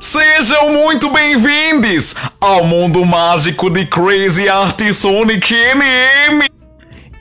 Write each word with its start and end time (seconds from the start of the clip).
Sejam 0.00 0.72
muito 0.72 1.10
bem-vindos 1.10 2.14
ao 2.40 2.64
mundo 2.64 3.04
mágico 3.04 3.68
de 3.68 3.84
Crazy 3.84 4.48
Art 4.48 4.80
Sonic 4.94 5.54
NM 5.54 6.48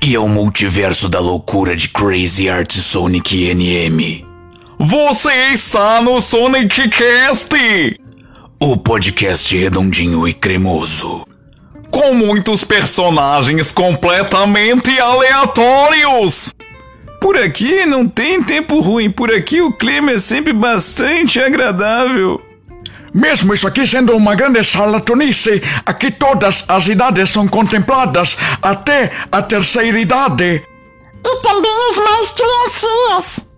e 0.01 0.15
ao 0.15 0.29
multiverso 0.29 1.09
da 1.09 1.19
loucura 1.19 1.75
de 1.75 1.89
Crazy 1.89 2.49
Art 2.49 2.71
Sonic 2.71 3.53
NM. 3.53 4.25
Você 4.77 5.49
está 5.49 6.01
no 6.01 6.21
Sonic 6.21 6.87
Cast, 6.87 7.49
o 8.61 8.77
podcast 8.77 9.57
redondinho 9.57 10.25
e 10.25 10.33
cremoso, 10.33 11.27
com 11.91 12.13
muitos 12.13 12.63
personagens 12.63 13.73
completamente 13.73 14.97
aleatórios. 14.97 16.55
Por 17.19 17.35
aqui 17.35 17.85
não 17.85 18.07
tem 18.07 18.41
tempo 18.41 18.79
ruim, 18.79 19.11
por 19.11 19.29
aqui 19.29 19.61
o 19.61 19.73
clima 19.73 20.11
é 20.11 20.17
sempre 20.17 20.53
bastante 20.53 21.41
agradável. 21.41 22.41
Mesmo 23.13 23.53
isso 23.53 23.67
aqui 23.67 23.85
sendo 23.87 24.15
uma 24.15 24.35
grande 24.35 24.63
salatonice, 24.63 25.61
aqui 25.85 26.11
todas 26.11 26.63
as 26.67 26.87
idades 26.87 27.29
são 27.29 27.47
contempladas, 27.47 28.37
até 28.61 29.11
a 29.31 29.41
terceira 29.41 29.99
idade. 29.99 30.63
E 31.25 31.41
também 31.41 31.89
os 31.89 31.97
mais 31.97 32.33
criancinhas. 32.33 33.49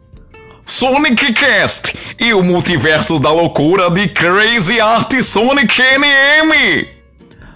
Sonic 0.66 1.34
Cast 1.34 1.96
e 2.20 2.34
o 2.34 2.42
multiverso 2.42 3.20
da 3.20 3.32
loucura 3.32 3.90
de 3.92 4.08
Crazy 4.08 4.80
Art 4.80 5.14
Sonic 5.22 5.82
NM. 5.82 6.88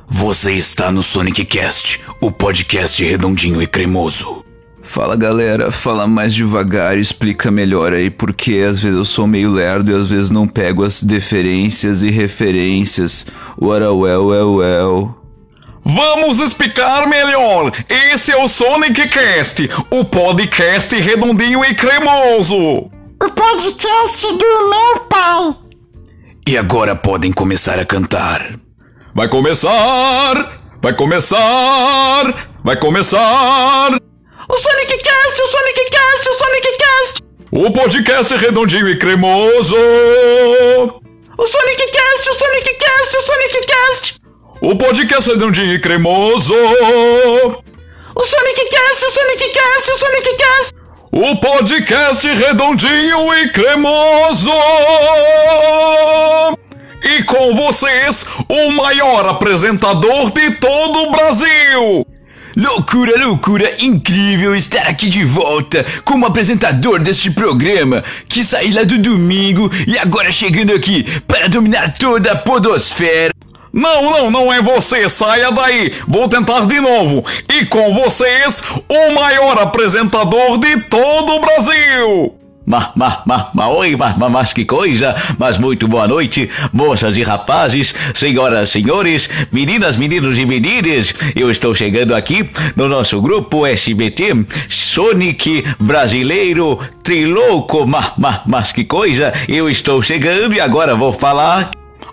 Você 0.08 0.52
está 0.53 0.91
no 0.91 1.02
Sonic 1.02 1.45
Cast, 1.45 2.02
o 2.22 2.31
podcast 2.31 3.03
redondinho 3.03 3.62
e 3.62 3.67
cremoso. 3.67 4.45
Fala 4.85 5.17
galera, 5.17 5.71
fala 5.71 6.07
mais 6.07 6.34
devagar, 6.34 6.98
explica 6.98 7.49
melhor 7.52 7.91
aí 7.91 8.09
porque 8.09 8.63
às 8.66 8.80
vezes 8.80 8.98
eu 8.98 9.03
sou 9.03 9.27
meio 9.27 9.52
lerdo 9.52 9.92
e 9.92 9.95
às 9.95 10.09
vezes 10.09 10.30
não 10.30 10.47
pego 10.47 10.86
as 10.86 11.03
deferências 11.03 12.02
e 12.03 12.09
referências. 12.09 13.25
What 13.59 13.83
a 13.83 13.92
well, 13.92 14.27
well, 14.27 14.55
well. 14.55 15.16
Vamos 15.83 16.39
explicar 16.39 17.08
melhor. 17.09 17.72
Esse 17.89 18.31
é 18.31 18.38
o 18.42 18.47
Sonic 18.47 19.08
Cast, 19.09 19.69
o 19.89 20.05
podcast 20.05 20.95
redondinho 20.95 21.66
e 21.66 21.73
cremoso. 21.73 22.55
O 22.55 23.31
podcast 23.36 24.27
do 24.27 24.70
meu 24.70 24.99
pai. 25.09 25.55
E 26.47 26.58
agora 26.58 26.95
podem 26.95 27.33
começar 27.33 27.80
a 27.80 27.86
cantar. 27.86 28.53
Vai 29.14 29.27
começar! 29.27 30.58
Vai 30.81 30.94
começar! 30.94 32.49
Vai 32.64 32.75
começar! 32.77 34.14
O 34.48 34.58
Sonic 34.58 34.98
Cast, 35.00 35.42
o 35.42 35.48
Sonic 35.48 35.86
Cast, 35.90 36.30
o 36.30 36.34
Sonic 36.34 36.78
Cast! 36.78 37.24
O 37.52 37.72
podcast 37.72 38.36
redondinho 38.36 38.88
e 38.88 39.00
cremoso! 39.00 39.76
O 41.38 41.48
Sonic 41.48 41.92
Cast, 41.92 42.30
o 42.30 42.34
Sonic 42.34 42.73
Cast, 42.76 43.18
o 43.18 43.22
Sonic 43.22 43.66
Cast! 43.66 44.16
O 44.62 44.76
podcast 44.76 45.30
redondinho 45.32 45.73
e 45.73 45.80
cremoso! 45.80 46.54
O 46.54 48.26
Sonic 48.26 48.70
Cast, 48.70 49.06
o 49.06 49.10
Sonic 49.10 49.50
Cast, 49.50 49.92
o 49.92 49.98
Sonic 49.98 50.36
Cast! 50.36 50.76
O 51.12 51.36
podcast 51.38 52.28
redondinho 52.28 53.34
e 53.34 53.50
cremoso! 53.50 54.52
E 57.04 57.23
com 57.23 57.56
vocês, 57.56 58.26
o 58.48 58.72
maior 58.73 59.28
apresentador 59.28 60.32
de 60.32 60.52
todo 60.58 61.04
o 61.04 61.12
Brasil! 61.12 62.06
Loucura, 62.56 63.20
loucura, 63.20 63.75
incrível 63.80 64.56
estar 64.56 64.88
aqui 64.88 65.09
de 65.09 65.25
volta 65.25 65.86
como 66.06 66.25
apresentador 66.25 67.00
deste 67.00 67.30
programa 67.30 68.02
que 68.30 68.45
saí 68.45 68.72
lá 68.72 68.84
do 68.84 68.98
domingo 68.98 69.70
e 69.86 69.98
agora 69.98 70.31
chegando 70.31 70.73
aqui 70.73 71.03
para 71.28 71.50
dominar 71.50 71.92
toda 71.98 72.31
a 72.31 72.36
podosfera. 72.38 73.33
Não, 73.73 74.04
não, 74.04 74.32
não 74.32 74.54
é 74.54 74.61
você, 74.61 75.10
saia 75.10 75.52
daí. 75.52 75.92
Vou 76.08 76.30
tentar 76.30 76.66
de 76.66 76.80
novo. 76.80 77.26
E 77.49 77.66
com 77.66 77.93
vocês, 77.93 78.64
o 78.87 79.11
maior 79.14 79.60
apresentador 79.60 80.58
de 80.58 80.80
todo 80.83 81.33
o 81.33 81.39
Brasil. 81.42 82.45
Ma, 82.65 82.92
ma, 82.95 83.21
ma, 83.27 83.52
ma, 83.53 83.70
oi, 83.70 83.95
ma, 83.95 84.15
ma, 84.17 84.27
mas 84.27 84.52
que 84.52 84.65
coisa! 84.65 85.15
Mas 85.37 85.59
muito 85.59 85.87
boa 85.87 86.08
noite, 86.08 86.49
moças 86.73 87.15
e 87.15 87.21
rapazes, 87.21 87.93
senhoras, 88.15 88.71
senhores, 88.71 89.30
meninas, 89.52 89.98
meninos 89.98 90.39
e 90.39 90.45
meninas. 90.48 91.14
Eu 91.36 91.52
estou 91.52 91.75
chegando 91.75 92.15
aqui 92.15 92.49
no 92.75 92.87
nosso 92.87 93.21
grupo 93.21 93.67
SBT 93.67 94.48
Sonic 94.67 95.64
Brasileiro 95.80 96.80
Trilouco. 97.04 97.86
Ma, 97.86 98.14
ma, 98.17 98.42
mas 98.48 98.71
que 98.71 98.83
coisa! 98.83 99.31
Eu 99.48 99.70
estou 99.70 100.02
chegando 100.02 100.55
e 100.55 100.59
agora 100.59 100.95
vou 100.95 101.14
falar 101.14 101.70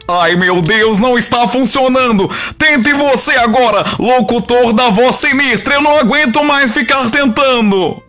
Ai 0.07 0.37
meu 0.37 0.61
Deus, 0.61 0.99
não 0.99 1.17
está 1.17 1.49
funcionando! 1.49 2.29
Tente 2.59 2.93
você 2.93 3.33
agora, 3.37 3.85
locutor 3.99 4.75
da 4.75 4.91
voz 4.91 5.17
sinistra! 5.17 5.75
Eu 5.75 5.83
não 5.83 5.97
aguento 5.97 6.45
mais 6.45 6.73
ficar 6.73 7.11
tentando! 7.11 8.03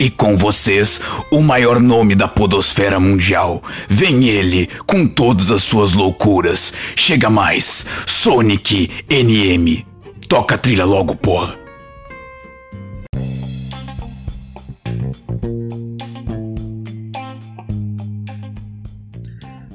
E 0.00 0.08
com 0.08 0.34
vocês, 0.34 0.98
o 1.30 1.42
maior 1.42 1.78
nome 1.78 2.14
da 2.14 2.26
podosfera 2.26 2.98
mundial. 2.98 3.62
Vem 3.86 4.30
ele, 4.30 4.66
com 4.86 5.06
todas 5.06 5.50
as 5.50 5.62
suas 5.62 5.92
loucuras. 5.92 6.72
Chega 6.96 7.28
mais, 7.28 7.84
Sonic 8.06 8.90
NM. 9.10 9.84
Toca 10.26 10.54
a 10.54 10.58
trilha 10.58 10.86
logo, 10.86 11.14
porra. 11.14 11.59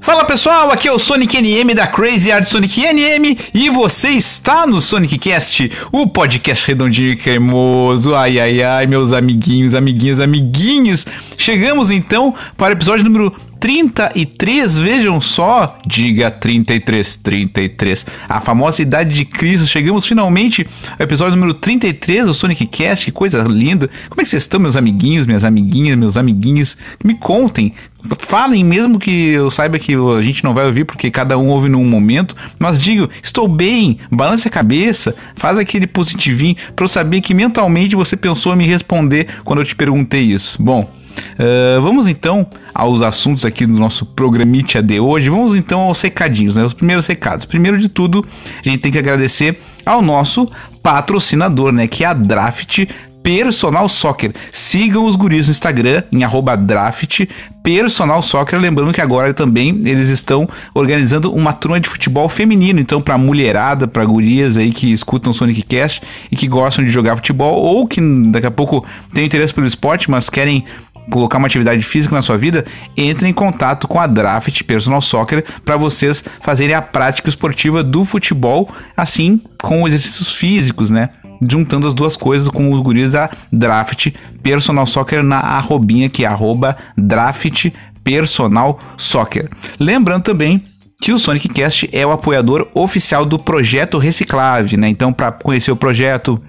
Fala 0.05 0.23
pessoal, 0.23 0.71
aqui 0.71 0.87
é 0.87 0.91
o 0.91 0.99
Sonic 0.99 1.35
NM 1.41 1.73
da 1.73 1.87
Crazy 1.87 2.31
Art 2.31 2.45
Sonic 2.45 2.79
NM 2.79 3.35
e 3.51 3.71
você 3.71 4.09
está 4.09 4.67
no 4.67 4.79
Sonic 4.79 5.17
Cast, 5.17 5.71
o 5.91 6.05
podcast 6.05 6.67
redondinho 6.67 7.13
e 7.13 7.15
cremoso. 7.15 8.13
Ai 8.13 8.39
ai 8.39 8.61
ai, 8.61 8.85
meus 8.85 9.11
amiguinhos, 9.11 9.73
amiguinhas, 9.73 10.19
amiguinhos. 10.19 11.07
Chegamos 11.39 11.89
então 11.89 12.35
para 12.55 12.69
o 12.69 12.77
episódio 12.77 13.03
número 13.03 13.33
33, 13.65 14.77
vejam 14.77 15.19
só, 15.19 15.79
diga 15.87 16.29
33, 16.29 17.15
33, 17.15 18.05
a 18.29 18.39
famosa 18.39 18.83
idade 18.83 19.11
de 19.11 19.25
Cristo. 19.25 19.65
Chegamos 19.65 20.05
finalmente 20.05 20.67
ao 20.91 21.03
episódio 21.03 21.35
número 21.35 21.55
33 21.55 22.27
do 22.27 22.33
Sonic 22.35 22.67
Cast, 22.67 23.05
que 23.05 23.11
coisa 23.11 23.41
linda. 23.41 23.89
Como 24.07 24.21
é 24.21 24.23
que 24.23 24.29
vocês 24.29 24.43
estão, 24.43 24.59
meus 24.59 24.75
amiguinhos, 24.75 25.25
minhas 25.25 25.43
amiguinhas, 25.43 25.97
meus 25.97 26.15
amiguinhos? 26.15 26.77
Me 27.03 27.15
contem, 27.15 27.73
falem, 28.19 28.63
mesmo 28.63 28.99
que 28.99 29.29
eu 29.31 29.49
saiba 29.49 29.79
que 29.79 29.95
a 29.95 30.21
gente 30.21 30.43
não 30.43 30.53
vai 30.53 30.67
ouvir, 30.67 30.85
porque 30.85 31.09
cada 31.09 31.35
um 31.35 31.47
ouve 31.47 31.67
num 31.67 31.85
momento, 31.85 32.35
mas 32.59 32.79
digo, 32.79 33.09
estou 33.23 33.47
bem, 33.47 33.97
balance 34.11 34.47
a 34.47 34.51
cabeça, 34.51 35.15
faz 35.33 35.57
aquele 35.57 35.87
positivinho 35.87 36.55
para 36.75 36.83
eu 36.83 36.87
saber 36.87 37.19
que 37.19 37.33
mentalmente 37.33 37.95
você 37.95 38.15
pensou 38.15 38.53
em 38.53 38.57
me 38.57 38.67
responder 38.67 39.25
quando 39.43 39.61
eu 39.61 39.65
te 39.65 39.75
perguntei 39.75 40.21
isso. 40.21 40.61
Bom. 40.61 41.03
Uh, 41.33 41.81
vamos 41.81 42.07
então 42.07 42.47
aos 42.73 43.01
assuntos 43.01 43.45
aqui 43.45 43.65
do 43.65 43.77
nosso 43.79 44.05
programite 44.05 44.81
de 44.81 44.99
hoje. 44.99 45.29
Vamos 45.29 45.55
então 45.55 45.81
aos 45.81 46.01
recadinhos, 46.01 46.55
né? 46.55 46.63
Os 46.63 46.73
primeiros 46.73 47.07
recados. 47.07 47.45
Primeiro 47.45 47.77
de 47.77 47.89
tudo, 47.89 48.25
a 48.59 48.69
gente 48.69 48.79
tem 48.79 48.91
que 48.91 48.99
agradecer 48.99 49.59
ao 49.85 50.01
nosso 50.01 50.49
patrocinador, 50.81 51.71
né? 51.71 51.87
Que 51.87 52.03
é 52.03 52.07
a 52.07 52.13
Draft 52.13 52.85
Personal 53.25 53.89
Soccer. 53.89 54.31
Sigam 54.51 55.07
os 55.07 55.15
guris 55.15 55.47
no 55.47 55.51
Instagram, 55.51 56.03
em 56.11 56.19
draft 56.63 57.21
Personal 57.63 58.21
Soccer. 58.21 58.59
Lembrando 58.59 58.93
que 58.93 59.01
agora 59.01 59.33
também 59.33 59.81
eles 59.83 60.09
estão 60.09 60.47
organizando 60.75 61.33
uma 61.33 61.51
turma 61.51 61.79
de 61.79 61.89
futebol 61.89 62.29
feminino. 62.29 62.79
Então, 62.79 63.01
para 63.01 63.17
mulherada, 63.17 63.87
para 63.87 64.05
gurias 64.05 64.57
aí 64.57 64.71
que 64.71 64.93
escutam 64.93 65.33
Sonic 65.33 65.63
Cast 65.63 66.03
e 66.31 66.35
que 66.35 66.47
gostam 66.47 66.85
de 66.85 66.91
jogar 66.91 67.15
futebol 67.15 67.63
ou 67.63 67.87
que 67.87 67.99
daqui 68.29 68.45
a 68.45 68.51
pouco 68.51 68.85
têm 69.11 69.25
interesse 69.25 69.55
pelo 69.55 69.65
esporte, 69.65 70.11
mas 70.11 70.29
querem 70.29 70.63
colocar 71.09 71.37
uma 71.37 71.47
atividade 71.47 71.81
física 71.81 72.15
na 72.15 72.21
sua 72.21 72.37
vida, 72.37 72.65
entre 72.95 73.27
em 73.27 73.33
contato 73.33 73.87
com 73.87 73.99
a 73.99 74.07
Draft 74.07 74.63
Personal 74.63 75.01
Soccer 75.01 75.43
para 75.63 75.77
vocês 75.77 76.23
fazerem 76.41 76.75
a 76.75 76.81
prática 76.81 77.29
esportiva 77.29 77.83
do 77.83 78.03
futebol, 78.03 78.69
assim 78.95 79.41
com 79.61 79.87
exercícios 79.87 80.35
físicos, 80.35 80.89
né? 80.89 81.09
Juntando 81.47 81.87
as 81.87 81.93
duas 81.93 82.15
coisas 82.15 82.47
com 82.47 82.71
os 82.71 82.79
guris 82.79 83.11
da 83.11 83.29
Draft 83.51 84.11
Personal 84.41 84.85
Soccer 84.85 85.23
na 85.23 85.39
arrobinha 85.39 86.09
que 86.09 86.23
é 86.23 86.27
arroba 86.27 86.77
Draft 86.97 87.71
Personal 88.03 88.79
Soccer. 88.97 89.49
Lembrando 89.79 90.23
também 90.23 90.63
que 91.01 91.11
o 91.11 91.19
Sonic 91.19 91.49
Cast 91.49 91.89
é 91.91 92.05
o 92.05 92.11
apoiador 92.11 92.69
oficial 92.73 93.25
do 93.25 93.37
projeto 93.37 93.97
Reciclave, 93.97 94.77
né? 94.77 94.87
Então, 94.87 95.11
para 95.11 95.31
conhecer 95.31 95.71
o 95.71 95.75
projeto, 95.75 96.41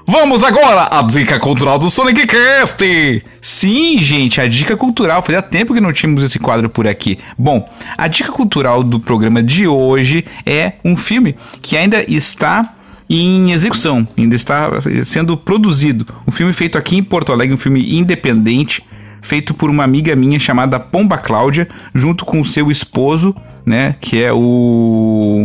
Vamos 0.06 0.44
agora 0.44 0.90
à 0.92 1.02
dica 1.04 1.40
cultural 1.40 1.80
do 1.80 1.90
Sonic 1.90 2.28
Cast! 2.28 3.24
Sim, 3.40 3.98
gente, 4.00 4.42
a 4.42 4.48
dica 4.48 4.76
cultural. 4.76 5.22
Fazia 5.22 5.42
tempo 5.42 5.74
que 5.74 5.80
não 5.80 5.94
tínhamos 5.94 6.22
esse 6.24 6.38
quadro 6.38 6.70
por 6.70 6.86
aqui. 6.86 7.18
Bom, 7.38 7.66
a 7.98 8.08
dica 8.10 8.30
cultural 8.30 8.84
do 8.84 9.00
programa 9.00 9.42
de 9.42 9.68
hoje 9.68 10.26
é 10.46 10.74
um 10.84 10.98
filme 10.98 11.36
que 11.62 11.78
ainda 11.78 12.04
está 12.12 12.74
em 13.20 13.52
execução, 13.52 14.08
ainda 14.18 14.36
está 14.36 14.70
sendo 15.04 15.36
produzido. 15.36 16.06
Um 16.28 16.32
filme 16.32 16.54
feito 16.54 16.78
aqui 16.78 16.98
em 16.98 17.04
Porto 17.04 17.32
Alegre, 17.32 17.54
um 17.54 17.58
filme 17.58 17.98
independente, 17.98 18.84
feito 19.22 19.54
por 19.54 19.70
uma 19.70 19.84
amiga 19.84 20.16
minha 20.16 20.40
chamada 20.40 20.80
Pomba 20.80 21.18
Cláudia, 21.18 21.68
junto 21.94 22.24
com 22.24 22.40
o 22.40 22.46
seu 22.46 22.72
esposo, 22.72 23.36
né, 23.66 23.96
que 24.00 24.22
é 24.22 24.32
o 24.32 25.44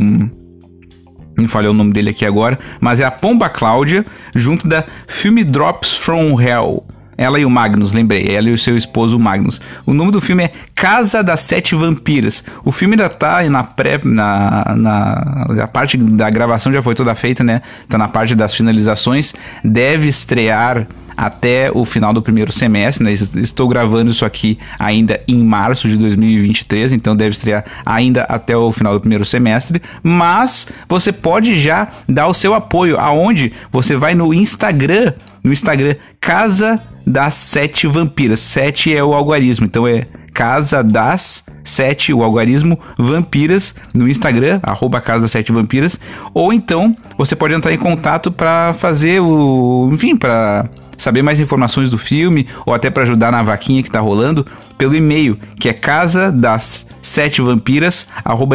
não 1.37 1.49
falei 1.49 1.69
o 1.69 1.75
nome 1.75 1.93
dele 1.93 2.11
aqui 2.11 2.25
agora, 2.25 2.59
mas 2.81 2.99
é 2.99 3.05
a 3.05 3.11
Pomba 3.11 3.49
Cláudia, 3.49 4.07
junto 4.35 4.67
da 4.67 4.85
Film 5.07 5.43
Drops 5.45 5.97
from 5.97 6.41
Hell. 6.41 6.83
Ela 7.17 7.39
e 7.41 7.45
o 7.45 7.51
Magnus, 7.51 7.93
lembrei, 7.93 8.27
ela 8.29 8.49
e 8.49 8.53
o 8.53 8.59
seu 8.59 8.77
esposo 8.77 9.19
Magnus. 9.19 9.61
O 9.85 9.95
nome 9.95 10.11
do 10.11 10.21
filme 10.21 10.45
é 10.45 10.53
Casa 10.75 11.23
das 11.23 11.41
Sete 11.41 11.75
Vampiras. 11.75 12.45
O 12.65 12.71
filme 12.71 12.95
ainda 12.95 13.09
tá 13.09 13.49
na 13.49 13.65
pré. 13.65 13.99
Na, 14.05 14.75
na, 14.77 15.47
a 15.63 15.67
parte 15.67 15.97
da 15.97 16.29
gravação 16.29 16.73
já 16.73 16.83
foi 16.83 16.95
toda 16.95 17.15
feita, 17.15 17.43
né? 17.43 17.63
Tá 17.89 17.97
na 17.97 18.09
parte 18.09 18.35
das 18.35 18.55
finalizações. 18.55 19.35
Deve 19.65 20.09
estrear 20.09 20.87
até 21.17 21.71
o 21.73 21.85
final 21.85 22.13
do 22.13 22.21
primeiro 22.21 22.53
semestre. 22.53 23.03
Né? 23.03 23.13
Estou 23.13 23.67
gravando 23.67 24.11
isso 24.11 24.25
aqui 24.25 24.59
ainda 24.79 25.21
em 25.27 25.43
março 25.43 25.89
de 25.89 25.97
2023, 25.97 26.93
então 26.93 27.17
deve 27.17 27.31
estrear 27.31 27.65
ainda 27.85 28.23
até 28.25 28.57
o 28.57 28.71
final 28.71 28.93
do 28.93 29.01
primeiro 29.01 29.25
semestre. 29.25 29.81
Mas 30.03 30.69
você 30.87 31.13
pode 31.13 31.57
já 31.57 31.89
dar 32.07 32.27
o 32.27 32.35
seu 32.35 32.53
apoio, 32.53 32.99
aonde 33.01 33.53
você 33.73 33.97
vai 33.97 34.15
no 34.15 34.35
Instagram, 34.35 35.15
no 35.43 35.53
Instagram 35.53 35.95
Casa 36.21 36.83
das 37.07 37.35
Sete 37.35 37.87
Vampiras. 37.87 38.41
Sete 38.41 38.95
é 38.95 39.03
o 39.03 39.15
algarismo, 39.15 39.67
então 39.67 39.87
é 39.87 40.07
Casa 40.35 40.83
das 40.83 41.45
Sete, 41.65 42.13
o 42.13 42.23
algarismo 42.23 42.79
Vampiras 42.99 43.75
no 43.95 44.09
Instagram, 44.09 44.61
arroba 44.63 45.01
Casa 45.01 45.23
das 45.23 45.31
Sete 45.31 45.53
Vampiras. 45.53 45.99
Ou 46.35 46.53
então 46.53 46.97
você 47.17 47.37
pode 47.37 47.55
entrar 47.55 47.73
em 47.73 47.79
contato 47.79 48.31
para 48.31 48.73
fazer 48.75 49.21
o. 49.21 49.89
Enfim, 49.93 50.17
para 50.17 50.69
saber 50.99 51.23
mais 51.23 51.41
informações 51.41 51.89
do 51.89 51.99
filme 51.99 52.47
ou 52.65 52.75
até 52.75 52.91
para 52.91 53.03
ajudar 53.03 53.31
na 53.31 53.43
vaquinha 53.43 53.83
que 53.83 53.91
tá 53.91 54.01
rolando 54.01 54.47
pelo 54.79 54.95
e-mail 54.95 55.39
que 55.61 55.69
é 55.69 55.75
casa 55.75 56.33
das 56.33 56.87
sete 57.03 57.43
vampiras 57.43 58.07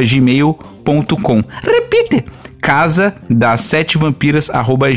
gmail.com 0.10 1.44
repite 1.64 2.26
casa 2.60 3.14
das 3.30 3.62
sete 3.62 3.98
vampiras 3.98 4.50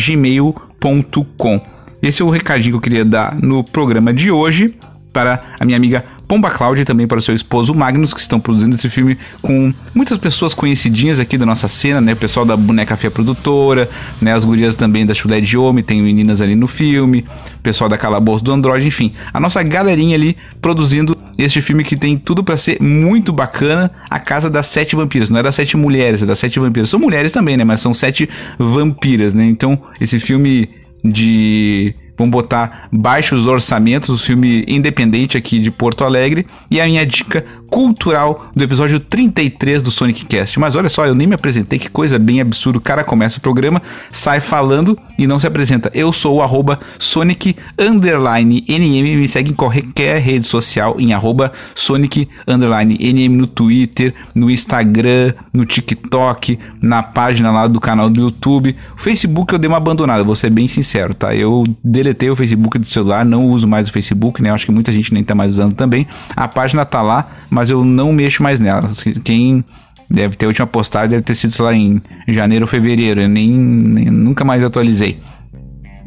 gmail.com 0.06 1.60
esse 2.06 2.22
é 2.22 2.24
o 2.24 2.30
recadinho 2.30 2.72
que 2.72 2.76
eu 2.76 2.80
queria 2.80 3.04
dar 3.04 3.36
no 3.40 3.64
programa 3.64 4.12
de 4.12 4.30
hoje 4.30 4.74
para 5.12 5.42
a 5.58 5.64
minha 5.64 5.76
amiga 5.76 6.04
Pomba 6.26 6.50
Cláudia 6.50 6.82
e 6.82 6.84
também 6.84 7.06
para 7.06 7.18
o 7.18 7.22
seu 7.22 7.34
esposo 7.34 7.74
Magnus, 7.74 8.12
que 8.12 8.20
estão 8.20 8.40
produzindo 8.40 8.74
esse 8.74 8.88
filme 8.88 9.16
com 9.42 9.72
muitas 9.94 10.18
pessoas 10.18 10.54
conhecidinhas 10.54 11.20
aqui 11.20 11.36
da 11.36 11.46
nossa 11.46 11.68
cena, 11.68 12.00
né? 12.00 12.14
O 12.14 12.16
pessoal 12.16 12.46
da 12.46 12.56
Boneca 12.56 12.96
Fia 12.96 13.10
Produtora, 13.10 13.88
né? 14.20 14.32
As 14.32 14.44
gurias 14.44 14.74
também 14.74 15.04
da 15.06 15.14
Chulé 15.14 15.40
de 15.40 15.56
Homem, 15.56 15.84
tem 15.84 16.02
meninas 16.02 16.40
ali 16.40 16.56
no 16.56 16.66
filme, 16.66 17.24
o 17.58 17.62
pessoal 17.62 17.88
da 17.88 17.98
Calabouço 17.98 18.42
do 18.42 18.52
Android, 18.52 18.86
enfim. 18.86 19.12
A 19.32 19.38
nossa 19.38 19.62
galerinha 19.62 20.16
ali 20.16 20.36
produzindo 20.60 21.16
este 21.38 21.60
filme 21.60 21.84
que 21.84 21.96
tem 21.96 22.16
tudo 22.16 22.42
para 22.42 22.56
ser 22.56 22.80
muito 22.80 23.32
bacana, 23.32 23.90
A 24.10 24.18
Casa 24.18 24.48
das 24.48 24.66
Sete 24.66 24.96
Vampiras. 24.96 25.30
Não 25.30 25.38
é 25.38 25.42
das 25.42 25.54
Sete 25.54 25.76
Mulheres, 25.76 26.22
é 26.22 26.26
das 26.26 26.38
Sete 26.38 26.58
Vampiras. 26.58 26.88
São 26.88 26.98
mulheres 26.98 27.32
também, 27.32 27.56
né? 27.56 27.64
Mas 27.64 27.80
são 27.80 27.92
sete 27.92 28.28
vampiras, 28.58 29.34
né? 29.34 29.44
Então, 29.44 29.80
esse 30.00 30.18
filme 30.18 30.68
de 31.04 31.94
vamos 32.16 32.32
botar 32.32 32.88
baixos 32.92 33.46
orçamentos, 33.46 34.08
o 34.08 34.18
filme 34.18 34.64
independente 34.68 35.36
aqui 35.36 35.58
de 35.58 35.70
Porto 35.70 36.04
Alegre. 36.04 36.46
E 36.70 36.80
a 36.80 36.86
minha 36.86 37.04
dica 37.04 37.44
cultural 37.74 38.52
do 38.54 38.62
episódio 38.62 39.00
33 39.00 39.82
do 39.82 39.90
Sonic 39.90 40.26
Cast. 40.26 40.60
Mas 40.60 40.76
olha 40.76 40.88
só, 40.88 41.06
eu 41.06 41.14
nem 41.14 41.26
me 41.26 41.34
apresentei, 41.34 41.76
que 41.76 41.90
coisa 41.90 42.20
bem 42.20 42.40
absurda. 42.40 42.78
O 42.78 42.80
cara 42.80 43.02
começa 43.02 43.38
o 43.38 43.40
programa, 43.40 43.82
sai 44.12 44.38
falando 44.38 44.96
e 45.18 45.26
não 45.26 45.40
se 45.40 45.46
apresenta. 45.48 45.90
Eu 45.92 46.12
sou 46.12 46.36
o 46.36 46.42
arroba 46.42 46.78
Sonic 47.00 47.56
underline 47.76 48.64
NM, 48.68 49.16
me 49.16 49.26
segue 49.26 49.50
em 49.50 49.54
qualquer 49.54 50.20
rede 50.20 50.46
social 50.46 50.94
em 51.00 51.14
arroba 51.14 51.50
Sonic 51.74 52.28
underline 52.46 52.96
NM 52.96 53.36
no 53.36 53.48
Twitter, 53.48 54.14
no 54.36 54.48
Instagram, 54.48 55.34
no 55.52 55.66
TikTok, 55.66 56.56
na 56.80 57.02
página 57.02 57.50
lá 57.50 57.66
do 57.66 57.80
canal 57.80 58.08
do 58.08 58.20
YouTube. 58.20 58.76
O 58.96 59.00
Facebook 59.00 59.52
eu 59.52 59.58
dei 59.58 59.66
uma 59.66 59.78
abandonada, 59.78 60.22
vou 60.22 60.36
ser 60.36 60.50
bem 60.50 60.68
sincero, 60.68 61.12
tá? 61.12 61.34
Eu 61.34 61.64
deletei 61.82 62.30
o 62.30 62.36
Facebook 62.36 62.78
do 62.78 62.86
celular, 62.86 63.24
não 63.24 63.48
uso 63.48 63.66
mais 63.66 63.88
o 63.88 63.92
Facebook, 63.92 64.40
né? 64.40 64.52
Acho 64.52 64.64
que 64.64 64.70
muita 64.70 64.92
gente 64.92 65.12
nem 65.12 65.24
tá 65.24 65.34
mais 65.34 65.54
usando 65.54 65.74
também. 65.74 66.06
A 66.36 66.46
página 66.46 66.84
tá 66.84 67.02
lá, 67.02 67.26
mas 67.50 67.63
eu 67.70 67.84
não 67.84 68.12
mexo 68.12 68.42
mais 68.42 68.60
nela. 68.60 68.90
Quem 69.24 69.64
deve 70.10 70.36
ter 70.36 70.46
a 70.46 70.48
última 70.48 70.66
postagem 70.66 71.10
deve 71.10 71.22
ter 71.22 71.34
sido, 71.34 71.50
sei 71.50 71.64
lá, 71.64 71.74
em 71.74 72.02
janeiro 72.28 72.64
ou 72.64 72.68
fevereiro. 72.68 73.20
Eu 73.20 73.28
nem, 73.28 73.50
nem 73.50 74.06
nunca 74.06 74.44
mais 74.44 74.62
atualizei. 74.62 75.20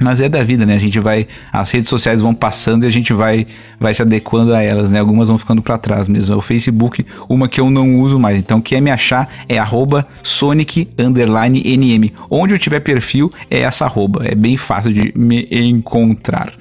Mas 0.02 0.22
é 0.22 0.30
da 0.30 0.44
vida, 0.44 0.66
né? 0.66 0.76
A 0.76 0.80
gente 0.80 1.00
vai. 1.00 1.28
As 1.52 1.72
redes 1.72 1.90
sociais 1.90 2.22
vão 2.22 2.34
passando 2.34 2.84
e 2.84 2.88
a 2.88 2.90
gente 2.90 3.14
vai, 3.14 3.48
vai 3.80 3.94
se 3.94 4.02
adequando 4.02 4.54
a 4.54 4.62
elas, 4.62 4.92
né? 4.92 5.00
Algumas 5.00 5.28
vão 5.28 5.38
ficando 5.38 5.62
para 5.62 5.78
trás 5.78 6.08
mesmo. 6.08 6.38
O 6.38 6.42
Facebook, 6.42 7.06
uma 7.28 7.48
que 7.48 7.60
eu 7.60 7.70
não 7.70 8.00
uso 8.00 8.20
mais. 8.20 8.38
Então, 8.38 8.62
quer 8.62 8.80
me 8.80 8.92
achar 8.92 9.28
é 9.50 9.58
Sonic 10.22 10.88
NM. 10.98 12.14
Onde 12.30 12.54
eu 12.54 12.60
tiver 12.60 12.80
perfil 12.80 13.32
é 13.50 13.62
essa 13.62 13.86
arroba. 13.86 14.24
É 14.26 14.36
bem 14.36 14.56
fácil 14.56 14.94
de 14.94 15.12
me 15.16 15.48
encontrar. 15.50 16.52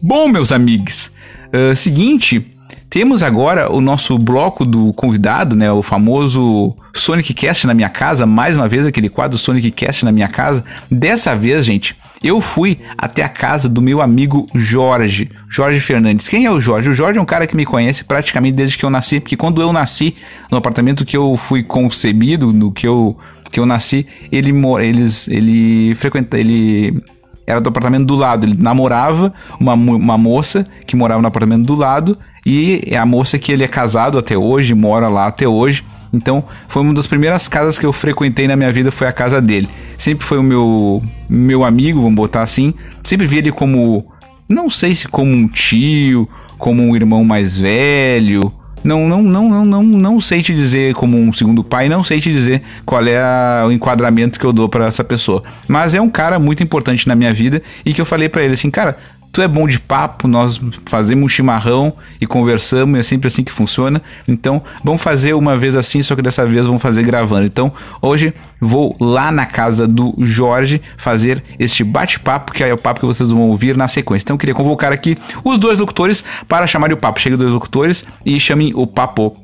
Bom, 0.00 0.28
meus 0.28 0.52
amigos, 0.52 1.10
uh, 1.52 1.74
seguinte. 1.74 2.52
Temos 2.96 3.22
agora 3.22 3.70
o 3.70 3.78
nosso 3.78 4.16
bloco 4.16 4.64
do 4.64 4.90
convidado, 4.94 5.54
né? 5.54 5.70
O 5.70 5.82
famoso 5.82 6.74
Sonic 6.94 7.34
Cast 7.34 7.66
na 7.66 7.74
minha 7.74 7.90
casa. 7.90 8.24
Mais 8.24 8.56
uma 8.56 8.66
vez 8.66 8.86
aquele 8.86 9.10
quadro 9.10 9.36
Sonic 9.36 9.70
Cast 9.70 10.02
na 10.02 10.10
minha 10.10 10.28
casa. 10.28 10.64
Dessa 10.90 11.36
vez, 11.36 11.66
gente, 11.66 11.94
eu 12.24 12.40
fui 12.40 12.78
até 12.96 13.22
a 13.22 13.28
casa 13.28 13.68
do 13.68 13.82
meu 13.82 14.00
amigo 14.00 14.46
Jorge, 14.54 15.28
Jorge 15.46 15.78
Fernandes. 15.78 16.26
Quem 16.26 16.46
é 16.46 16.50
o 16.50 16.58
Jorge? 16.58 16.88
O 16.88 16.94
Jorge 16.94 17.18
é 17.18 17.20
um 17.20 17.26
cara 17.26 17.46
que 17.46 17.54
me 17.54 17.66
conhece 17.66 18.02
praticamente 18.02 18.54
desde 18.54 18.78
que 18.78 18.84
eu 18.86 18.88
nasci, 18.88 19.20
porque 19.20 19.36
quando 19.36 19.60
eu 19.60 19.74
nasci, 19.74 20.14
no 20.50 20.56
apartamento 20.56 21.04
que 21.04 21.18
eu 21.18 21.36
fui 21.36 21.62
concebido, 21.62 22.50
no 22.50 22.72
que 22.72 22.88
eu 22.88 23.14
que 23.50 23.60
eu 23.60 23.66
nasci, 23.66 24.06
ele 24.32 24.52
eles 24.80 25.28
ele 25.28 25.94
frequenta, 25.96 26.38
ele 26.38 26.98
era 27.46 27.60
do 27.60 27.68
apartamento 27.68 28.06
do 28.06 28.16
lado. 28.16 28.44
Ele 28.44 28.56
namorava 28.58 29.32
uma, 29.60 29.74
uma 29.74 30.18
moça 30.18 30.66
que 30.86 30.96
morava 30.96 31.20
no 31.22 31.28
apartamento 31.28 31.64
do 31.64 31.74
lado 31.74 32.18
e 32.44 32.82
é 32.86 32.96
a 32.96 33.06
moça 33.06 33.38
que 33.38 33.52
ele 33.52 33.64
é 33.64 33.68
casado 33.68 34.18
até 34.18 34.36
hoje, 34.36 34.74
mora 34.74 35.08
lá 35.08 35.26
até 35.26 35.46
hoje. 35.46 35.84
Então, 36.12 36.44
foi 36.68 36.82
uma 36.82 36.94
das 36.94 37.06
primeiras 37.06 37.48
casas 37.48 37.78
que 37.78 37.84
eu 37.84 37.92
frequentei 37.92 38.48
na 38.48 38.56
minha 38.56 38.72
vida, 38.72 38.90
foi 38.90 39.06
a 39.06 39.12
casa 39.12 39.40
dele. 39.40 39.68
Sempre 39.98 40.24
foi 40.24 40.38
o 40.38 40.42
meu 40.42 41.02
meu 41.28 41.64
amigo, 41.64 42.00
vamos 42.00 42.16
botar 42.16 42.42
assim. 42.42 42.72
Sempre 43.02 43.26
vi 43.26 43.38
ele 43.38 43.52
como 43.52 44.06
não 44.48 44.70
sei 44.70 44.94
se 44.94 45.08
como 45.08 45.30
um 45.30 45.48
tio, 45.48 46.28
como 46.56 46.82
um 46.82 46.94
irmão 46.94 47.24
mais 47.24 47.58
velho, 47.58 48.52
não, 48.86 49.08
não, 49.08 49.22
não, 49.22 49.48
não, 49.48 49.64
não, 49.64 49.82
não 49.82 50.20
sei 50.20 50.42
te 50.42 50.54
dizer 50.54 50.94
como 50.94 51.18
um 51.18 51.32
segundo 51.32 51.64
pai, 51.64 51.88
não 51.88 52.04
sei 52.04 52.20
te 52.20 52.30
dizer 52.30 52.62
qual 52.84 53.04
é 53.04 53.18
a, 53.18 53.64
o 53.66 53.72
enquadramento 53.72 54.38
que 54.38 54.46
eu 54.46 54.52
dou 54.52 54.68
para 54.68 54.86
essa 54.86 55.02
pessoa. 55.02 55.42
Mas 55.66 55.94
é 55.94 56.00
um 56.00 56.08
cara 56.08 56.38
muito 56.38 56.62
importante 56.62 57.08
na 57.08 57.14
minha 57.14 57.32
vida 57.32 57.60
e 57.84 57.92
que 57.92 58.00
eu 58.00 58.06
falei 58.06 58.28
para 58.28 58.44
ele 58.44 58.54
assim, 58.54 58.70
cara, 58.70 58.96
tu 59.32 59.42
é 59.42 59.48
bom 59.48 59.68
de 59.68 59.78
papo, 59.78 60.26
nós 60.26 60.60
fazemos 60.86 61.24
um 61.24 61.28
chimarrão 61.28 61.92
e 62.20 62.26
conversamos, 62.26 62.98
é 62.98 63.02
sempre 63.02 63.28
assim 63.28 63.44
que 63.44 63.52
funciona. 63.52 64.02
Então, 64.26 64.62
vamos 64.82 65.02
fazer 65.02 65.34
uma 65.34 65.56
vez 65.56 65.76
assim, 65.76 66.02
só 66.02 66.14
que 66.16 66.22
dessa 66.22 66.46
vez 66.46 66.66
vamos 66.66 66.82
fazer 66.82 67.02
gravando. 67.02 67.46
Então, 67.46 67.72
hoje 68.00 68.32
vou 68.60 68.96
lá 69.00 69.30
na 69.30 69.46
casa 69.46 69.86
do 69.86 70.14
Jorge 70.18 70.80
fazer 70.96 71.42
este 71.58 71.84
bate-papo, 71.84 72.52
que 72.52 72.64
é 72.64 72.72
o 72.72 72.78
papo 72.78 73.00
que 73.00 73.06
vocês 73.06 73.30
vão 73.30 73.50
ouvir 73.50 73.76
na 73.76 73.88
sequência. 73.88 74.24
Então, 74.24 74.34
eu 74.34 74.38
queria 74.38 74.54
convocar 74.54 74.92
aqui 74.92 75.16
os 75.44 75.58
dois 75.58 75.78
locutores 75.78 76.24
para 76.48 76.66
chamar 76.66 76.92
o 76.92 76.96
papo. 76.96 77.20
Cheguem 77.20 77.38
dois 77.38 77.52
locutores 77.52 78.04
e 78.24 78.38
chamem 78.40 78.72
o 78.74 78.86
papo. 78.86 79.36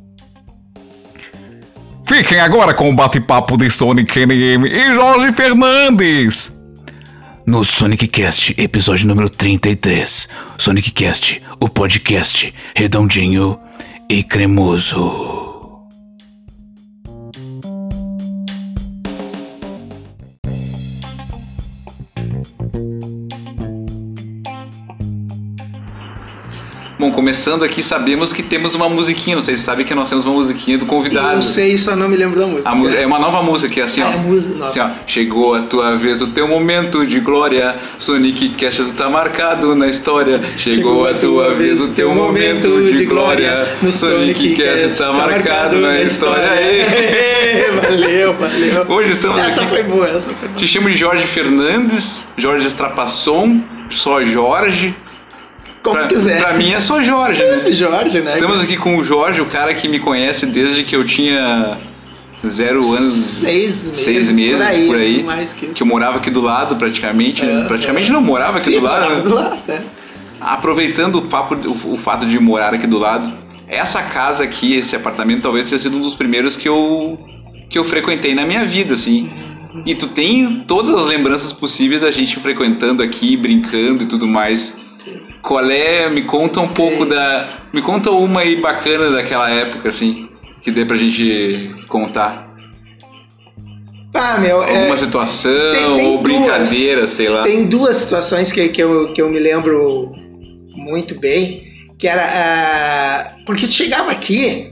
Fiquem 2.05 2.41
agora 2.41 2.75
com 2.75 2.91
o 2.91 2.97
bate-papo 2.97 3.57
de 3.57 3.71
Sonic 3.71 4.27
NM 4.27 4.67
e 4.67 4.95
Jorge 4.95 5.33
Fernandes 5.33 6.62
no 7.47 7.65
Sonic 7.65 8.09
Cast, 8.09 8.55
episódio 8.59 9.07
número 9.07 9.29
33. 9.29 10.29
Sonic 10.59 10.93
Cast, 10.93 11.43
o 11.61 11.69
podcast 11.69 12.53
redondinho 12.75 13.59
e 14.09 14.23
cremoso. 14.23 15.51
Começando 27.12 27.62
aqui, 27.64 27.83
sabemos 27.83 28.33
que 28.33 28.42
temos 28.42 28.75
uma 28.75 28.88
musiquinha. 28.88 29.37
Não 29.37 29.42
sei 29.42 29.54
se 29.57 29.61
você 29.61 29.66
sabe 29.66 29.85
que 29.85 29.95
nós 29.95 30.09
temos 30.09 30.25
uma 30.25 30.35
musiquinha 30.35 30.78
do 30.78 30.87
convidado. 30.87 31.37
Eu 31.37 31.42
sei, 31.42 31.76
só 31.78 31.95
não 31.95 32.09
me 32.09 32.16
lembro 32.16 32.40
da 32.40 32.47
música. 32.47 32.75
Mu- 32.75 32.88
é 32.88 33.07
uma 33.07 33.19
nova 33.19 33.42
música 33.42 33.73
que 33.73 33.81
é 33.81 33.85
assim, 33.85 34.00
Ah, 34.02 34.09
ó. 34.09 34.12
é 34.12 34.16
música 34.16 34.54
nova. 34.57 34.71
Assim, 34.71 34.81
ó. 34.81 34.88
Chegou 35.07 35.54
a 35.54 35.61
tua 35.62 35.97
vez, 35.97 36.21
o 36.23 36.28
teu 36.28 36.49
momento 36.49 37.07
de 37.07 37.21
glória. 37.21 37.76
Sonic 37.99 38.50
Cast 38.50 38.83
tu 38.85 38.92
tá 38.92 39.09
marcado 39.09 39.75
na 39.75 39.87
história. 39.88 40.40
Chegou, 40.59 41.07
a 41.07 41.14
tua 41.14 41.54
vez, 41.54 41.81
o 41.81 41.90
teu 41.92 42.14
momento 42.14 42.92
de 42.92 43.04
glória. 43.07 43.66
No 43.83 43.92
Sonic 43.92 44.54
Cast 44.57 44.99
tá 44.99 45.12
marcado 45.12 45.76
na 45.78 46.00
história. 46.00 46.47
Ê! 46.61 47.71
valeu, 47.83 48.35
valeu. 48.35 48.85
Hoje 48.88 49.11
estamos 49.11 49.38
Essa 49.40 49.61
aqui. 49.62 49.71
foi 49.71 49.83
boa, 49.83 50.09
essa 50.09 50.31
foi 50.31 50.49
boa. 50.49 50.59
Te 50.59 50.66
chamo 50.66 50.88
de 50.90 50.95
Jorge 50.97 51.26
Fernandes, 51.26 52.25
Jorge 52.37 52.66
Estrapasson, 52.66 53.61
só 53.90 54.25
Jorge. 54.25 54.95
Como 55.83 55.97
pra, 55.97 56.07
quiser. 56.07 56.41
Pra 56.41 56.55
mim 56.55 56.73
é 56.73 56.81
só 56.81 57.03
Jorge, 57.03 57.43
né? 57.43 57.55
Sempre 57.57 57.73
Jorge, 57.73 58.21
né? 58.21 58.33
Estamos 58.33 58.61
aqui 58.61 58.77
com 58.77 58.97
o 58.97 59.05
Jorge, 59.05 59.41
o 59.41 59.47
cara 59.47 59.75
que 59.75 59.89
me 59.89 59.99
conhece 59.99 60.47
desde 60.47 60.85
que 60.85 60.95
eu 60.95 61.05
tinha 61.05 61.77
zero 62.47 62.79
anos. 62.93 63.12
Seis 63.15 63.91
meses, 63.91 64.05
Seis 64.05 64.31
meses 64.31 64.59
por 64.59 64.67
aí, 64.67 64.87
por 64.87 64.97
aí. 64.97 65.23
mais 65.23 65.53
que 65.53 65.67
isso. 65.67 65.75
Que 65.75 65.83
eu 65.83 65.87
morava 65.87 66.19
aqui 66.19 66.31
do 66.31 66.41
lado, 66.41 66.77
praticamente. 66.77 67.45
É, 67.45 67.65
praticamente 67.65 68.11
é. 68.11 68.12
não 68.12 68.21
morava 68.21 68.59
aqui 68.59 68.67
Sim, 68.67 68.79
do 68.79 68.85
lado. 68.85 69.01
morava 69.03 69.15
né? 69.17 69.23
do 69.23 69.35
lado, 69.35 69.59
né? 69.67 69.85
Aproveitando 70.41 71.17
o, 71.17 71.23
papo, 71.23 71.55
o, 71.55 71.93
o 71.93 71.97
fato 71.97 72.27
de 72.27 72.39
morar 72.39 72.75
aqui 72.75 72.87
do 72.87 72.99
lado, 72.99 73.33
essa 73.69 74.03
casa 74.03 74.45
aqui, 74.45 74.75
esse 74.75 74.95
apartamento, 74.95 75.43
talvez 75.43 75.69
tenha 75.69 75.79
sido 75.79 75.97
um 75.97 76.01
dos 76.01 76.15
primeiros 76.15 76.57
que 76.57 76.69
eu, 76.69 77.19
que 77.69 77.79
eu 77.79 77.85
frequentei 77.85 78.35
na 78.35 78.45
minha 78.45 78.65
vida, 78.65 78.95
assim. 78.95 79.31
E 79.87 79.95
tu 79.95 80.09
tem 80.09 80.65
todas 80.67 80.95
as 80.95 81.07
lembranças 81.07 81.53
possíveis 81.53 82.03
da 82.03 82.11
gente 82.11 82.39
frequentando 82.39 83.03
aqui, 83.03 83.37
brincando 83.37 84.03
e 84.03 84.07
tudo 84.07 84.27
mais. 84.27 84.77
Qual 85.43 85.69
é? 85.71 86.09
Me 86.09 86.23
conta 86.23 86.61
um 86.61 86.69
pouco 86.69 87.05
da. 87.05 87.49
Me 87.73 87.83
conta 87.83 88.11
uma 88.11 88.41
aí 88.41 88.57
bacana 88.57 89.11
daquela 89.11 89.51
época, 89.51 89.89
assim, 89.89 90.29
que 90.63 90.71
dê 90.71 90.85
pra 90.85 90.97
gente 90.97 91.75
contar. 91.89 92.51
Ah, 94.15 94.39
meu, 94.39 94.63
Alguma 94.63 94.95
é, 94.95 94.97
situação 94.97 95.51
tem- 95.73 95.95
tem 95.97 96.07
ou 96.07 96.19
duas. 96.19 96.23
brincadeira, 96.23 97.09
sei 97.09 97.29
lá. 97.29 97.43
Tem 97.43 97.67
duas 97.67 97.97
situações 97.97 98.53
que, 98.53 98.69
que, 98.69 98.83
eu, 98.83 99.13
que 99.15 99.23
eu 99.23 99.31
me 99.31 99.39
lembro 99.39 100.13
muito 100.75 101.19
bem, 101.19 101.65
que 101.99 102.07
era 102.07 102.23
ah, 102.23 103.35
porque 103.47 103.67
tu 103.67 103.73
chegava 103.73 104.11
aqui, 104.11 104.72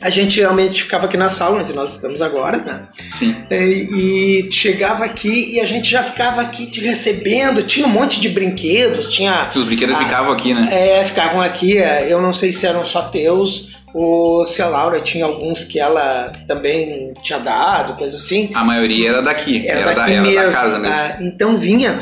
a 0.00 0.10
gente 0.10 0.40
realmente 0.40 0.82
ficava 0.82 1.06
aqui 1.06 1.16
na 1.16 1.30
sala 1.30 1.60
onde 1.60 1.72
nós 1.72 1.92
estamos 1.92 2.20
agora, 2.22 2.58
né? 2.58 2.88
Sim. 3.14 3.34
E, 3.50 4.46
e 4.48 4.52
chegava 4.52 5.04
aqui 5.04 5.54
e 5.54 5.60
a 5.60 5.66
gente 5.66 5.90
já 5.90 6.02
ficava 6.02 6.40
aqui 6.40 6.66
te 6.66 6.80
recebendo, 6.80 7.62
tinha 7.62 7.86
um 7.86 7.90
monte 7.90 8.20
de 8.20 8.28
brinquedos, 8.28 9.10
tinha 9.12 9.50
Os 9.54 9.64
brinquedos 9.64 9.94
Ah, 9.94 9.98
ficavam 10.04 10.32
aqui, 10.32 10.54
né? 10.54 10.68
é, 10.70 11.04
ficavam 11.04 11.40
aqui, 11.40 11.78
é, 11.78 12.06
eu 12.12 12.20
não 12.20 12.32
sei 12.32 12.52
se 12.52 12.66
eram 12.66 12.84
só 12.84 13.02
teus 13.02 13.74
ou 13.94 14.44
se 14.44 14.60
a 14.60 14.66
Laura 14.66 14.98
tinha 15.00 15.24
alguns 15.24 15.62
que 15.62 15.78
ela 15.78 16.32
também 16.48 17.14
tinha 17.22 17.38
dado, 17.38 17.94
coisa 17.94 18.16
assim. 18.16 18.50
A 18.52 18.64
maioria 18.64 19.10
era 19.10 19.22
daqui. 19.22 19.66
Era, 19.66 19.84
da, 19.84 19.94
daqui 19.94 20.12
era 20.14 20.22
mesmo. 20.22 20.36
da 20.46 20.52
casa 20.52 20.78
mesmo. 20.80 20.94
tá? 20.94 21.16
Então 21.20 21.56
vinha. 21.56 21.96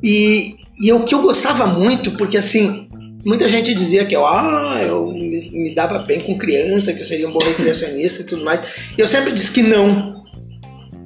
E, 0.00 0.54
e 0.80 0.92
o 0.92 1.00
que 1.00 1.12
eu 1.14 1.20
gostava 1.20 1.66
muito, 1.66 2.12
porque 2.12 2.38
assim, 2.38 2.88
muita 3.24 3.48
gente 3.48 3.74
dizia 3.74 4.04
que 4.04 4.14
eu, 4.14 4.26
ah, 4.26 4.80
eu 4.82 5.06
me, 5.12 5.74
dava 5.74 6.00
bem 6.00 6.20
com 6.20 6.36
criança, 6.38 6.92
que 6.92 7.00
eu 7.00 7.06
seria 7.06 7.28
um 7.28 7.32
bom 7.32 7.40
recreacionista 7.40 8.22
e 8.22 8.24
tudo 8.24 8.44
mais. 8.44 8.60
Eu 8.96 9.06
sempre 9.06 9.32
disse 9.32 9.50
que 9.52 9.62
não. 9.62 10.22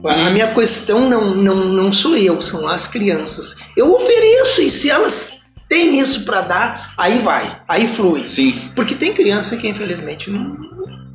A 0.05 0.29
Hum. 0.29 0.31
minha 0.33 0.47
questão 0.55 1.09
não, 1.09 1.35
não, 1.35 1.57
não 1.65 1.93
sou 1.93 2.17
eu, 2.17 2.41
são 2.41 2.69
as 2.69 2.87
crianças. 2.87 3.57
Eu 3.77 3.93
ofereço 3.93 4.63
e 4.63 4.71
se 4.71 4.89
elas 4.89 5.41
têm 5.69 5.99
isso 5.99 6.25
pra 6.25 6.43
dar, 6.43 6.95
aí 6.97 7.19
vai, 7.19 7.61
aí 7.67 7.89
flui. 7.89 8.29
Sim. 8.29 8.55
Porque 8.75 8.95
tem 8.95 9.13
criança 9.13 9.57
que 9.57 9.67
infelizmente 9.67 10.31
não. 10.31 10.66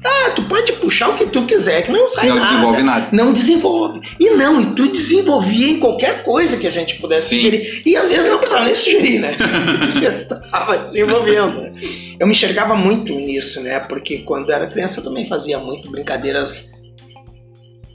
Ah, 0.04 0.32
tu 0.36 0.42
pode 0.44 0.74
puxar 0.74 1.10
o 1.10 1.14
que 1.16 1.28
tu 1.28 1.46
quiser, 1.46 1.84
que 1.84 1.92
não 1.92 2.08
sai 2.10 2.30
Não 2.30 2.36
nada. 2.38 2.50
desenvolve 2.52 2.82
nada. 2.84 3.08
Não 3.12 3.32
desenvolve. 3.34 4.00
E 4.20 4.32
não, 4.32 4.60
e 4.60 4.66
tu 4.76 4.88
desenvolvia 4.88 5.70
em 5.70 5.80
qualquer 5.80 6.24
coisa 6.24 6.58
que 6.58 6.66
a 6.66 6.72
gente 6.72 6.96
pudesse 6.96 7.30
Sim. 7.30 7.36
sugerir. 7.36 7.84
E 7.86 7.96
às 7.96 8.10
vezes 8.10 8.26
não 8.32 8.40
precisava 8.40 8.66
nem 8.66 8.74
sugerir, 8.76 9.20
né? 9.20 9.36
tu 9.94 10.02
já 10.02 10.38
tava 10.50 10.78
desenvolvendo. 10.80 11.54
né? 11.62 11.74
Eu 12.20 12.26
me 12.26 12.34
enxergava 12.34 12.76
muito 12.76 13.14
nisso, 13.14 13.62
né? 13.62 13.80
Porque 13.80 14.20
quando 14.20 14.52
era 14.52 14.66
criança 14.66 15.00
eu 15.00 15.04
também 15.04 15.28
fazia 15.28 15.60
muito 15.60 15.90
brincadeiras 15.92 16.70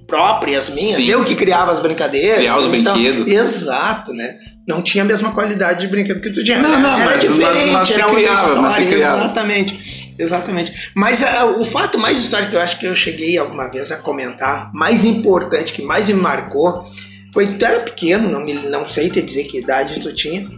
próprias 0.07 0.71
minhas. 0.71 0.97
Sim. 1.03 1.11
Eu 1.11 1.25
que 1.25 1.35
criava 1.35 1.73
as 1.73 1.81
brincadeiras. 1.81 2.37
Criar 2.39 2.59
os 2.59 2.67
brinquedos. 2.69 3.27
Exato, 3.27 4.13
né? 4.13 4.37
Não 4.67 4.83
tinha 4.83 5.03
a 5.03 5.07
mesma 5.07 5.33
qualidade 5.33 5.81
de 5.81 5.89
brinquedo 5.89 6.21
que 6.21 6.31
tu 6.31 6.43
tinha. 6.45 6.59
Não, 6.59 6.71
era, 6.73 6.79
não, 6.81 6.97
era 6.99 7.05
mas- 7.05 7.21
diferente, 7.21 7.43
mas- 7.67 7.73
mas 7.73 7.89
se 7.89 7.95
era 8.01 8.13
criava, 8.13 8.55
mas 8.63 8.75
se 8.75 8.81
história. 8.81 8.87
criava. 8.87 9.19
Exatamente. 9.25 10.06
Exatamente. 10.19 10.91
Mas 10.95 11.23
ah, 11.23 11.47
o 11.47 11.65
fato 11.65 11.99
mais 11.99 12.19
histórico 12.19 12.51
que 12.51 12.57
eu 12.57 12.61
acho 12.61 12.79
que 12.79 12.87
eu 12.87 12.95
cheguei 12.95 13.37
alguma 13.37 13.69
vez 13.69 13.91
a 13.93 13.97
comentar, 13.97 14.71
mais 14.75 15.05
importante, 15.05 15.73
que 15.73 15.83
mais 15.83 16.09
me 16.09 16.15
marcou, 16.15 16.85
foi 17.33 17.47
que 17.49 17.59
tu 17.59 17.65
era 17.65 17.81
pequeno, 17.81 18.31
não, 18.31 18.41
me, 18.41 18.55
não 18.55 18.87
sei 18.87 19.11
te 19.11 19.21
dizer 19.21 19.45
que 19.45 19.59
idade 19.59 20.01
tu 20.01 20.15
tinha, 20.15 20.49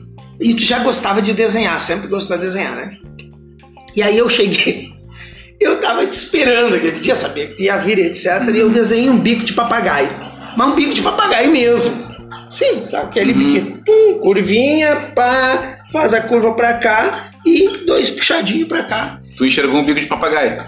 e 0.41 0.55
tu 0.55 0.62
já 0.62 0.79
gostava 0.79 1.21
de 1.21 1.33
desenhar, 1.33 1.81
sempre 1.81 2.07
gostou 2.07 2.37
de 2.38 2.45
desenhar, 2.45 2.77
né? 2.77 2.97
E 3.97 4.03
aí 4.03 4.17
eu 4.17 4.29
cheguei, 4.29 4.93
eu 5.59 5.81
tava 5.81 6.07
te 6.07 6.12
esperando 6.12 6.77
aquele 6.77 7.00
dia, 7.00 7.17
sabia 7.17 7.49
que 7.49 7.57
tu 7.57 7.62
ia 7.62 7.77
vir, 7.79 7.99
etc. 7.99 8.49
E 8.55 8.59
eu 8.59 8.71
desenhei 8.71 9.11
um 9.11 9.19
bico 9.19 9.45
de 9.45 9.55
papagaio. 9.55 10.09
Mas 10.57 10.69
um 10.69 10.75
bico 10.75 10.95
de 10.95 11.03
papagaio 11.03 11.50
mesmo. 11.50 12.09
Sim, 12.50 12.83
sabe? 12.83 13.07
Aquele. 13.07 13.77
Tum, 13.85 14.21
curvinha, 14.21 14.97
pá, 15.15 15.79
faz 15.93 16.15
a 16.15 16.21
curva 16.21 16.55
pra 16.55 16.75
cá 16.75 17.31
e 17.45 17.69
dois 17.87 18.11
puxadinhos 18.11 18.69
pra 18.69 18.85
cá. 18.85 19.21
Tu 19.38 19.47
enxergou 19.47 19.80
um 19.80 19.85
bico 19.85 20.00
de 20.00 20.07
papagaio. 20.07 20.62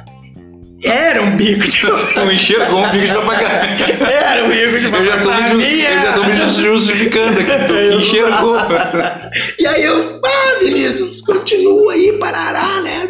Era 0.83 1.21
um 1.23 1.37
bico 1.37 1.63
de 1.69 1.79
Tu 2.15 2.31
enxergou 2.33 2.81
um 2.85 2.91
bico 2.91 3.07
de 3.07 3.13
papagaio. 3.13 4.03
Era 4.11 4.45
um 4.45 4.49
bico 4.49 4.79
de 4.81 4.85
Eu 4.87 5.05
já 5.07 5.21
tô 5.21 5.31
me, 5.31 5.37
papagaio. 5.37 5.61
just- 5.61 5.83
eu 5.85 6.01
já 6.03 6.13
tô 6.13 6.25
me 6.25 6.37
just- 6.37 6.61
justificando 6.61 7.41
aqui. 7.41 7.67
Tu 7.67 7.75
enxergou. 7.99 8.57
E 9.59 9.67
aí 9.67 9.85
eu, 9.85 10.21
ah, 10.25 10.59
Vinícius, 10.65 11.21
continua 11.21 11.93
aí, 11.93 12.13
parará, 12.19 12.81
né? 12.83 13.07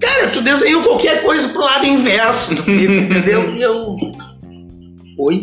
Cara, 0.00 0.28
tu 0.28 0.40
desenhou 0.40 0.82
qualquer 0.82 1.22
coisa 1.22 1.48
pro 1.48 1.60
lado 1.62 1.86
inverso 1.86 2.54
do 2.54 2.62
bico, 2.62 2.92
entendeu? 2.92 3.54
E 3.54 3.62
eu. 3.62 3.96
Oi? 5.18 5.40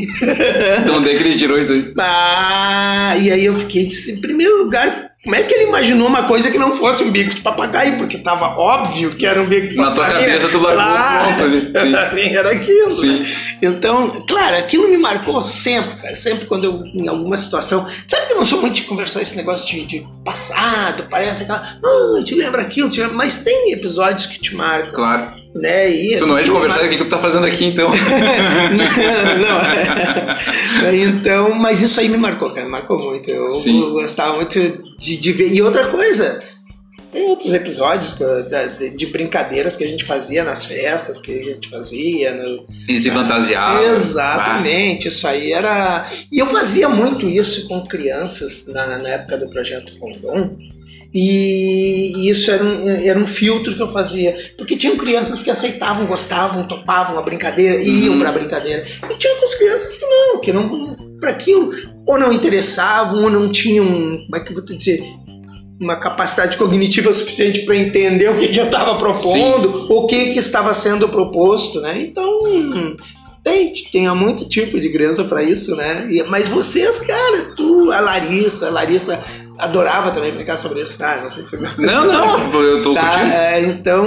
De 0.86 0.92
onde 0.92 1.10
é 1.10 1.16
que 1.18 1.24
ele 1.24 1.38
tirou 1.38 1.60
isso 1.60 1.74
aí? 1.74 1.94
Ah, 2.00 3.16
e 3.20 3.30
aí 3.32 3.44
eu 3.46 3.56
fiquei, 3.56 3.86
disse, 3.86 4.12
em 4.14 4.22
primeiro 4.22 4.64
lugar, 4.64 5.05
como 5.26 5.36
é 5.36 5.42
que 5.44 5.54
ele 5.56 5.64
imaginou 5.64 6.08
uma 6.08 6.24
coisa 6.24 6.52
que 6.52 6.58
não 6.60 6.78
fosse 6.78 7.04
um 7.04 7.10
bico 7.12 7.34
de 7.34 7.42
papagaio? 7.42 7.98
Porque 7.98 8.20
tava 8.20 8.58
óbvio 8.60 9.10
que 9.10 9.26
era 9.26 9.42
um 9.42 9.48
bico 9.48 9.68
de 9.70 9.76
Na 9.76 9.92
tua 9.92 10.06
papagaio. 10.06 10.26
cabeça 10.28 10.50
tu 10.50 10.60
largou 10.60 10.84
Claro, 10.86 11.26
pronto 11.26 11.44
ali. 11.44 11.74
Sim. 12.30 12.36
Era 12.36 12.52
aquilo. 12.52 12.94
Sim. 12.94 13.20
né? 13.20 13.26
Então, 13.64 14.22
claro, 14.28 14.56
aquilo 14.58 14.88
me 14.88 14.98
marcou 15.00 15.44
sempre, 15.44 15.96
cara. 15.96 16.16
Sempre 16.16 16.46
quando 16.46 16.66
eu, 16.66 16.84
em 16.94 17.08
alguma 17.08 17.36
situação. 17.38 17.88
Sabe 18.08 18.28
que 18.28 18.34
eu 18.34 18.38
não 18.38 18.46
sou 18.46 18.62
muito 18.62 18.76
de 18.76 18.84
conversar 18.84 19.24
esse 19.24 19.36
negócio 19.36 19.66
de, 19.66 19.84
de 19.86 20.06
passado, 20.24 21.08
parece 21.10 21.42
aquela. 21.44 21.60
Ah, 21.84 22.24
te 22.24 22.36
lembra 22.36 22.62
aquilo, 22.62 22.90
te 22.90 23.02
lembra... 23.02 23.16
mas 23.18 23.40
tem 23.40 23.74
episódios 23.74 24.28
que 24.28 24.40
te 24.40 24.56
marcam, 24.56 24.94
Claro. 24.94 25.45
Né? 25.56 25.90
E 25.90 26.18
Tu 26.18 26.28
não 26.28 26.38
é 26.38 26.44
de 26.44 26.52
conversar, 26.52 26.84
o 26.84 26.90
que 26.90 26.98
que 26.98 27.04
tu 27.06 27.10
tá 27.10 27.18
fazendo 27.18 27.46
aqui 27.46 27.66
então? 27.66 27.90
não, 29.42 29.62
é. 29.62 30.96
Então, 31.04 31.56
mas 31.56 31.82
isso 31.82 32.00
aí 32.00 32.10
me 32.10 32.18
marcou, 32.18 32.50
cara, 32.52 32.66
me 32.66 32.72
marcou 32.72 33.00
muito. 33.00 33.30
Eu, 33.30 33.48
gostava 33.92 34.36
muito 34.36 34.60
de, 34.98 35.18
de 35.18 35.32
ver. 35.32 35.52
E 35.52 35.62
outra 35.62 35.86
coisa, 35.88 36.42
tem 37.12 37.24
outros 37.30 37.54
episódios 37.54 38.16
de, 38.78 38.90
de 38.92 39.06
brincadeiras 39.08 39.76
que 39.76 39.84
a 39.84 39.88
gente 39.88 40.04
fazia 40.04 40.44
nas 40.44 40.66
festas, 40.66 41.18
que 41.20 41.32
a 41.34 41.40
gente 41.44 41.70
fazia. 41.70 42.34
no- 42.34 42.66
Ele 42.88 43.02
se 43.02 43.10
fantasiava. 43.10 43.84
Exatamente, 43.86 45.08
isso 45.08 45.28
aí 45.28 45.52
era. 45.54 46.06
E 46.32 46.40
eu 46.40 46.48
fazia 46.48 46.90
muito 46.90 47.28
isso 47.28 47.68
com 47.68 47.82
crianças 47.88 48.66
na, 48.68 48.98
na 49.00 49.10
época 49.10 49.38
do 49.38 49.50
projeto 49.50 49.94
Rondon. 50.00 50.58
E 51.18 52.30
isso 52.30 52.52
era 52.52 52.62
um, 52.62 52.90
era 52.90 53.18
um 53.18 53.26
filtro 53.26 53.74
que 53.74 53.82
eu 53.82 53.92
fazia. 53.94 54.36
Porque 54.58 54.76
tinham 54.76 54.98
crianças 54.98 55.42
que 55.42 55.50
aceitavam, 55.50 56.06
gostavam, 56.06 56.68
topavam 56.68 57.18
a 57.18 57.22
brincadeira, 57.22 57.82
iam 57.82 58.16
Uhum. 58.16 58.20
pra 58.20 58.34
brincadeira. 58.34 58.84
E 59.10 59.16
tinha 59.16 59.32
outras 59.32 59.56
crianças 59.56 59.96
que 59.96 60.06
não, 60.06 60.40
que 60.42 60.52
não. 60.52 60.96
para 61.22 61.30
aquilo. 61.30 61.72
Ou 62.06 62.20
não 62.20 62.34
interessavam, 62.34 63.24
ou 63.24 63.30
não 63.30 63.50
tinham. 63.50 63.86
Como 63.88 64.36
é 64.36 64.40
que 64.42 64.50
eu 64.52 64.56
vou 64.56 64.66
te 64.66 64.76
dizer? 64.76 65.02
Uma 65.80 65.96
capacidade 65.96 66.58
cognitiva 66.58 67.12
suficiente 67.14 67.62
para 67.62 67.78
entender 67.78 68.30
o 68.30 68.38
que, 68.38 68.50
que 68.50 68.60
eu 68.60 68.66
estava 68.66 68.98
propondo, 68.98 69.88
o 69.90 70.08
que, 70.08 70.34
que 70.34 70.40
estava 70.40 70.74
sendo 70.74 71.08
proposto, 71.08 71.80
né? 71.80 71.98
Então. 71.98 72.98
Tem, 73.44 73.72
tem 73.92 74.10
muito 74.16 74.50
tipo 74.50 74.80
de 74.80 74.90
criança 74.90 75.24
para 75.24 75.44
isso, 75.44 75.76
né? 75.76 76.08
E- 76.10 76.24
mas 76.24 76.48
vocês, 76.48 77.00
cara, 77.00 77.54
tu, 77.56 77.92
a 77.92 78.00
Larissa, 78.00 78.68
a 78.68 78.72
Larissa 78.72 79.20
adorava 79.60 80.12
também 80.12 80.32
brincar 80.34 80.58
sobre 80.58 80.82
isso. 80.82 80.98
Ah, 81.04 81.20
não 81.24 81.30
sei 81.30 81.44
se 81.44 81.56
Não, 81.78 82.06
não, 82.06 82.54
eu 82.62 82.82
tô 82.82 82.94
Tá, 82.94 83.02
curtindo. 83.02 83.32
é, 83.34 83.62
então 83.62 84.06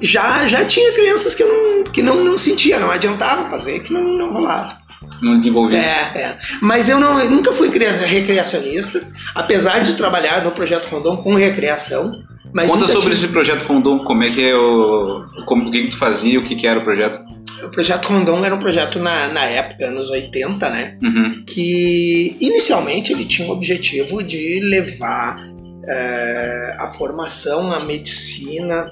já, 0.00 0.46
já 0.46 0.64
tinha 0.64 0.92
crianças 0.92 1.34
que 1.34 1.42
eu 1.42 1.48
não, 1.48 1.84
que 1.84 2.02
não, 2.02 2.22
não 2.24 2.36
sentia, 2.38 2.78
não 2.78 2.90
adiantava 2.90 3.48
fazer, 3.48 3.80
que 3.80 3.92
não, 3.92 4.02
não 4.02 4.32
rolava. 4.32 4.76
Não 5.22 5.36
desenvolvi. 5.36 5.76
É, 5.76 5.80
é. 6.14 6.38
Mas 6.60 6.88
eu, 6.88 6.98
não, 6.98 7.18
eu 7.20 7.30
nunca 7.30 7.52
fui 7.52 7.70
cria- 7.70 7.92
recreacionista, 7.92 9.02
apesar 9.34 9.80
de 9.80 9.94
trabalhar 9.94 10.42
no 10.44 10.50
projeto 10.50 10.86
Rondon 10.86 11.18
com 11.18 11.34
recreação. 11.34 12.10
Mas 12.52 12.70
Conta 12.70 12.86
sobre 12.86 13.00
tive- 13.10 13.14
esse 13.14 13.28
projeto 13.28 13.62
Rondon, 13.64 13.98
como 14.04 14.22
é 14.24 14.30
que 14.30 14.42
é 14.48 14.54
o. 14.56 15.24
Como, 15.46 15.68
o 15.68 15.70
que, 15.70 15.84
que 15.84 15.90
tu 15.90 15.98
fazia, 15.98 16.38
o 16.38 16.42
que, 16.42 16.54
que 16.56 16.66
era 16.66 16.78
o 16.80 16.84
projeto. 16.84 17.20
O 17.64 17.68
projeto 17.70 18.06
Rondon 18.06 18.44
era 18.44 18.54
um 18.54 18.58
projeto 18.58 18.98
na, 18.98 19.28
na 19.28 19.44
época, 19.44 19.90
nos 19.90 20.10
80, 20.10 20.68
né? 20.70 20.98
Uhum. 21.02 21.44
que 21.46 22.36
inicialmente 22.40 23.12
ele 23.12 23.24
tinha 23.24 23.48
o 23.48 23.52
objetivo 23.52 24.22
de 24.22 24.60
levar 24.60 25.48
eh, 25.86 26.76
a 26.78 26.88
formação, 26.88 27.72
a 27.72 27.80
medicina, 27.80 28.90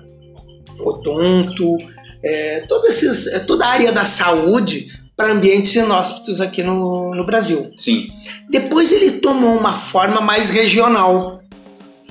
odonto, 0.78 1.76
eh, 2.22 2.64
todo 2.68 2.86
esses, 2.86 3.26
eh, 3.26 3.40
toda 3.40 3.66
a 3.66 3.70
área 3.70 3.92
da 3.92 4.04
saúde 4.04 4.86
para 5.16 5.32
ambientes 5.32 5.74
inóspitos 5.74 6.40
aqui 6.40 6.62
no, 6.62 7.14
no 7.14 7.24
Brasil. 7.24 7.70
Sim. 7.76 8.08
Depois 8.50 8.92
ele 8.92 9.12
tomou 9.12 9.56
uma 9.56 9.74
forma 9.74 10.20
mais 10.20 10.50
regional, 10.50 11.42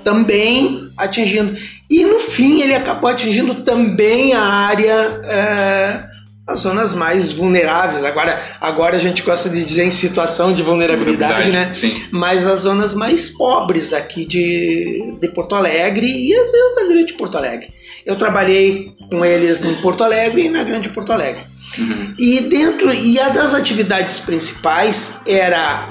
também 0.04 0.92
atingindo. 0.98 1.58
E 1.90 2.06
no 2.06 2.20
fim 2.20 2.62
ele 2.62 2.74
acabou 2.74 3.10
atingindo 3.10 3.56
também 3.56 4.34
a 4.34 4.42
área, 4.42 5.22
é, 5.26 6.04
as 6.46 6.60
zonas 6.60 6.94
mais 6.94 7.32
vulneráveis. 7.32 8.04
Agora, 8.04 8.42
agora 8.60 8.98
a 8.98 9.00
gente 9.00 9.22
gosta 9.24 9.50
de 9.50 9.64
dizer 9.64 9.86
em 9.86 9.92
situação 9.92 10.54
de 10.54 10.62
vulnerabilidade, 10.62 11.52
né? 11.52 11.72
Sim. 11.74 11.94
Mas 12.12 12.46
as 12.46 12.62
zonas 12.62 12.94
mais 12.94 13.30
pobres 13.30 13.94
aqui 13.94 14.26
de, 14.26 15.16
de 15.20 15.28
Porto 15.30 15.56
Alegre 15.56 16.06
e 16.06 16.36
às 16.36 16.52
vezes 16.52 16.76
da 16.76 16.88
Grande 16.88 17.14
Porto 17.14 17.38
Alegre. 17.38 17.74
Eu 18.06 18.18
trabalhei 18.18 18.94
com 19.10 19.24
eles 19.24 19.64
em 19.64 19.76
Porto 19.76 20.04
Alegre 20.04 20.46
e 20.46 20.50
na 20.50 20.64
Grande 20.64 20.90
Porto 20.90 21.14
Alegre. 21.14 21.44
Uhum. 21.78 22.14
E 22.20 22.42
dentro 22.42 22.94
e 22.94 23.20
a 23.20 23.30
das 23.30 23.54
atividades 23.54 24.20
principais 24.20 25.20
era 25.26 25.88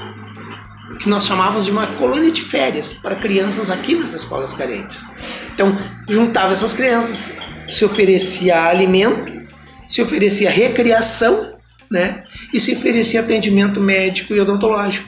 o 0.91 0.99
que 0.99 1.09
nós 1.09 1.25
chamávamos 1.25 1.65
de 1.65 1.71
uma 1.71 1.87
colônia 1.87 2.31
de 2.31 2.43
férias 2.43 2.93
para 2.93 3.17
crianças 3.17 3.71
aqui 3.71 3.95
nas 3.95 4.13
escolas 4.13 4.53
carentes. 4.53 5.07
Então, 5.55 5.77
juntava 6.07 6.53
essas 6.53 6.75
crianças, 6.75 7.33
se 7.67 7.85
oferecia 7.85 8.65
alimento, 8.65 9.42
se 9.93 10.01
oferecia 10.01 10.49
recreação, 10.51 11.53
né? 11.91 12.23
E 12.55 12.59
se 12.59 12.73
oferecia 12.73 13.21
atendimento 13.21 13.79
médico 13.79 14.33
e 14.33 14.41
odontológico. 14.41 15.07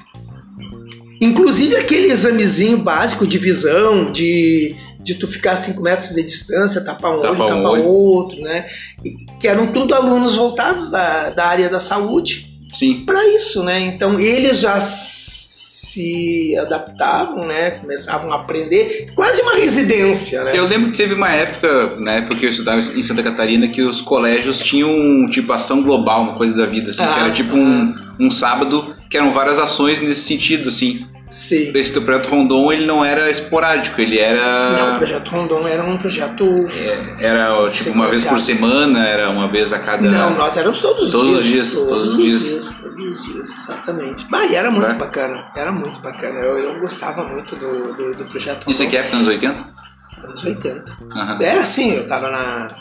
Inclusive 1.23 1.75
aquele 1.75 2.13
examezinho 2.13 2.77
básico 2.77 3.27
de 3.27 3.39
visão, 3.39 4.13
de, 4.13 4.77
de 5.01 5.15
tu 5.15 5.27
ficar 5.27 5.53
a 5.53 5.57
5 5.57 5.81
metros 5.83 6.11
de 6.11 6.23
distância, 6.23 6.83
tapar 6.83 7.17
um 7.17 7.21
Tapar 7.23 7.31
olho, 7.31 7.45
um 7.45 7.47
tapar 7.47 7.73
olho. 7.73 7.85
outro, 7.85 8.43
né? 8.43 8.67
Que 9.41 9.49
eram 9.49 9.69
tudo 9.69 9.95
alunos 9.95 10.35
voltados 10.35 10.91
da, 10.91 11.31
da 11.31 11.47
área 11.47 11.71
da 11.71 11.81
saúde 11.81 12.53
Sim. 12.71 13.07
para 13.07 13.27
isso, 13.35 13.63
né? 13.63 13.81
Então 13.81 14.21
eles 14.21 14.61
já 14.61 14.79
se 15.95 16.57
adaptavam, 16.59 17.47
né? 17.47 17.73
Começavam 17.73 18.33
a 18.33 18.37
aprender, 18.37 19.07
quase 19.15 19.41
uma 19.43 19.55
residência, 19.55 20.43
né? 20.45 20.53
Eu 20.55 20.67
lembro 20.67 20.91
que 20.91 20.97
teve 20.97 21.15
uma 21.15 21.31
época, 21.31 21.95
na 21.99 22.13
época 22.13 22.35
que 22.37 22.47
eu 22.47 22.51
estudava 22.51 22.79
em 22.81 23.03
Santa 23.03 23.23
Catarina, 23.23 23.69
que 23.69 23.83
os 23.83 24.01
colégios 24.01 24.59
tinham 24.59 25.29
tipo 25.31 25.53
ação 25.53 25.83
global, 25.83 26.23
uma 26.23 26.35
coisa 26.35 26.57
da 26.57 26.67
vida, 26.67 26.91
assim, 26.91 27.03
que 27.03 27.09
Ah, 27.09 27.21
era 27.25 27.31
tipo 27.33 27.57
um, 27.57 27.95
um 28.19 28.31
sábado 28.31 28.95
que 29.09 29.17
eram 29.17 29.33
várias 29.33 29.59
ações 29.59 30.01
nesse 30.01 30.23
sentido, 30.23 30.69
assim. 30.69 31.07
Sim. 31.31 31.73
Esse 31.75 31.93
projeto 32.01 32.29
Rondon, 32.29 32.71
ele 32.73 32.87
não 32.87 33.05
era 33.05 33.29
esporádico, 33.29 34.01
ele 34.01 34.17
Não, 34.21 34.23
o 34.23 34.29
era. 34.31 34.95
projeto 34.99 35.29
Rondon 35.31 35.67
era 35.67 35.83
um 35.83 35.97
projeto. 35.97 36.65
Era 37.19 37.69
tipo 37.71 37.91
uma 37.93 38.07
vez 38.07 38.23
por 38.23 38.39
semana, 38.41 39.05
era 39.07 39.31
uma 39.31 39.49
vez 39.49 39.73
a 39.73 39.79
cada. 39.81 40.09
Não, 40.09 40.35
nós 40.37 40.57
éramos 40.57 40.81
todos 40.81 41.07
os 41.07 41.13
Todos 41.13 41.39
os 41.41 41.45
dias. 41.45 41.71
dias, 41.71 41.83
todos 41.89 42.07
os 42.15 42.17
dias. 42.23 42.43
Todos 42.81 42.84
os 43.09 43.25
dias, 43.25 43.51
exatamente. 43.53 44.27
Mas 44.31 44.53
era 44.53 44.71
muito 44.71 44.87
É. 44.87 44.95
bacana, 44.95 45.51
era 45.55 45.73
muito 45.73 46.01
bacana. 46.01 46.39
Eu, 46.41 46.59
eu 46.59 46.81
gostava 46.81 47.25
muito 47.25 47.57
do, 47.57 47.95
do, 47.95 48.15
do 48.15 48.25
projeto 48.25 48.71
Isso 48.71 48.83
aqui 48.83 48.97
é 48.97 49.01
época 49.01 49.17
anos 49.17 49.29
80? 49.29 49.65
anos 50.25 50.45
80. 50.45 50.99
Aham. 51.15 51.39
É, 51.43 51.59
assim, 51.59 51.93
eu 51.93 52.07
tava 52.07 52.31
na, 52.31 52.75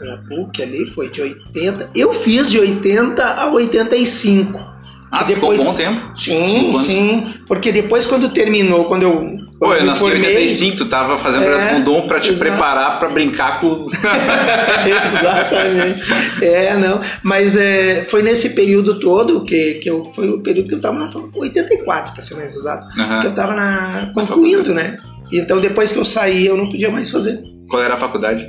na 0.00 0.16
PUC 0.28 0.62
ali, 0.62 0.86
foi 0.86 1.08
de 1.08 1.22
80. 1.22 1.90
Eu 1.94 2.12
fiz 2.14 2.50
de 2.50 2.58
80 2.58 3.24
a 3.24 3.50
85. 3.50 4.70
Ah, 5.12 5.24
Que 5.24 5.34
ficou 5.34 5.52
um 5.52 5.56
bom 5.56 5.74
tempo. 5.74 6.16
Sim, 6.16 6.80
sim. 6.84 7.34
Porque 7.46 7.72
depois, 7.72 8.06
quando 8.06 8.28
terminou, 8.30 8.84
quando 8.86 9.02
eu. 9.02 9.49
Pô, 9.60 9.74
eu 9.74 9.84
nasci 9.84 10.04
em 10.04 10.08
formei- 10.08 10.34
85, 10.36 10.76
tu 10.78 10.86
tava 10.86 11.18
fazendo 11.18 11.44
É, 11.44 11.48
projeto 11.50 11.72
Rondon 11.74 12.08
pra 12.08 12.18
te 12.18 12.30
exato. 12.30 12.38
preparar 12.50 12.98
pra 12.98 13.08
brincar 13.10 13.60
com. 13.60 13.86
Exatamente. 15.20 16.02
É, 16.42 16.76
não. 16.76 17.00
Mas 17.22 17.56
é, 17.56 18.02
foi 18.04 18.22
nesse 18.22 18.50
período 18.50 18.98
todo 18.98 19.42
que, 19.42 19.74
que 19.74 19.90
eu. 19.90 20.10
Foi 20.14 20.28
o 20.30 20.40
período 20.40 20.68
que 20.68 20.74
eu 20.76 20.80
tava 20.80 20.98
na 20.98 21.06
faculdade. 21.08 21.38
84, 21.40 22.12
pra 22.14 22.22
ser 22.22 22.34
mais 22.36 22.56
exato. 22.56 22.86
Que 23.20 23.26
eu 23.26 23.34
tava 23.34 23.54
na, 23.54 24.10
concluindo, 24.14 24.72
né? 24.74 24.96
Então 25.32 25.60
depois 25.60 25.92
que 25.92 25.98
eu 25.98 26.04
saí, 26.04 26.46
eu 26.46 26.56
não 26.56 26.68
podia 26.68 26.90
mais 26.90 27.10
fazer. 27.10 27.38
Qual 27.68 27.82
era 27.82 27.94
a 27.94 27.98
faculdade? 27.98 28.46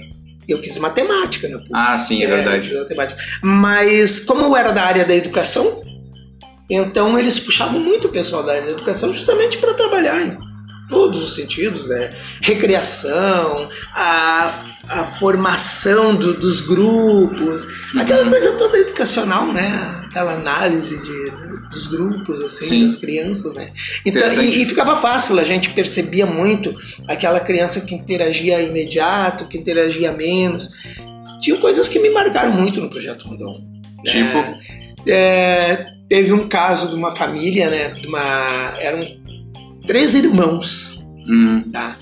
Eu 0.47 0.57
fiz 0.57 0.77
matemática, 0.77 1.47
né? 1.47 1.59
Ah, 1.73 1.97
sim, 1.99 2.23
é 2.23 2.27
verdade. 2.27 2.69
fiz 2.69 2.77
matemática. 2.79 3.21
Mas 3.43 4.19
como 4.19 4.41
eu 4.45 4.55
era 4.55 4.71
da 4.71 4.83
área 4.83 5.05
da 5.05 5.13
educação, 5.15 5.83
então 6.69 7.17
eles 7.19 7.37
puxavam 7.39 7.79
muito 7.79 8.07
o 8.07 8.09
pessoal 8.09 8.43
da 8.43 8.53
área 8.53 8.63
da 8.65 8.71
educação 8.71 9.13
justamente 9.13 9.57
para 9.57 9.73
trabalhar 9.73 10.19
em 10.21 10.37
todos 10.91 11.23
os 11.23 11.33
sentidos, 11.33 11.87
né? 11.87 12.13
Recreação, 12.41 13.69
a, 13.93 14.53
a 14.87 15.03
formação 15.05 16.13
do- 16.15 16.39
dos 16.39 16.61
grupos, 16.61 17.65
aquela 17.97 18.29
coisa 18.29 18.51
toda 18.53 18.77
educacional, 18.77 19.51
né? 19.51 20.01
Aquela 20.05 20.33
análise 20.33 21.01
de, 21.01 21.31
dos 21.69 21.87
grupos, 21.87 22.41
assim, 22.41 22.65
Sim. 22.65 22.83
das 22.83 22.97
crianças, 22.97 23.55
né? 23.55 23.69
Então, 24.05 24.21
e, 24.43 24.61
e 24.61 24.65
ficava 24.65 24.99
fácil, 24.99 25.39
a 25.39 25.43
gente 25.43 25.69
percebia 25.71 26.25
muito 26.25 26.75
aquela 27.07 27.39
criança 27.39 27.81
que 27.81 27.95
interagia 27.95 28.61
imediato, 28.61 29.45
que 29.45 29.57
interagia 29.57 30.11
menos. 30.11 30.69
Tinham 31.41 31.57
coisas 31.59 31.87
que 31.87 31.97
me 31.99 32.09
marcaram 32.11 32.51
muito 32.51 32.79
no 32.81 32.89
Projeto 32.89 33.27
Rondon. 33.27 33.63
né? 34.03 34.11
Tipo? 34.11 35.09
É, 35.09 35.85
teve 36.07 36.31
um 36.33 36.47
caso 36.47 36.89
de 36.89 36.95
uma 36.95 37.15
família, 37.15 37.69
né? 37.69 37.87
De 37.99 38.05
uma, 38.07 38.73
eram 38.79 38.99
três 39.85 40.13
irmãos, 40.13 40.99
Hum, 41.27 41.61
tá? 41.71 41.97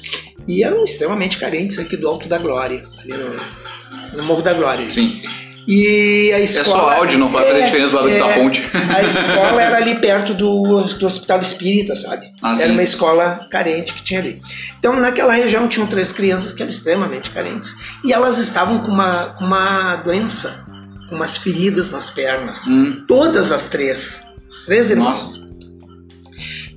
E 0.47 0.63
eram 0.63 0.83
extremamente 0.83 1.37
carentes 1.37 1.77
aqui 1.77 1.97
do 1.97 2.07
Alto 2.07 2.27
da 2.29 2.37
Glória, 2.37 2.83
ali 2.99 3.13
no, 3.13 4.17
no 4.17 4.23
Morro 4.23 4.41
da 4.41 4.53
Glória. 4.53 4.89
sim. 4.89 5.21
E 5.67 6.31
a 6.33 6.39
É 6.39 6.43
escola. 6.43 6.65
só 6.65 6.89
áudio, 6.97 7.19
não 7.19 7.29
vai 7.29 7.45
fazer 7.45 7.59
É, 7.59 7.65
diferença 7.65 7.89
do 7.91 7.95
lado 7.97 8.09
da 8.09 8.27
é, 8.31 8.39
ponte. 8.39 8.63
A 8.73 9.03
escola 9.03 9.61
era 9.61 9.77
ali 9.77 9.95
perto 9.99 10.33
do, 10.33 10.63
do 10.63 11.05
Hospital 11.05 11.39
Espírita, 11.41 11.95
sabe? 11.95 12.31
Ah, 12.41 12.53
era 12.57 12.57
sim. 12.69 12.71
uma 12.71 12.81
escola 12.81 13.47
carente 13.51 13.93
que 13.93 14.01
tinha 14.01 14.19
ali. 14.19 14.41
Então, 14.79 14.99
naquela 14.99 15.31
região 15.33 15.67
tinham 15.67 15.85
três 15.85 16.11
crianças 16.11 16.53
que 16.53 16.63
eram 16.63 16.71
extremamente 16.71 17.29
carentes. 17.29 17.75
E 18.03 18.11
elas 18.11 18.39
estavam 18.39 18.79
com 18.79 18.89
uma, 18.91 19.35
com 19.37 19.45
uma 19.45 19.97
doença, 19.97 20.65
com 21.07 21.15
umas 21.15 21.37
feridas 21.37 21.91
nas 21.91 22.09
pernas. 22.09 22.65
Hum, 22.67 23.03
Todas 23.07 23.51
as 23.51 23.65
três. 23.67 24.23
Os 24.49 24.63
três 24.65 24.89
irmãos. 24.89 25.37
nossa. 25.37 25.48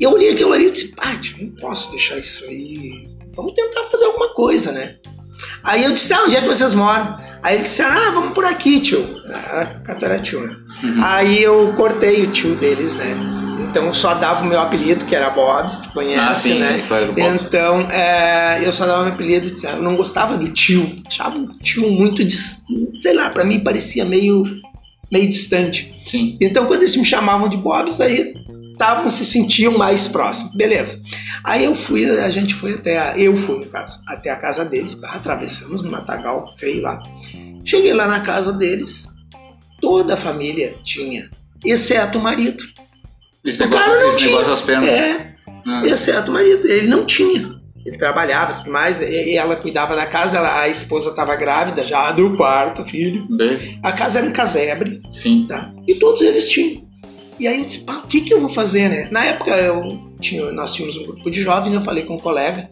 E 0.03 0.05
eu 0.05 0.11
olhei 0.11 0.33
aquilo 0.33 0.53
ali 0.53 0.67
e 0.67 0.71
disse, 0.73 0.89
Paty, 0.97 1.45
não 1.45 1.51
posso 1.61 1.89
deixar 1.93 2.19
isso 2.19 2.45
aí. 2.47 3.09
Vamos 3.37 3.53
tentar 3.53 3.85
fazer 3.85 4.07
alguma 4.07 4.31
coisa, 4.31 4.73
né? 4.73 4.97
Aí 5.63 5.85
eu 5.85 5.95
disse, 5.95 6.13
ah, 6.13 6.25
onde 6.25 6.35
é 6.35 6.41
que 6.41 6.49
vocês 6.49 6.75
moram? 6.75 7.17
Aí 7.41 7.55
eles 7.55 7.69
disseram, 7.69 7.93
ah, 7.93 8.11
vamos 8.11 8.33
por 8.33 8.45
aqui, 8.45 8.81
tio. 8.81 9.07
Ah, 9.33 9.65
Cataratiu, 9.85 10.41
né? 10.41 10.57
Aí 11.05 11.41
eu 11.41 11.73
cortei 11.77 12.25
o 12.25 12.33
tio 12.33 12.57
deles, 12.57 12.97
né? 12.97 13.15
Então 13.61 13.87
eu 13.87 13.95
só 13.95 14.15
dava 14.15 14.43
o 14.43 14.47
meu 14.49 14.59
apelido, 14.59 15.05
que 15.05 15.15
era 15.15 15.31
Bobs, 15.31 15.79
tu 15.79 15.91
conhece, 15.91 16.21
Ah, 16.21 16.35
sim, 16.35 16.59
né? 16.59 16.81
Bobs. 17.07 17.45
Então 17.45 17.83
é, 17.89 18.61
eu 18.61 18.73
só 18.73 18.87
dava 18.87 19.03
o 19.03 19.05
meu 19.05 19.15
apelido, 19.15 19.53
disse, 19.53 19.67
eu 19.69 19.81
não 19.81 19.95
gostava 19.95 20.37
do 20.37 20.49
tio. 20.49 21.01
Achava 21.07 21.39
o 21.39 21.59
tio 21.61 21.89
muito, 21.89 22.25
sei 22.93 23.15
lá, 23.15 23.31
pra 23.31 23.45
mim 23.45 23.61
parecia 23.61 24.05
meio, 24.05 24.43
meio 25.13 25.31
distante. 25.31 25.95
Sim. 26.05 26.37
Então, 26.41 26.67
quando 26.67 26.83
eles 26.83 26.97
me 26.97 27.05
chamavam 27.05 27.49
de 27.49 27.57
Bobs, 27.57 28.01
aí 28.01 28.35
tavam, 28.83 29.09
se 29.11 29.25
sentiam 29.25 29.77
mais 29.79 30.09
próximos. 30.09 30.55
Beleza. 30.55 31.01
Aí 31.45 31.65
eu 31.65 31.75
fui, 31.75 32.05
a 32.09 32.31
gente 32.31 32.53
foi 32.55 32.75
até 32.75 32.99
a, 32.99 33.17
eu 33.19 33.37
fui 33.37 33.59
no 33.61 33.67
caso, 33.67 34.01
até 34.09 34.31
a 34.31 34.37
casa 34.37 34.65
deles, 34.65 34.97
atravessamos 35.05 35.83
um 35.83 35.91
matagal 35.91 36.45
feio 36.59 36.83
lá. 36.83 36.99
Cheguei 37.65 37.93
lá 37.93 38.07
na 38.07 38.21
casa 38.21 38.53
deles, 38.53 39.07
toda 39.81 40.15
a 40.15 40.17
família 40.17 40.75
tinha, 40.85 41.31
exceto 41.65 42.19
o 42.19 42.23
marido. 42.23 42.65
Esse 43.45 43.61
O 43.63 43.65
negócio, 43.67 43.91
cara 43.91 44.03
não 44.07 44.17
tinha. 44.17 44.39
negócio 44.39 44.67
pernas. 44.67 44.89
É, 44.89 45.33
Ah, 45.67 45.83
exceto 45.87 46.31
o 46.31 46.35
marido, 46.35 46.67
ele 46.67 46.87
não 46.89 47.05
tinha. 47.05 47.51
Ele 47.85 47.97
trabalhava 47.99 48.53
e 48.53 48.57
tudo 48.59 48.71
mais, 48.71 49.01
e 49.01 49.05
e 49.33 49.37
ela 49.37 49.57
cuidava 49.57 49.95
da 49.97 50.07
casa, 50.07 50.37
ela- 50.37 50.61
a 50.61 50.69
esposa 50.69 51.11
estava 51.11 51.35
grávida 51.37 51.85
já 51.85 52.11
do 52.13 52.37
quarto 52.37 52.85
filho. 52.85 53.27
bem, 53.37 53.81
A 53.83 53.91
casa 53.93 54.19
era 54.21 54.29
um 54.29 54.33
casebre, 54.33 55.01
sim. 55.13 55.47
tá? 55.49 55.71
E 55.87 55.95
todos 55.97 56.23
eles 56.23 56.49
tinham. 56.49 56.83
E 57.39 57.47
aí 57.47 57.61
eu 57.61 57.67
disse, 57.67 57.81
pá, 57.81 58.03
o 58.05 58.07
que, 58.07 58.21
que 58.21 58.33
eu 58.33 58.41
vou 58.41 58.49
fazer, 58.49 58.89
né? 58.89 59.09
Na 59.11 59.25
época 59.25 59.51
eu 59.57 60.15
tinha, 60.21 60.53
nós 60.53 60.73
tínhamos 60.73 60.97
um 60.97 61.05
grupo 61.05 61.31
de 61.31 61.43
jovens, 61.43 61.73
eu 61.73 61.81
falei 61.81 62.05
com 62.05 62.15
um 62.15 62.19
colega 62.19 62.69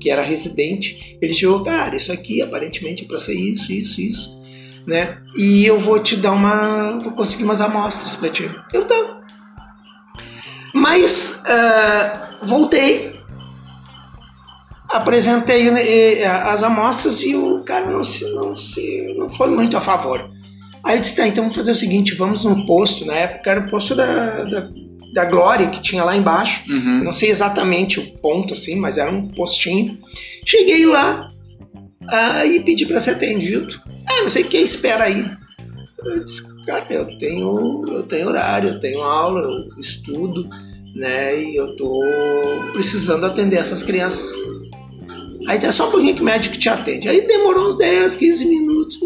que 0.00 0.10
era 0.10 0.22
residente, 0.22 1.16
ele 1.20 1.32
chegou, 1.32 1.62
cara, 1.64 1.96
isso 1.96 2.12
aqui 2.12 2.42
aparentemente 2.42 3.04
é 3.04 3.06
para 3.06 3.18
ser 3.18 3.34
isso, 3.34 3.72
isso, 3.72 4.00
isso, 4.00 4.40
né? 4.86 5.18
E 5.36 5.64
eu 5.64 5.78
vou 5.78 5.98
te 5.98 6.16
dar 6.16 6.32
uma, 6.32 7.00
vou 7.00 7.12
conseguir 7.12 7.44
umas 7.44 7.60
amostras 7.60 8.14
para 8.14 8.28
ti. 8.28 8.50
Eu 8.72 8.86
tá. 8.86 9.22
Mas 10.74 11.42
ah, 11.46 12.38
voltei, 12.42 13.14
apresentei 14.90 15.68
eh, 15.68 16.26
as 16.26 16.62
amostras 16.62 17.22
e 17.22 17.34
o 17.34 17.64
cara 17.64 17.90
não 17.90 18.04
se, 18.04 18.24
não 18.34 18.56
se 18.56 19.14
não 19.16 19.30
foi 19.30 19.48
muito 19.48 19.76
a 19.76 19.80
favor. 19.80 20.33
Aí 20.84 20.96
eu 20.96 21.00
disse, 21.00 21.16
tá, 21.16 21.26
então 21.26 21.44
vamos 21.44 21.56
fazer 21.56 21.72
o 21.72 21.74
seguinte, 21.74 22.14
vamos 22.14 22.44
no 22.44 22.66
posto, 22.66 23.06
na 23.06 23.14
época 23.14 23.50
era 23.50 23.60
o 23.60 23.70
posto 23.70 23.94
da, 23.94 24.44
da, 24.44 24.70
da 25.14 25.24
Glória, 25.24 25.70
que 25.70 25.80
tinha 25.80 26.04
lá 26.04 26.14
embaixo. 26.14 26.62
Uhum. 26.70 27.02
Não 27.02 27.12
sei 27.12 27.30
exatamente 27.30 27.98
o 27.98 28.10
ponto, 28.18 28.52
assim, 28.52 28.76
mas 28.76 28.98
era 28.98 29.10
um 29.10 29.28
postinho. 29.28 29.98
Cheguei 30.44 30.84
lá, 30.84 31.30
aí 32.06 32.60
pedi 32.60 32.84
para 32.84 33.00
ser 33.00 33.12
atendido. 33.12 33.80
Ah, 34.06 34.22
não 34.22 34.28
sei 34.28 34.42
o 34.42 34.48
que, 34.48 34.58
espera 34.58 35.04
aí. 35.04 35.24
Eu 36.04 36.24
disse, 36.24 36.42
cara, 36.66 36.84
eu 36.90 37.18
tenho, 37.18 37.84
eu 37.88 38.02
tenho 38.02 38.28
horário, 38.28 38.70
eu 38.70 38.80
tenho 38.80 39.00
aula, 39.00 39.40
eu 39.40 39.80
estudo, 39.80 40.46
né? 40.94 41.42
E 41.42 41.56
eu 41.56 41.74
tô 41.76 42.02
precisando 42.74 43.24
atender 43.24 43.56
essas 43.56 43.82
crianças. 43.82 44.34
Aí 45.46 45.58
tem 45.58 45.72
só 45.72 45.88
um 45.88 45.90
pouquinho 45.90 46.14
que 46.14 46.22
o 46.22 46.24
médico 46.24 46.58
te 46.58 46.68
atende. 46.68 47.08
Aí 47.08 47.26
demorou 47.26 47.68
uns 47.68 47.76
10, 47.76 48.16
15 48.16 48.44
minutos. 48.44 48.98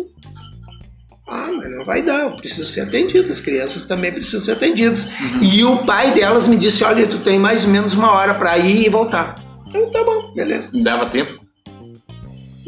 Ah, 1.31 1.51
mas 1.55 1.71
não 1.71 1.85
vai 1.85 2.03
dar, 2.03 2.23
eu 2.23 2.31
preciso 2.31 2.65
ser 2.65 2.81
atendido, 2.81 3.31
as 3.31 3.41
crianças 3.41 3.85
também 3.85 4.11
precisam 4.11 4.41
ser 4.41 4.53
atendidas. 4.53 5.07
E 5.43 5.63
o 5.63 5.79
pai 5.79 6.11
delas 6.13 6.49
me 6.49 6.57
disse: 6.57 6.83
olha, 6.83 7.07
tu 7.07 7.19
tem 7.19 7.39
mais 7.39 7.65
ou 7.65 7.71
menos 7.71 7.93
uma 7.95 8.11
hora 8.13 8.33
para 8.35 8.57
ir 8.57 8.87
e 8.87 8.89
voltar. 8.89 9.37
Então 9.67 9.91
tá 9.91 10.03
bom, 10.03 10.33
beleza. 10.35 10.71
Dava 10.73 11.05
tempo? 11.07 11.39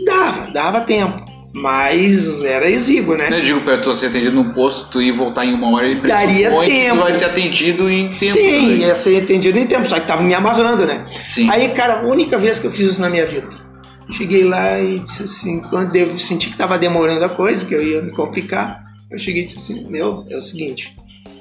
Dava, 0.05 0.51
dava 0.53 0.81
tempo. 0.83 1.31
Mas 1.53 2.42
era 2.44 2.70
exíguo, 2.70 3.16
né? 3.16 3.29
Eu 3.33 3.42
digo 3.42 3.61
pra 3.62 3.79
tu 3.79 3.92
ser 3.94 4.07
atendido 4.07 4.37
num 4.37 4.53
posto, 4.53 4.88
tu 4.88 5.03
ir 5.03 5.11
voltar 5.11 5.44
em 5.44 5.53
uma 5.53 5.75
hora 5.75 5.88
e 5.88 5.96
Daria 6.01 6.49
tempo. 6.64 6.96
tu 6.96 7.01
vai 7.03 7.12
ser 7.12 7.25
atendido 7.25 7.90
em 7.90 8.09
tempo. 8.09 8.14
Sim, 8.35 8.61
também. 8.61 8.77
ia 8.77 8.94
ser 8.94 9.20
entendido 9.23 9.59
em 9.59 9.66
tempo, 9.66 9.88
só 9.88 9.99
que 9.99 10.07
tava 10.07 10.23
me 10.23 10.33
amarrando, 10.33 10.87
né? 10.87 11.05
Sim. 11.29 11.51
Aí, 11.51 11.70
cara, 11.70 12.01
a 12.01 12.03
única 12.07 12.38
vez 12.38 12.61
que 12.61 12.66
eu 12.68 12.70
fiz 12.70 12.90
isso 12.90 13.01
na 13.01 13.11
minha 13.11 13.27
vida. 13.27 13.49
Cheguei 14.12 14.44
lá 14.44 14.79
e 14.81 14.99
disse 15.01 15.23
assim, 15.23 15.61
quando 15.61 15.94
eu 15.96 16.18
senti 16.18 16.51
que 16.51 16.57
tava 16.57 16.79
demorando 16.79 17.25
a 17.25 17.29
coisa, 17.29 17.64
que 17.64 17.75
eu 17.75 17.83
ia 17.83 18.03
me 18.03 18.11
complicar, 18.12 18.85
eu 19.11 19.18
cheguei 19.18 19.42
e 19.42 19.46
disse 19.46 19.57
assim, 19.59 19.88
meu, 19.88 20.27
é 20.29 20.37
o 20.37 20.42
seguinte, 20.42 20.96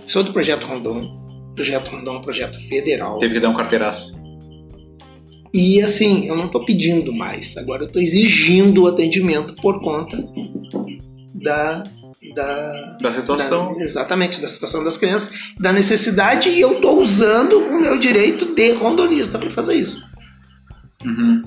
sou 0.05 0.23
do 0.23 0.31
Projeto 0.31 0.65
Rondon, 0.65 1.01
Projeto 1.55 1.89
Rondon 1.89 2.15
é 2.15 2.17
um 2.17 2.21
projeto 2.21 2.59
federal. 2.67 3.17
Teve 3.17 3.33
que 3.35 3.39
dar 3.39 3.49
um 3.49 3.55
carteiraço. 3.55 4.17
E 5.53 5.81
assim, 5.81 6.25
eu 6.27 6.35
não 6.35 6.47
tô 6.47 6.63
pedindo 6.63 7.11
mais, 7.13 7.57
agora 7.57 7.83
eu 7.83 7.91
tô 7.91 7.99
exigindo 7.99 8.83
o 8.83 8.87
atendimento 8.87 9.55
por 9.55 9.79
conta 9.81 10.17
da. 11.35 11.83
Da, 12.35 12.97
Da 13.01 13.13
situação. 13.13 13.73
da- 13.73 13.83
exatamente, 13.83 14.41
da 14.41 14.47
situação 14.47 14.83
das 14.83 14.97
crianças, 14.97 15.53
da 15.57 15.71
necessidade, 15.71 16.49
e 16.49 16.59
eu 16.59 16.79
tô 16.81 16.99
usando 16.99 17.53
o 17.57 17.81
meu 17.81 17.97
direito 17.97 18.53
de 18.53 18.73
rondonista 18.73 19.39
para 19.39 19.49
fazer 19.49 19.75
isso. 19.75 20.05
Uhum. 21.05 21.41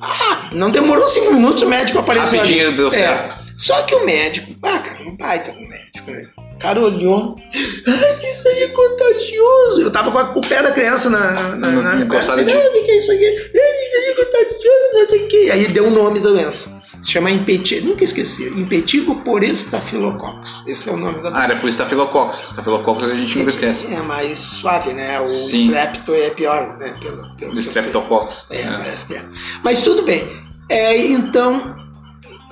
Ah, 0.00 0.50
não 0.52 0.70
demorou 0.70 1.08
cinco 1.08 1.34
minutos, 1.34 1.62
o 1.62 1.66
médico 1.66 1.98
apareceu. 1.98 2.38
Rapidinho 2.38 2.68
ali. 2.68 2.76
deu 2.76 2.88
É. 2.88 2.92
certo. 2.92 3.38
Só 3.56 3.82
que 3.82 3.94
o 3.94 4.06
médico, 4.06 4.54
ah, 4.62 4.78
cara, 4.78 5.02
um 5.02 5.16
baita 5.16 5.50
do 5.50 5.60
médico, 5.60 6.10
né? 6.10 6.28
O 6.54 6.58
cara 6.58 6.80
olhou, 6.80 7.36
ah, 7.38 8.28
isso 8.28 8.48
aí 8.48 8.62
é 8.62 8.68
contagioso. 8.68 9.82
Eu 9.82 9.90
tava 9.90 10.10
com, 10.26 10.38
o 10.38 10.46
pé 10.46 10.62
da 10.62 10.70
criança 10.70 11.10
na, 11.10 11.56
na, 11.56 11.70
na 11.70 12.00
encostado 12.00 12.38
ah, 12.38 12.42
o 12.42 12.46
que, 12.46 12.52
é 12.52 12.98
isso 12.98 13.10
aqui? 13.10 13.26
Ah, 13.26 13.84
isso 13.84 13.96
aí 13.96 14.10
é 14.10 14.14
contagioso, 14.14 14.92
não 14.94 15.06
sei 15.06 15.24
o 15.24 15.28
quê. 15.28 15.50
Aí 15.52 15.68
deu 15.68 15.86
o 15.86 15.90
nome 15.90 16.20
da 16.20 16.30
doença. 16.30 16.77
Se 17.08 17.12
chama 17.14 17.30
impetigo, 17.30 17.88
nunca 17.88 18.04
esqueci, 18.04 18.48
impetigo 18.48 19.14
por 19.22 19.42
estafilococcus. 19.42 20.62
Esse 20.66 20.90
é 20.90 20.92
o 20.92 20.96
nome 20.98 21.22
da 21.22 21.30
Ah, 21.30 21.38
era 21.38 21.46
doença. 21.46 21.60
por 21.62 21.68
estafilococcus. 21.70 22.48
Estafilococcus 22.50 23.10
a 23.10 23.14
gente 23.14 23.38
nunca 23.38 23.48
esquece. 23.50 23.86
É 23.94 24.02
mais 24.02 24.36
suave, 24.36 24.92
né? 24.92 25.18
O 25.18 25.26
Sim. 25.26 25.64
strepto 25.64 26.12
é 26.12 26.28
pior, 26.28 26.76
né? 26.76 26.94
Pelo, 27.00 27.34
pelo 27.36 27.52
Do 27.54 27.60
streptococcus. 27.60 28.44
É, 28.50 28.60
É. 28.60 28.70
parece 28.76 29.06
que 29.06 29.14
é. 29.14 29.24
Mas 29.64 29.80
tudo 29.80 30.02
bem. 30.02 30.22
É, 30.68 30.98
então, 31.06 31.74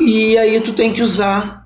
e 0.01 0.39
aí 0.39 0.59
tu 0.63 0.73
tem 0.73 0.91
que 0.91 1.03
usar 1.03 1.63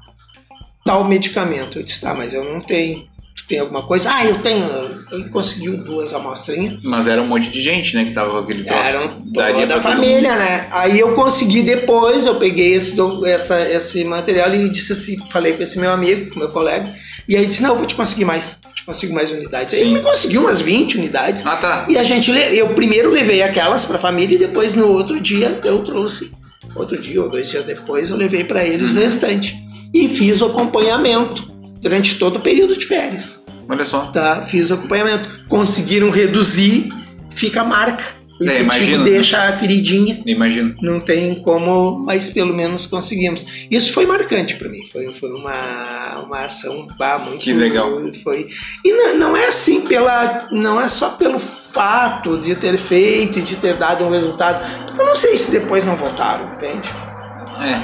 tal 0.84 1.04
medicamento. 1.04 1.78
Eu 1.78 1.84
disse, 1.84 2.00
tá, 2.00 2.12
mas 2.12 2.34
eu 2.34 2.42
não 2.42 2.60
tenho. 2.60 3.08
Tu 3.36 3.46
tem 3.46 3.60
alguma 3.60 3.86
coisa? 3.86 4.10
Ah, 4.12 4.24
eu 4.26 4.42
tenho. 4.42 4.66
Ele 5.12 5.28
conseguiu 5.28 5.76
duas 5.82 6.14
amostrinhas. 6.14 6.78
Mas 6.84 7.06
era 7.06 7.20
um 7.20 7.26
monte 7.26 7.50
de 7.50 7.62
gente, 7.62 7.94
né, 7.94 8.04
que 8.04 8.12
tava 8.12 8.30
com 8.30 8.38
aquele 8.38 8.64
troço. 8.64 8.82
Eram 8.82 9.22
Daria 9.26 9.60
toda 9.62 9.74
a 9.76 9.80
pra 9.80 9.90
todo 9.90 10.02
família, 10.02 10.36
né? 10.36 10.68
Aí 10.70 11.00
eu 11.00 11.14
consegui 11.14 11.62
depois, 11.62 12.26
eu 12.26 12.36
peguei 12.36 12.74
esse, 12.74 12.96
essa, 13.26 13.60
esse 13.68 14.04
material 14.04 14.54
e 14.54 14.68
disse 14.68 14.92
assim, 14.92 15.16
falei 15.30 15.54
com 15.54 15.62
esse 15.62 15.78
meu 15.78 15.90
amigo, 15.90 16.30
com 16.30 16.38
meu 16.38 16.48
colega, 16.50 16.94
e 17.28 17.36
aí 17.36 17.44
disse, 17.46 17.62
não, 17.62 17.70
eu 17.70 17.76
vou 17.76 17.86
te 17.86 17.94
conseguir 17.94 18.24
mais. 18.24 18.58
Te 18.74 18.84
consigo 18.84 19.12
mais 19.14 19.30
unidades. 19.30 19.74
Ele 19.74 19.86
Sim. 19.90 19.94
me 19.94 20.00
conseguiu 20.00 20.42
umas 20.42 20.60
20 20.60 20.96
unidades. 20.98 21.44
Ah, 21.44 21.56
tá. 21.56 21.86
E 21.88 21.98
a 21.98 22.04
gente, 22.04 22.30
eu 22.30 22.68
primeiro 22.68 23.10
levei 23.10 23.42
aquelas 23.42 23.84
para 23.84 23.96
a 23.96 24.00
família 24.00 24.36
e 24.36 24.38
depois 24.38 24.74
no 24.74 24.88
outro 24.88 25.20
dia 25.20 25.60
eu 25.64 25.80
trouxe. 25.84 26.30
Outro 26.74 26.96
dia 26.98 27.20
ou 27.20 27.28
dois 27.28 27.48
dias 27.50 27.64
depois 27.64 28.10
eu 28.10 28.16
levei 28.16 28.44
para 28.44 28.64
eles 28.64 28.90
Uhum. 28.90 28.96
o 28.98 29.00
restante. 29.00 29.56
E 29.92 30.08
fiz 30.08 30.40
o 30.40 30.46
acompanhamento 30.46 31.50
durante 31.80 32.14
todo 32.16 32.36
o 32.36 32.40
período 32.40 32.76
de 32.76 32.86
férias. 32.86 33.39
Olha 33.70 33.84
só. 33.84 34.06
Tá? 34.06 34.42
Fiz 34.42 34.70
o 34.70 34.74
acompanhamento. 34.74 35.40
Conseguiram 35.48 36.10
reduzir, 36.10 36.92
fica 37.30 37.60
a 37.60 37.64
marca. 37.64 38.18
O 38.40 38.48
É, 38.48 38.62
imagino, 38.62 39.04
né? 39.04 39.10
deixa 39.10 39.36
a 39.36 39.52
feridinha. 39.52 40.18
Imagino. 40.24 40.74
Não 40.80 40.98
tem 40.98 41.34
como, 41.42 42.02
mas 42.06 42.30
pelo 42.30 42.54
menos 42.54 42.86
conseguimos. 42.86 43.44
Isso 43.70 43.92
foi 43.92 44.06
marcante 44.06 44.56
para 44.56 44.66
mim. 44.70 44.80
Foi, 44.90 45.06
foi 45.12 45.30
uma, 45.30 46.22
uma 46.24 46.38
ação 46.46 46.88
bah, 46.98 47.18
muito 47.18 47.44
Que 47.44 47.52
legal. 47.52 48.00
Foi. 48.24 48.48
E 48.82 48.92
não, 48.94 49.18
não 49.18 49.36
é 49.36 49.46
assim 49.48 49.82
pela, 49.82 50.48
não 50.50 50.80
é 50.80 50.88
só 50.88 51.10
pelo 51.10 51.38
fato 51.38 52.38
de 52.38 52.54
ter 52.54 52.78
feito 52.78 53.38
e 53.38 53.42
de 53.42 53.56
ter 53.56 53.74
dado 53.76 54.04
um 54.06 54.10
resultado. 54.10 54.66
Porque 54.86 55.02
eu 55.02 55.06
não 55.06 55.14
sei 55.16 55.36
se 55.36 55.50
depois 55.50 55.84
não 55.84 55.96
voltaram, 55.96 56.54
entende? 56.54 56.88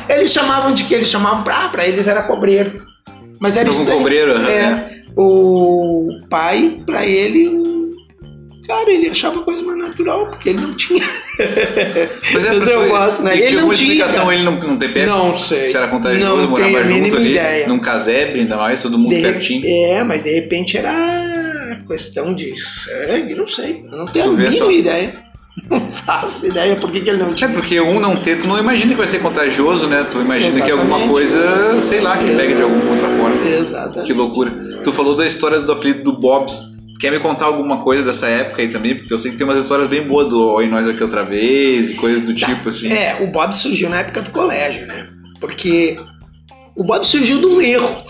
É. 0.09 0.15
Eles 0.15 0.33
chamavam 0.33 0.73
de 0.73 0.85
que 0.85 0.95
eles 0.95 1.09
chamavam 1.09 1.43
pra, 1.45 1.69
pra 1.69 1.87
eles 1.87 2.07
era 2.07 2.23
cobreiro. 2.23 2.83
Mas 3.39 3.59
era 3.59 3.69
Então, 3.69 3.79
estranho. 3.79 3.99
cobreiro, 3.99 4.33
aham. 4.33 4.49
É. 4.49 4.96
O 5.17 6.09
pai, 6.29 6.79
pra 6.85 7.07
ele, 7.07 7.49
o- 7.49 7.87
cara, 8.67 8.91
ele 8.91 9.09
achava 9.09 9.41
coisa 9.43 9.63
mais 9.63 9.79
natural, 9.79 10.29
porque 10.31 10.51
ele 10.51 10.61
não 10.61 10.75
tinha. 10.75 11.03
Pois 12.33 12.45
é, 12.45 12.53
Mas 12.55 12.69
eu 12.69 12.89
gosto, 12.89 13.23
né? 13.25 13.37
Ele 13.39 13.57
não 13.57 13.71
tinha, 13.73 13.93
explicação, 13.93 14.33
ele 14.33 14.43
não, 14.43 14.53
não 14.53 14.79
ter 14.79 14.93
pego? 14.93 15.11
Não 15.11 15.37
sei. 15.37 15.69
Se 15.69 15.77
era 15.77 15.89
contagioso, 15.89 16.43
Não 16.43 16.49
morava 16.49 16.71
junto 16.79 16.89
mínima 16.89 17.17
ali, 17.19 17.31
ideia. 17.31 17.69
num 17.69 17.79
casebre, 17.79 18.41
ainda 18.41 18.57
mais, 18.57 18.81
todo 18.83 18.99
mundo 18.99 19.15
De 19.15 19.21
pertinho. 19.21 19.63
É, 19.67 20.03
mas 20.03 20.23
de 20.23 20.31
repente 20.35 20.77
era 20.79 21.79
questão 21.87 22.35
de 22.35 22.57
sangue, 22.59 23.35
não 23.35 23.47
sei. 23.47 23.83
Não 23.91 24.07
tenho 24.07 24.25
a 24.27 24.33
mínima 24.33 24.57
só. 24.57 24.71
ideia. 24.71 25.23
Não 25.71 25.81
faço 25.91 26.47
ideia 26.47 26.77
por 26.77 26.91
que, 26.93 27.01
que 27.01 27.09
ele 27.11 27.19
não 27.23 27.31
É 27.31 27.35
tinha. 27.35 27.49
porque 27.51 27.81
um 27.81 27.99
não 27.99 28.15
ter, 28.17 28.39
tu 28.39 28.47
não 28.47 28.59
imagina 28.59 28.91
que 28.93 28.99
vai 28.99 29.09
ser 29.09 29.21
contagioso, 29.21 29.87
né? 29.89 30.05
Tu 30.11 30.21
imagina 30.21 30.61
que 30.61 30.71
é 30.71 30.73
alguma 30.73 30.97
Exatamente. 30.99 31.13
coisa, 31.13 31.81
sei 31.81 32.01
lá, 32.01 32.17
que 32.19 32.27
pega 32.37 32.55
de 32.55 32.63
alguma 32.63 32.91
outra 32.91 33.09
forma. 33.09 33.47
Exatamente. 33.49 34.07
Que 34.07 34.13
loucura. 34.13 34.51
Tu 34.85 34.93
falou 34.93 35.17
da 35.17 35.27
história 35.27 35.61
do 35.61 35.73
apelido 35.73 36.05
do 36.05 36.19
Bobs. 36.19 36.77
Quer 37.01 37.11
me 37.11 37.19
contar 37.21 37.47
alguma 37.47 37.83
coisa 37.83 38.03
dessa 38.03 38.27
época 38.27 38.63
aí 38.63 38.69
também? 38.69 38.95
Porque 38.95 39.13
eu 39.13 39.19
sei 39.19 39.31
que 39.33 39.37
tem 39.37 39.47
umas 39.47 39.61
histórias 39.61 39.89
bem 39.89 40.03
boas 40.07 40.29
do 40.29 40.43
Oi 40.53 40.67
Nós 40.67 40.89
Aqui 40.89 41.03
Outra 41.03 41.25
Vez 41.25 41.91
e 41.91 41.95
coisas 41.95 42.23
do 42.23 42.35
tipo, 42.35 42.69
assim. 42.71 42.91
É, 42.93 43.19
o 43.21 43.27
Bob 43.27 43.53
surgiu 43.55 43.91
na 43.91 43.99
época 44.01 44.23
do 44.23 44.31
colégio, 44.31 44.87
né? 44.87 45.07
Porque 45.41 45.99
o 46.77 46.85
Bob 46.85 47.05
surgiu 47.07 47.41
de 47.41 47.47
um 47.47 47.61
erro. 47.61 48.05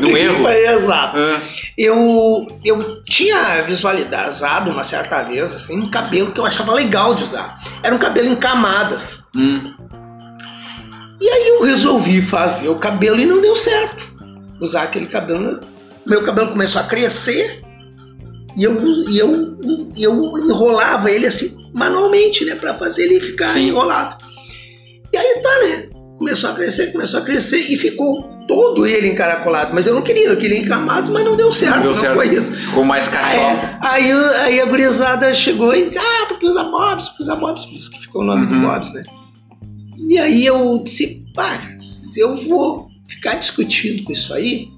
De 0.00 0.06
um 0.06 0.16
erro? 0.16 0.46
É, 0.48 0.74
Exato. 0.74 1.18
Ah, 1.20 1.40
Eu, 1.76 2.48
eu 2.64 3.02
tinha 3.04 3.62
visualizado 3.62 4.70
uma 4.70 4.82
certa 4.84 5.22
vez, 5.22 5.54
assim, 5.54 5.80
um 5.80 5.88
cabelo 5.90 6.32
que 6.32 6.40
eu 6.40 6.46
achava 6.46 6.72
legal 6.74 7.14
de 7.14 7.24
usar. 7.24 7.56
Era 7.82 7.94
um 7.94 7.98
cabelo 7.98 8.28
em 8.28 8.36
camadas. 8.36 9.20
hum, 9.36 9.72
E 11.20 11.28
aí 11.28 11.48
eu 11.48 11.62
resolvi 11.62 12.20
fazer 12.22 12.68
o 12.68 12.76
cabelo 12.78 13.20
e 13.20 13.26
não 13.26 13.40
deu 13.40 13.54
certo. 13.56 14.06
Usar 14.60 14.82
aquele 14.82 15.06
cabelo. 15.06 15.60
Meu 16.06 16.22
cabelo 16.24 16.48
começou 16.50 16.80
a 16.80 16.84
crescer 16.84 17.62
e 18.56 18.64
eu, 18.64 18.74
e 19.08 19.18
eu, 19.18 19.56
eu 19.96 20.38
enrolava 20.38 21.10
ele 21.10 21.26
assim 21.26 21.56
manualmente, 21.74 22.44
né? 22.44 22.54
Pra 22.56 22.74
fazer 22.74 23.04
ele 23.04 23.20
ficar 23.20 23.52
Sim. 23.52 23.68
enrolado. 23.68 24.16
E 25.12 25.16
aí 25.16 25.40
tá, 25.42 25.58
né? 25.60 25.88
Começou 26.18 26.50
a 26.50 26.52
crescer, 26.54 26.92
começou 26.92 27.20
a 27.20 27.22
crescer 27.22 27.58
e 27.72 27.76
ficou 27.76 28.22
todo 28.48 28.84
ele 28.86 29.08
encaracolado. 29.08 29.72
Mas 29.72 29.86
eu 29.86 29.94
não 29.94 30.02
queria, 30.02 30.26
eu 30.26 30.36
queria 30.36 30.58
em 30.58 30.64
camadas, 30.66 31.08
mas 31.10 31.24
não 31.24 31.36
deu 31.36 31.52
certo, 31.52 31.76
não 31.76 31.84
não, 31.84 31.92
deu 31.92 32.00
certo. 32.00 32.16
foi 32.16 32.28
isso. 32.34 32.52
Ficou 32.52 32.84
mais 32.84 33.06
Aí, 33.08 33.12
cachorro. 33.14 33.58
aí, 33.82 34.12
aí 34.12 34.60
a 34.60 34.66
gurizada 34.66 35.32
chegou 35.32 35.72
e 35.74 35.86
disse, 35.86 35.98
ah, 36.00 36.26
porque 36.26 36.44
usa 36.46 36.64
Bobs, 36.64 37.08
porque 37.08 37.22
usa 37.22 37.36
Bobs, 37.36 37.64
por 37.66 37.74
isso 37.76 37.90
que 37.90 38.00
ficou 38.00 38.22
o 38.22 38.24
nome 38.24 38.46
Uhum. 38.46 38.60
do 38.62 38.66
Bobs, 38.66 38.92
né? 38.92 39.04
E 40.08 40.18
aí 40.18 40.44
eu 40.46 40.80
disse, 40.82 41.24
pá, 41.34 41.60
se 41.78 42.18
eu 42.20 42.34
vou 42.34 42.88
ficar 43.06 43.34
discutindo 43.34 44.02
com 44.04 44.12
isso 44.12 44.34
aí, 44.34 44.68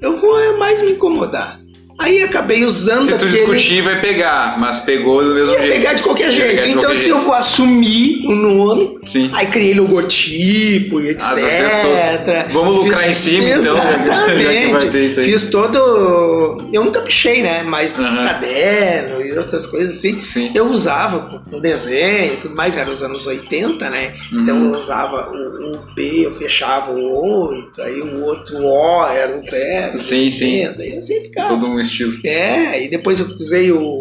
eu 0.00 0.16
vou 0.16 0.58
mais 0.58 0.80
me 0.82 0.92
incomodar. 0.92 1.58
Aí 1.98 2.22
acabei 2.22 2.62
usando 2.64 3.06
Se 3.06 3.16
tu 3.16 3.26
discutir, 3.26 3.80
vai 3.82 3.98
pegar, 4.00 4.58
mas 4.60 4.78
pegou 4.80 5.24
do 5.24 5.34
mesmo 5.34 5.52
Ia 5.54 5.58
jeito. 5.60 5.72
pegar 5.72 5.94
de 5.94 6.02
qualquer 6.02 6.24
Ia 6.26 6.30
jeito. 6.32 6.62
de 6.62 6.68
Então 6.70 6.82
qualquer 6.82 7.00
se 7.00 7.08
eu 7.08 7.20
vou 7.20 7.32
assumir 7.32 8.26
o 8.26 8.34
nome, 8.34 8.98
Sim. 9.06 9.30
aí 9.32 9.46
criei 9.46 9.72
logotipo 9.74 11.00
e 11.00 11.08
etc. 11.08 11.24
Ah. 11.24 12.46
Vamos 12.52 12.84
lucrar 12.84 13.08
em 13.08 13.14
cima, 13.14 13.44
então, 13.48 13.74
que 13.80 14.02
Exatamente. 14.10 15.06
isso 15.06 15.20
aí. 15.20 15.26
Fiz 15.26 15.46
todo. 15.46 16.68
Eu 16.72 16.84
nunca 16.84 17.00
pichei, 17.00 17.42
né? 17.42 17.62
Mas 17.66 17.98
Aham. 17.98 18.24
caderno 18.26 19.15
outras 19.38 19.66
coisas 19.66 19.96
assim. 19.98 20.18
Sim. 20.20 20.50
Eu 20.54 20.66
usava 20.66 21.40
com 21.40 21.60
desenho 21.60 22.34
e 22.34 22.36
tudo 22.36 22.54
mais, 22.54 22.76
era 22.76 22.90
os 22.90 23.02
anos 23.02 23.26
80, 23.26 23.88
né? 23.90 24.14
Então 24.32 24.58
Uhum. 24.58 24.72
eu 24.74 24.78
usava 24.78 25.30
o, 25.30 25.72
o 25.74 25.94
B, 25.94 26.26
eu 26.26 26.32
fechava 26.34 26.92
o 26.92 27.48
8, 27.50 27.82
aí 27.82 28.00
o 28.00 28.22
outro 28.24 28.58
O 28.58 29.06
era 29.06 29.36
o 29.36 29.42
0. 29.42 29.98
Sim, 29.98 30.30
sim. 30.30 30.60
E 30.78 30.92
assim 30.98 31.20
ficava. 31.22 31.48
Todo 31.48 31.66
um 31.68 31.78
estilo. 31.80 32.14
É, 32.24 32.82
e 32.82 32.88
depois 32.88 33.20
eu 33.20 33.26
usei 33.26 33.70
o, 33.72 34.00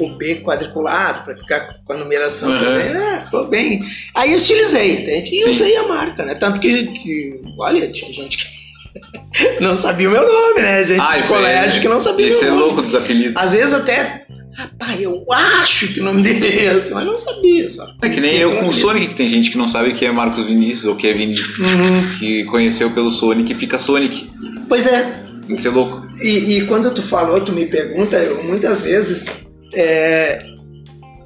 o 0.00 0.08
B 0.16 0.36
quadriculado 0.36 1.22
para 1.22 1.34
ficar 1.36 1.80
com 1.84 1.92
a 1.92 1.96
numeração 1.96 2.50
Uhum. 2.50 2.58
também. 2.58 2.86
É, 2.96 3.20
ficou 3.20 3.46
bem. 3.48 3.84
Aí 4.14 4.32
eu 4.32 4.38
estilizei, 4.38 4.92
entende? 5.02 5.34
E 5.34 5.42
Sim. 5.44 5.50
usei 5.50 5.76
a 5.76 5.82
marca, 5.88 6.24
né? 6.24 6.34
Tanto 6.34 6.60
que, 6.60 6.84
que 6.88 7.40
olha, 7.58 7.88
tinha 7.88 8.12
gente 8.12 8.38
que 8.38 8.58
não 9.60 9.76
sabia 9.76 10.08
o 10.08 10.12
meu 10.12 10.22
nome, 10.26 10.60
né? 10.62 10.82
Gente 10.84 10.98
de 11.00 11.02
isso 11.02 11.12
aí- 11.12 11.28
colégio 11.28 11.80
que 11.82 11.88
não 11.88 12.00
sabia 12.00 12.28
Isso 12.28 12.44
é 12.44 12.50
louco 12.50 12.82
dos 12.82 12.94
apelidos. 12.94 13.40
Às 13.40 13.52
vezes 13.52 13.74
até, 13.74 14.26
rapaz, 14.58 15.00
eu 15.00 15.24
acho 15.32 15.88
que 15.94 16.00
o 16.00 16.04
nome 16.04 16.22
dele 16.22 16.46
é 16.48 16.76
esse, 16.76 16.92
mas 16.92 17.06
não 17.06 17.16
sabia 17.16 17.68
só. 17.70 17.84
É 18.02 18.08
que 18.08 18.20
nem 18.20 18.36
eu 18.36 18.56
com 18.56 18.68
o. 18.68 18.72
Sonic, 18.72 19.08
que 19.08 19.14
tem 19.14 19.28
gente 19.28 19.50
que 19.50 19.56
não 19.58 19.68
sabe 19.68 19.92
que 19.94 20.04
é 20.04 20.10
Marcos 20.12 20.44
Vinícius 20.46 20.84
ou 20.86 20.96
que 20.96 21.06
é 21.06 21.12
Vinícius. 21.14 21.58
Uhum. 21.60 22.18
Que 22.18 22.44
conheceu 22.44 22.90
pelo 22.90 23.10
Sonic 23.10 23.52
e 23.52 23.54
fica 23.54 23.78
Sonic. 23.78 24.28
Pois 24.68 24.86
é, 24.86 25.22
Isso 25.48 25.68
é 25.68 25.70
louco. 25.70 26.02
e, 26.20 26.58
e 26.58 26.66
quando 26.66 26.92
tu 26.92 27.00
falou, 27.02 27.40
tu 27.40 27.52
me 27.52 27.66
pergunta, 27.66 28.16
eu 28.16 28.42
muitas 28.44 28.82
vezes. 28.82 29.26
É, 29.74 30.42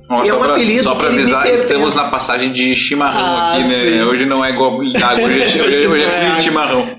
Ó, 0.08 0.22
É 0.22 0.26
só 0.26 0.36
um 0.36 0.42
pra, 0.42 0.54
apelido 0.54 0.82
só 0.82 0.94
pra 0.94 1.08
que 1.08 1.14
avisar, 1.16 1.46
estamos 1.48 1.94
na 1.94 2.04
passagem 2.08 2.52
de 2.52 2.74
chimarrão 2.76 3.18
Ah, 3.24 3.54
aqui, 3.54 3.68
né? 3.68 3.90
sim. 3.92 4.00
Hoje 4.02 4.26
não 4.26 4.44
é 4.44 4.50
igual 4.50 4.76
hoje, 4.76 4.94
é- 4.94 5.14
hoje, 5.24 5.58
é- 5.58 5.62
hoje 5.62 5.86
Hoje 5.86 6.02
é 6.02 6.06
é 6.06 6.26
água. 6.26 6.40
chimarrão. 6.40 6.91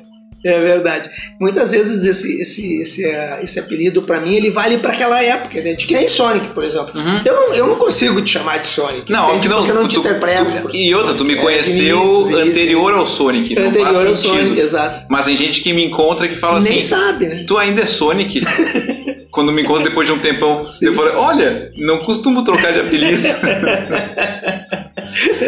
É 0.53 0.59
verdade. 0.59 1.09
Muitas 1.39 1.71
vezes 1.71 2.03
esse, 2.05 2.41
esse, 2.41 2.81
esse, 2.81 3.05
eh, 3.05 3.39
esse 3.43 3.57
apelido 3.59 4.01
pra 4.01 4.19
mim 4.19 4.33
ele 4.35 4.51
vale 4.51 4.77
pra 4.77 4.91
aquela 4.91 5.23
época, 5.23 5.61
né? 5.61 5.73
De 5.73 5.85
que 5.85 5.93
nem 5.93 6.05
Sonic, 6.07 6.49
por 6.49 6.63
exemplo. 6.65 6.91
Eu, 7.25 7.33
não, 7.33 7.53
eu 7.53 7.67
não 7.67 7.75
consigo 7.75 8.21
te 8.21 8.31
chamar 8.31 8.57
de 8.59 8.67
Sonic. 8.67 9.11
Uhum. 9.11 9.17
Não, 9.19 9.29
entende? 9.29 9.47
não, 9.49 9.57
porque 9.57 9.71
eu 9.71 9.75
não 9.75 9.87
te 9.87 9.95
tu- 9.95 10.01
interpreto. 10.01 10.67
tu- 10.67 10.75
e 10.75 10.93
outra, 10.93 11.13
tu 11.13 11.23
me. 11.23 11.33
É, 11.33 11.37
conheceu 11.37 11.99
Vinícius, 12.01 12.27
Vinícius, 12.27 12.49
anterior 12.49 12.93
ao 12.93 13.07
Sonic, 13.07 13.57
Anterior 13.57 14.07
ao. 14.07 14.15
Sonic, 14.15 14.59
exato. 14.59 15.05
Mas 15.09 15.25
tem 15.25 15.37
gente 15.37 15.61
que 15.61 15.71
me 15.71 15.85
encontra 15.85 16.27
que 16.27 16.35
fala 16.35 16.59
Nem 16.59 16.73
assim, 16.77 16.81
sabe, 16.81 17.25
né? 17.27 17.45
tu 17.47 17.57
ainda 17.57 17.81
é 17.81 17.85
Sonic? 17.85 18.43
Quando 19.33 19.51
me 19.51 19.63
encontra 19.63 19.83
depois 19.85 20.05
de 20.07 20.13
um 20.13 20.19
tempão, 20.19 20.61
eu 20.81 20.93
falo, 20.93 21.17
olha, 21.17 21.71
não 21.75 21.97
costumo 21.99 22.43
trocar 22.43 22.71
de 22.71 22.79
apelido. 22.81 23.21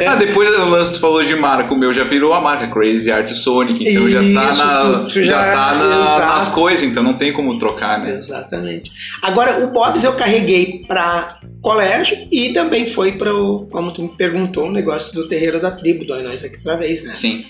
ah, 0.07 0.15
depois 0.15 0.49
do 0.49 0.65
lance 0.65 0.93
tu 0.93 0.99
falou 0.99 1.23
de 1.23 1.35
marca, 1.35 1.73
o 1.73 1.77
meu 1.77 1.93
já 1.93 2.03
virou 2.03 2.33
a 2.33 2.41
marca 2.41 2.67
Crazy 2.67 3.11
Art 3.11 3.29
Sonic, 3.31 3.87
então 3.87 4.07
já 4.09 4.19
tá, 4.19 4.49
Isso, 4.49 4.65
na, 4.65 5.09
já 5.09 5.21
já- 5.21 5.53
tá 5.53 5.75
na- 5.75 6.19
nas 6.35 6.47
coisas, 6.49 6.83
então 6.83 7.03
não 7.03 7.13
tem 7.13 7.31
como 7.31 7.57
trocar, 7.59 7.99
né? 7.99 8.09
Exatamente. 8.09 8.91
Agora, 9.21 9.63
o 9.63 9.71
Bob's 9.71 10.03
eu 10.03 10.13
carreguei 10.13 10.83
pra 10.87 11.37
colégio 11.61 12.17
e 12.31 12.53
também 12.53 12.85
foi 12.87 13.13
para 13.13 13.33
o, 13.33 13.67
como 13.71 13.91
tu 13.91 14.01
me 14.03 14.09
perguntou, 14.09 14.67
o 14.67 14.71
negócio 14.71 15.13
do 15.13 15.27
Terreiro 15.27 15.59
da 15.59 15.71
Tribo, 15.71 16.05
do 16.05 16.21
Nós 16.23 16.43
Aqui 16.43 16.57
Outra 16.57 16.75
Vez, 16.77 17.03
né? 17.03 17.13
Sim. 17.13 17.43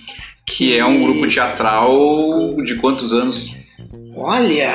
Que 0.45 0.77
é 0.77 0.85
um 0.85 1.01
grupo 1.01 1.27
teatral 1.27 2.55
de 2.63 2.75
quantos 2.75 3.11
anos? 3.11 3.55
Olha, 4.15 4.73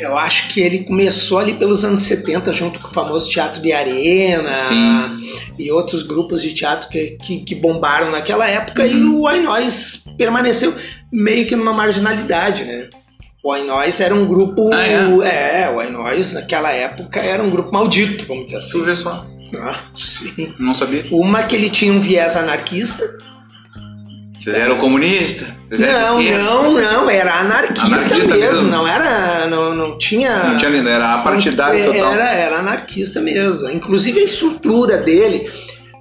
eu 0.00 0.16
acho 0.16 0.48
que 0.48 0.60
ele 0.60 0.80
começou 0.80 1.38
ali 1.38 1.54
pelos 1.54 1.84
anos 1.84 2.02
70, 2.02 2.52
junto 2.52 2.78
com 2.80 2.88
o 2.88 2.92
famoso 2.92 3.28
Teatro 3.30 3.60
de 3.62 3.72
Arena 3.72 4.52
Sim. 4.54 5.16
e 5.58 5.70
outros 5.70 6.02
grupos 6.02 6.42
de 6.42 6.52
teatro 6.52 6.88
que, 6.88 7.12
que, 7.22 7.40
que 7.40 7.54
bombaram 7.54 8.10
naquela 8.10 8.48
época, 8.48 8.82
Uhum. 8.84 8.88
e 8.88 9.04
o 9.20 9.26
Ainós 9.26 10.02
permaneceu 10.18 10.74
meio 11.12 11.46
que 11.46 11.56
numa 11.56 11.72
marginalidade, 11.72 12.64
né? 12.64 12.88
O 13.42 13.52
Ainós 13.52 14.00
era 14.00 14.14
um 14.14 14.26
grupo. 14.26 14.72
Ah, 14.72 14.84
é? 14.86 15.62
é? 15.62 15.70
o 15.74 15.78
Ainós 15.80 16.32
naquela 16.34 16.72
época 16.72 17.20
era 17.20 17.42
um 17.42 17.50
grupo 17.50 17.72
maldito, 17.72 18.24
vamos 18.26 18.46
dizer 18.46 18.58
Tu 18.58 18.64
assim. 18.64 18.82
vê 18.84 18.96
só, 18.96 19.24
Ah, 19.60 19.80
sim. 19.94 20.52
não 20.58 20.74
sabia. 20.74 21.04
Uma 21.12 21.44
que 21.44 21.54
ele 21.54 21.70
tinha 21.70 21.92
um 21.92 22.00
viés 22.00 22.36
anarquista. 22.36 23.04
Vocês 24.46 24.56
eram 24.62 24.76
comunistas? 24.76 25.48
Não, 25.70 26.22
não, 26.22 26.72
não, 26.80 27.10
era 27.10 27.40
anarquista, 27.40 27.84
Anarquista 27.86 28.16
mesmo, 28.18 28.36
mesmo? 28.38 28.68
não 28.70 28.86
era. 28.86 29.48
Não, 29.48 29.74
não 29.74 29.98
tinha. 29.98 30.36
Não 30.44 30.58
tinha 30.58 30.70
nem, 30.70 30.86
era 30.88 31.18
partidário 31.18 31.76
É, 31.76 31.84
total. 31.86 32.12
Era, 32.12 32.30
era 32.30 32.56
anarquista 32.60 33.20
mesmo. 33.20 33.68
Inclusive 33.70 34.20
a 34.20 34.22
estrutura 34.24 34.98
dele, 34.98 35.50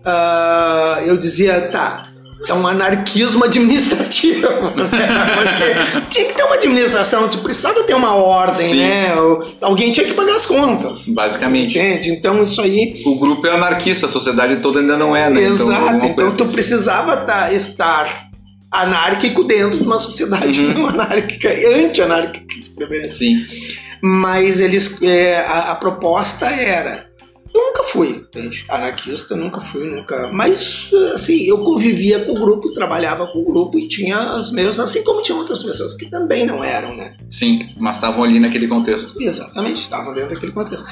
ah, 0.06 1.00
eu 1.08 1.18
dizia, 1.18 1.60
tá, 1.72 2.08
é 2.48 2.54
um 2.54 2.68
anarquismo 2.68 3.44
administrativo. 3.44 4.42
né? 4.76 4.86
Porque 5.42 6.06
tinha 6.12 6.26
que 6.28 6.34
ter 6.36 6.44
uma 6.44 6.54
administração, 6.56 7.28
tu 7.28 7.40
precisava 7.40 7.82
ter 7.82 7.96
uma 7.96 8.14
ordem, 8.14 8.70
Sim. 8.70 8.78
né? 8.82 9.12
Alguém 9.62 9.92
tinha 9.92 10.06
que 10.06 10.14
pagar 10.14 10.36
as 10.36 10.46
contas. 10.46 11.10
Basicamente. 11.10 11.76
Entende? 11.80 12.12
Então 12.12 12.44
isso 12.44 12.62
aí. 12.62 13.02
O 13.04 13.18
grupo 13.18 13.48
é 13.48 13.56
anarquista, 13.56 14.06
a 14.06 14.10
sociedade 14.10 14.58
toda 14.58 14.80
ainda 14.80 14.96
não 14.96 15.16
é, 15.16 15.28
né? 15.32 15.42
Exato. 15.42 15.72
alguma 15.74 15.96
Então, 15.96 16.14
coisa 16.14 16.32
tu 16.34 16.46
precisava 16.46 17.18
tá- 17.18 17.52
estar 17.52 18.26
anárquico 18.82 19.44
dentro 19.44 19.80
de 19.80 19.84
uma 19.86 19.98
sociedade 20.00 20.62
Uhum. 20.62 20.74
não 20.74 20.88
anárquica, 20.90 21.50
anti-anárquica, 21.50 22.56
de 22.56 22.70
preferência. 22.72 23.18
Sim. 23.18 23.46
Mas 24.02 24.60
eles. 24.60 25.02
é, 25.02 25.38
a, 25.40 25.72
a 25.72 25.76
proposta 25.76 26.46
era. 26.48 27.10
Nunca 27.56 27.84
fui, 27.84 28.10
entende? 28.10 28.66
Anarquista, 28.68 29.34
nunca 29.34 29.62
fui, 29.62 29.90
nunca. 29.90 30.30
Mas, 30.34 30.92
assim, 31.14 31.44
eu 31.46 31.60
convivia 31.60 32.20
com 32.20 32.34
o 32.34 32.36
grupo, 32.36 32.74
trabalhava 32.74 33.26
com 33.28 33.40
o 33.40 33.46
grupo 33.46 33.80
e 33.80 33.88
tinha 33.88 34.18
as 34.18 34.52
meus, 34.52 34.78
assim 34.78 35.02
como 35.06 35.22
tinha 35.22 35.38
outras 35.38 35.64
pessoas 35.64 35.94
que 35.94 36.10
também 36.10 36.46
não 36.46 36.62
eram, 36.62 36.94
né? 36.94 37.16
Sim, 37.30 37.66
mas 37.78 37.96
estavam 37.96 38.26
ali 38.26 38.42
naquele 38.42 38.68
contexto. 38.68 39.16
Exatamente, 39.22 39.78
estavam 39.78 40.14
dentro 40.14 40.36
daquele 40.36 40.52
contexto. 40.52 40.86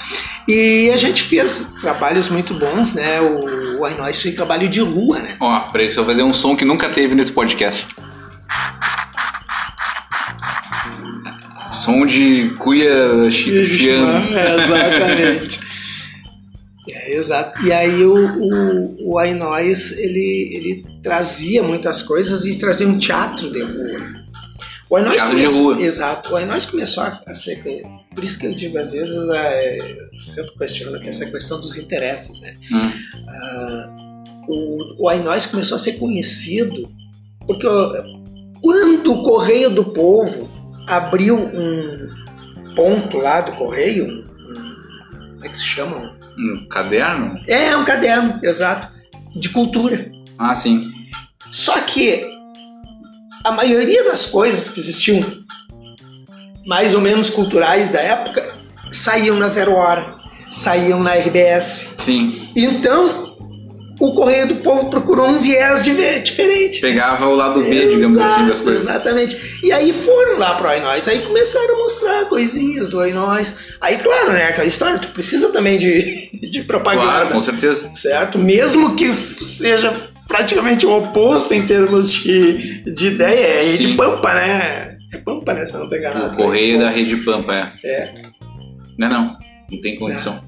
E 0.48 0.90
a 0.94 0.96
gente 0.96 1.24
fez 1.24 1.68
trabalhos 1.82 2.30
muito 2.30 2.54
bons, 2.54 2.94
né? 2.94 3.20
O, 3.20 3.82
o 3.82 4.14
foi 4.14 4.32
trabalho 4.32 4.70
de 4.70 4.80
rua, 4.80 5.20
né? 5.20 5.36
Ó, 5.42 5.60
peraí, 5.70 5.94
eu 5.94 6.06
fazer 6.06 6.24
um 6.24 6.34
som 6.34 6.56
que 6.56 6.64
nunca 6.64 6.88
teve 6.88 7.14
nesse 7.14 7.34
podcast. 7.34 7.86
Som 11.74 12.06
de 12.06 12.56
cuia. 12.58 13.30
É, 14.34 14.64
exatamente. 14.64 15.60
É, 16.90 17.16
exato. 17.16 17.66
E 17.66 17.72
aí 17.72 18.04
o, 18.04 18.16
o, 18.16 19.12
o 19.14 19.18
Ainós, 19.20 19.92
ele, 19.98 20.50
ele 20.54 20.86
trazia 21.02 21.64
muitas 21.64 22.02
coisas 22.02 22.46
e 22.46 22.58
trazia 22.58 22.88
um 22.88 22.98
teatro 23.00 23.52
de 23.52 23.62
rua. 23.62 24.24
O 24.90 24.98
de 25.00 25.18
começou, 25.20 25.74
rua. 25.74 25.82
Exato. 25.82 26.34
O 26.34 26.36
Ainós 26.36 26.66
começou 26.66 27.04
a, 27.04 27.22
a 27.26 27.34
ser... 27.36 27.64
Por 28.14 28.24
isso 28.24 28.38
que 28.38 28.46
eu 28.46 28.54
digo, 28.54 28.78
às 28.78 28.92
vezes, 28.92 29.18
é, 29.30 29.78
sempre 30.20 30.52
questiono 30.58 31.00
que 31.00 31.10
essa 31.10 31.26
questão 31.26 31.60
dos 31.60 31.78
interesses, 31.78 32.40
né? 32.42 32.56
Hum. 32.72 32.92
Ah, 33.28 33.96
o, 34.48 35.04
o 35.06 35.10
Ainós 35.10 35.46
começou 35.46 35.76
a 35.76 35.80
ser 35.80 35.94
conhecido 35.94 36.92
porque 37.48 37.66
quando 38.62 39.12
o 39.14 39.24
Correio 39.24 39.70
do 39.70 39.86
Povo 39.86 40.50
abriu 40.88 41.38
um 41.38 42.08
ponto 42.76 43.18
lá 43.18 43.42
do 43.42 43.52
Correio, 43.54 44.06
um- 44.06 44.24
como 45.34 45.46
é 45.46 45.50
que 45.50 45.58
se 45.58 45.66
chama? 45.66 46.16
Um 46.38 46.68
caderno? 46.68 47.36
É, 47.48 47.76
um 47.78 47.84
caderno, 47.84 48.40
exato, 48.44 48.88
de 49.36 49.50
cultura. 49.50 50.10
Ah, 50.38 50.56
sim. 50.56 50.92
Só 51.50 51.80
que 51.82 52.26
a 53.44 53.52
maioria 53.52 54.04
das 54.06 54.26
coisas 54.26 54.70
que 54.70 54.80
existiam, 54.80 55.24
mais 56.66 56.96
ou 56.96 57.02
menos 57.02 57.30
culturais 57.30 57.90
da 57.90 58.00
época, 58.00 58.56
saíam 58.92 59.38
na 59.38 59.48
Zero 59.48 59.74
Hora, 59.74 60.16
saíam 60.50 61.02
na 61.02 61.14
RBS. 61.14 61.96
Sim. 62.00 62.52
Então, 62.56 63.33
o 64.08 64.14
Correio 64.14 64.48
do 64.48 64.56
Povo 64.56 64.90
procurou 64.90 65.28
um 65.28 65.40
viés 65.40 65.84
de- 65.84 66.20
diferente. 66.20 66.82
Pegava 66.82 67.28
o 67.28 67.36
lado 67.36 67.62
B, 67.62 67.88
digamos 67.90 68.20
assim, 68.20 68.42
das 68.42 68.50
Exato, 68.60 68.64
coisas. 68.64 68.82
Exatamente. 68.84 69.60
E 69.64 69.72
aí 69.72 69.94
foram 69.94 70.40
lá 70.40 70.56
pro 70.56 70.68
Ainós. 70.68 71.08
Aí 71.08 71.20
começaram 71.20 71.76
a 71.76 71.78
mostrar 71.78 72.26
coisinhas 72.26 72.90
do 72.90 73.00
Ainós. 73.00 73.56
Aí, 73.80 73.98
claro, 73.98 74.32
né? 74.34 74.48
Aquela 74.48 74.68
história, 74.68 75.00
tu 75.00 75.08
precisa 75.10 75.50
também 75.52 75.78
de, 75.78 76.30
de 76.50 76.64
propaganda. 76.64 77.06
Claro, 77.08 77.30
com 77.30 77.42
certeza. 77.42 77.90
certo? 77.96 78.38
Mesmo 78.38 78.96
que 78.96 79.14
seja 79.14 79.94
praticamente 80.28 80.86
o 80.86 80.92
oposto 80.98 81.54
em 81.54 81.66
termos 81.66 82.12
de, 82.12 82.84
de 82.92 83.08
ideia, 83.08 83.62
é 83.62 83.64
Sim. 83.64 83.78
de 83.90 83.94
pampa, 83.96 84.34
né? 84.34 84.98
É 85.14 85.18
pampa, 85.18 85.54
né? 85.54 85.66
Se 85.66 85.74
não 85.74 85.88
tô 85.88 85.96
enganado. 85.96 86.34
O 86.34 86.38
correio 86.38 86.80
da 86.80 86.90
Rede 86.90 87.16
Pampa, 87.18 87.54
é. 87.54 87.72
É. 87.88 88.14
Não 88.98 89.08
é 89.08 89.10
não. 89.12 89.38
Não 89.72 89.82
tem 89.82 89.96
condição. 89.96 90.44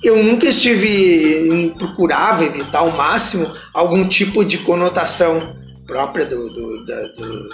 eu 0.04 0.24
nunca 0.24 0.46
estive 0.48 1.74
procurava 1.78 2.44
evitar 2.46 2.80
ao 2.80 2.92
máximo 2.92 3.52
algum 3.74 4.08
tipo 4.08 4.46
de 4.46 4.60
conotação 4.60 5.56
própria 5.88 6.26
do, 6.26 6.50
do, 6.50 6.86
da- 6.86 7.08
do, 7.10 7.50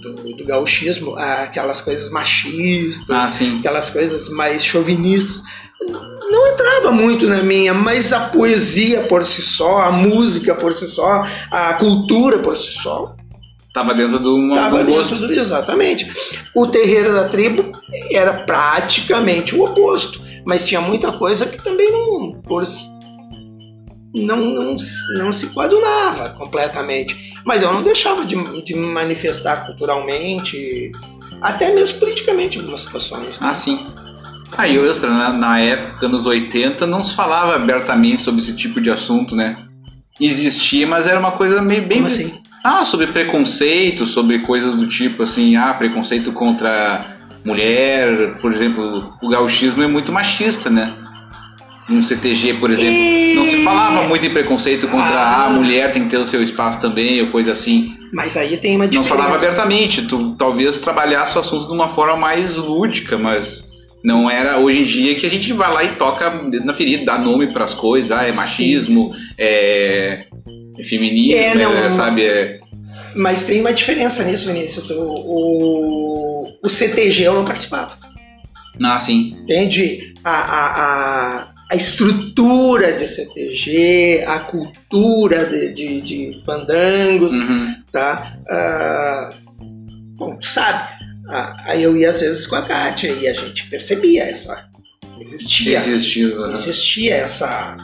do- 0.00 0.36
do 0.36 0.44
gauchismo, 0.44 1.14
aquelas 1.16 1.80
coisas 1.80 2.08
machistas, 2.10 3.10
Ah, 3.40 3.58
aquelas 3.58 3.90
coisas 3.90 4.28
mais 4.28 4.64
chauvinistas. 4.64 5.42
Não 6.30 6.46
entrava 6.52 6.90
muito 6.90 7.26
na 7.28 7.42
minha, 7.42 7.72
mas 7.74 8.12
a 8.12 8.20
poesia 8.28 9.02
por 9.04 9.24
si 9.24 9.40
só, 9.42 9.82
a 9.82 9.92
música 9.92 10.54
por 10.54 10.72
si 10.74 10.86
só, 10.88 11.24
a 11.50 11.74
cultura 11.74 12.38
por 12.38 12.56
si 12.56 12.72
só, 12.72 13.14
Tava 13.72 13.94
dentro 13.94 14.18
do, 14.18 14.34
uma, 14.34 14.56
Estava 14.56 14.82
do 14.82 14.92
dentro 14.92 15.16
do 15.16 15.32
exatamente. 15.32 16.10
O 16.54 16.66
terreiro 16.66 17.12
da 17.12 17.28
tribo 17.28 17.70
era 18.12 18.32
praticamente 18.32 19.54
o 19.54 19.64
oposto, 19.64 20.20
mas 20.44 20.64
tinha 20.64 20.80
muita 20.80 21.12
coisa 21.12 21.46
que 21.46 21.62
também 21.62 21.90
não 21.92 22.40
por, 22.42 22.64
não, 24.14 24.36
não, 24.36 24.76
não 25.18 25.32
se 25.32 25.46
coadunava 25.48 26.30
completamente. 26.30 27.30
Mas 27.44 27.62
eu 27.62 27.72
não 27.72 27.82
deixava 27.82 28.24
de, 28.24 28.36
de 28.64 28.74
me 28.74 28.86
manifestar 28.92 29.64
culturalmente, 29.66 30.90
até 31.40 31.72
mesmo 31.72 31.98
politicamente 32.00 32.58
em 32.58 32.60
algumas 32.60 32.82
situações. 32.82 33.40
né? 33.40 33.48
Ah, 33.48 33.54
sim. 33.54 33.86
Ah, 34.58 34.66
e 34.66 34.78
outra, 34.78 35.08
na, 35.08 35.32
na 35.32 35.60
época, 35.60 36.08
nos 36.08 36.26
80, 36.26 36.86
não 36.86 37.02
se 37.02 37.14
falava 37.14 37.54
abertamente 37.54 38.20
sobre 38.20 38.40
esse 38.40 38.54
tipo 38.54 38.80
de 38.80 38.90
assunto, 38.90 39.36
né? 39.36 39.56
Existia, 40.20 40.86
mas 40.86 41.06
era 41.06 41.18
uma 41.18 41.32
coisa 41.32 41.62
meio 41.62 41.86
bem. 41.86 41.98
Como 41.98 42.08
assim? 42.08 42.39
Ah, 42.64 42.84
sobre 42.84 43.06
preconceito, 43.06 44.06
sobre 44.06 44.40
coisas 44.40 44.76
do 44.76 44.86
tipo 44.88 45.22
assim, 45.22 45.56
ah, 45.56 45.72
preconceito 45.74 46.30
contra 46.32 47.16
mulher, 47.44 48.36
por 48.40 48.52
exemplo, 48.52 49.14
o 49.22 49.28
gauchismo 49.28 49.82
é 49.82 49.86
muito 49.86 50.12
machista, 50.12 50.68
né? 50.68 50.92
No 51.88 52.04
CTG, 52.04 52.54
por 52.54 52.70
exemplo, 52.70 52.92
E- 52.94 53.34
não 53.34 53.44
se 53.44 53.64
falava 53.64 54.06
muito 54.06 54.24
em 54.26 54.30
preconceito 54.30 54.86
contra 54.88 55.06
Ah. 55.06 55.36
ah, 55.36 55.46
a 55.46 55.50
mulher 55.50 55.90
tem 55.92 56.04
que 56.04 56.10
ter 56.10 56.18
o 56.18 56.26
seu 56.26 56.42
espaço 56.42 56.80
também, 56.80 57.20
ou 57.22 57.28
coisa 57.28 57.52
assim. 57.52 57.96
Mas 58.12 58.36
aí 58.36 58.56
tem 58.58 58.76
uma 58.76 58.84
Não 58.84 58.90
diferença. 58.90 59.08
se 59.08 59.16
falava 59.16 59.36
abertamente, 59.36 60.02
tu 60.02 60.34
talvez 60.36 60.78
trabalhasse 60.78 61.36
o 61.36 61.40
assunto 61.40 61.66
de 61.66 61.72
uma 61.72 61.88
forma 61.88 62.16
mais 62.16 62.56
lúdica, 62.56 63.16
mas 63.16 63.64
não 64.04 64.30
era 64.30 64.58
hoje 64.58 64.80
em 64.82 64.84
dia 64.84 65.14
que 65.14 65.26
a 65.26 65.30
gente 65.30 65.52
vai 65.52 65.72
lá 65.72 65.82
e 65.84 65.88
toca 65.92 66.30
na 66.64 66.74
ferida, 66.74 67.04
dá 67.06 67.18
nome 67.18 67.48
pras 67.52 67.72
coisas, 67.74 68.10
ah, 68.12 68.24
é 68.24 68.32
Sim, 68.32 68.38
machismo, 68.38 69.10
é, 69.38 70.26
feminismo, 70.82 71.38
É, 71.40 71.54
não- 71.54 71.72
é, 71.72 71.90
sabe? 71.92 72.24
É, 72.24 72.58
Mas 73.14 73.44
tem 73.44 73.60
uma 73.60 73.72
diferença 73.72 74.22
nisso, 74.24 74.46
Vinícius. 74.46 74.90
O, 74.90 75.02
o, 75.02 76.58
o 76.62 76.68
CTG 76.68 77.22
eu 77.24 77.34
não 77.34 77.44
participava. 77.44 77.98
ah, 78.82 78.98
sim. 78.98 79.36
entende? 79.42 80.14
A, 80.24 80.30
a, 80.30 80.66
a, 81.42 81.52
a 81.72 81.76
estrutura 81.76 82.92
de 82.92 83.06
CTG, 83.06 84.24
a 84.26 84.38
cultura 84.40 85.44
de, 85.46 85.72
de, 85.72 86.00
de 86.00 86.42
fandangos, 86.44 87.32
Uhum. 87.34 87.74
tá? 87.92 88.36
Ah, 88.48 89.32
bom, 90.16 90.36
tu 90.36 90.46
sabe, 90.46 90.88
ah, 91.28 91.56
aí 91.66 91.82
eu 91.82 91.96
ia 91.96 92.10
às 92.10 92.20
vezes 92.20 92.46
com 92.46 92.56
a 92.56 92.62
Kátia 92.62 93.08
e 93.12 93.26
a 93.28 93.32
gente 93.32 93.66
percebia 93.68 94.24
essa. 94.24 94.68
Existia, 95.20 95.76
Existiu. 95.76 96.44
aham. 96.44 96.52
existia 96.54 97.14
essa 97.16 97.76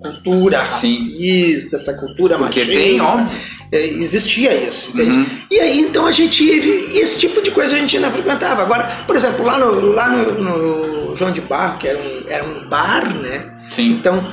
cultura 0.00 0.58
Sim. 0.64 0.70
racista, 0.70 1.76
essa 1.76 1.94
cultura 1.94 2.38
Porque 2.38 2.60
machista. 2.60 2.80
tem, 2.80 3.00
óbvio. 3.00 3.40
É, 3.72 3.84
Existia 3.84 4.52
isso, 4.54 4.90
entende? 4.90 5.18
Uhum. 5.18 5.26
E 5.50 5.60
aí, 5.60 5.80
então, 5.80 6.06
a 6.06 6.10
gente. 6.10 6.44
Esse 6.44 7.18
tipo 7.18 7.40
de 7.40 7.52
coisa 7.52 7.76
a 7.76 7.78
gente 7.78 7.98
não 7.98 8.10
frequentava. 8.10 8.62
Agora, 8.62 8.84
por 9.06 9.14
exemplo, 9.14 9.44
lá 9.44 9.58
no, 9.58 9.92
lá 9.92 10.08
no, 10.08 10.40
no 10.42 11.16
João 11.16 11.30
de 11.30 11.40
Barro, 11.40 11.78
que 11.78 11.86
era 11.86 11.98
um, 11.98 12.28
era 12.28 12.44
um 12.44 12.68
bar, 12.68 13.14
né? 13.14 13.56
Sim. 13.70 13.90
Então, 13.92 14.24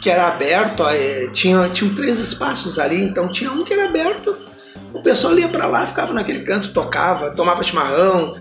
que 0.00 0.08
era 0.08 0.28
aberto, 0.28 0.86
é, 0.86 1.28
tinha, 1.32 1.68
tinham 1.68 1.94
três 1.94 2.18
espaços 2.18 2.78
ali, 2.78 3.02
então 3.02 3.30
tinha 3.30 3.50
um 3.52 3.64
que 3.64 3.72
era 3.72 3.86
aberto, 3.86 4.36
o 4.94 5.02
pessoal 5.02 5.38
ia 5.38 5.48
pra 5.48 5.66
lá, 5.66 5.86
ficava 5.86 6.14
naquele 6.14 6.40
canto, 6.40 6.72
tocava, 6.72 7.30
tomava 7.32 7.62
chimarrão 7.62 8.36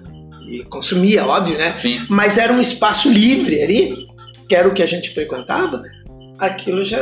e 0.49 0.63
consumia, 0.65 1.25
óbvio, 1.25 1.57
né? 1.57 1.75
Sim. 1.75 2.05
Mas 2.09 2.37
era 2.37 2.53
um 2.53 2.61
espaço 2.61 3.09
livre 3.09 3.61
ali, 3.61 4.07
que 4.47 4.55
era 4.55 4.67
o 4.67 4.73
que 4.73 4.81
a 4.81 4.87
gente 4.87 5.13
frequentava, 5.13 5.83
aquilo 6.39 6.83
já. 6.83 6.99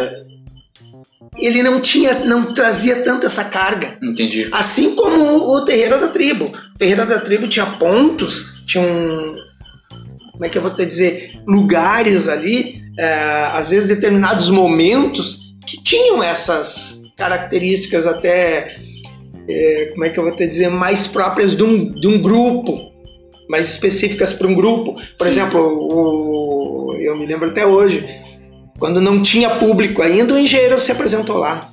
Ele 1.37 1.61
não 1.61 1.79
tinha, 1.81 2.19
não 2.19 2.53
trazia 2.53 3.03
tanto 3.03 3.25
essa 3.25 3.43
carga. 3.43 3.97
Entendi. 4.01 4.47
Assim 4.51 4.95
como 4.95 5.21
o, 5.21 5.57
o 5.57 5.65
Terreira 5.65 5.97
da 5.97 6.07
Tribo. 6.07 6.45
O 6.45 6.77
Terreira 6.77 7.05
da 7.05 7.19
Tribo 7.19 7.47
tinha 7.47 7.65
pontos, 7.65 8.63
tinha 8.65 8.83
um. 8.83 9.35
Como 10.31 10.45
é 10.45 10.49
que 10.49 10.57
eu 10.57 10.61
vou 10.61 10.71
te 10.71 10.85
dizer? 10.85 11.41
Lugares 11.47 12.27
ali, 12.27 12.81
é, 12.97 13.49
às 13.53 13.69
vezes 13.69 13.87
determinados 13.87 14.49
momentos, 14.49 15.55
que 15.65 15.81
tinham 15.81 16.21
essas 16.23 17.01
características 17.17 18.05
até. 18.05 18.77
é, 19.49 19.89
como 19.93 20.05
é 20.05 20.09
que 20.09 20.19
eu 20.19 20.23
vou 20.23 20.35
te 20.35 20.47
dizer? 20.47 20.69
Mais 20.69 21.07
próprias 21.07 21.55
de 21.55 21.63
um, 21.63 21.91
de 21.93 22.07
um 22.07 22.21
grupo. 22.21 22.77
Mais 23.49 23.69
específicas 23.69 24.33
para 24.33 24.47
um 24.47 24.55
grupo. 24.55 24.95
Por 25.17 25.25
Sim. 25.25 25.29
exemplo, 25.29 25.59
o, 25.61 26.95
eu 26.99 27.17
me 27.17 27.25
lembro 27.25 27.49
até 27.49 27.65
hoje. 27.65 28.03
Quando 28.77 28.99
não 28.99 29.21
tinha 29.21 29.49
público 29.51 30.01
ainda, 30.01 30.33
o 30.33 30.38
engenheiro 30.38 30.79
se 30.79 30.91
apresentou 30.91 31.38
lá. 31.38 31.71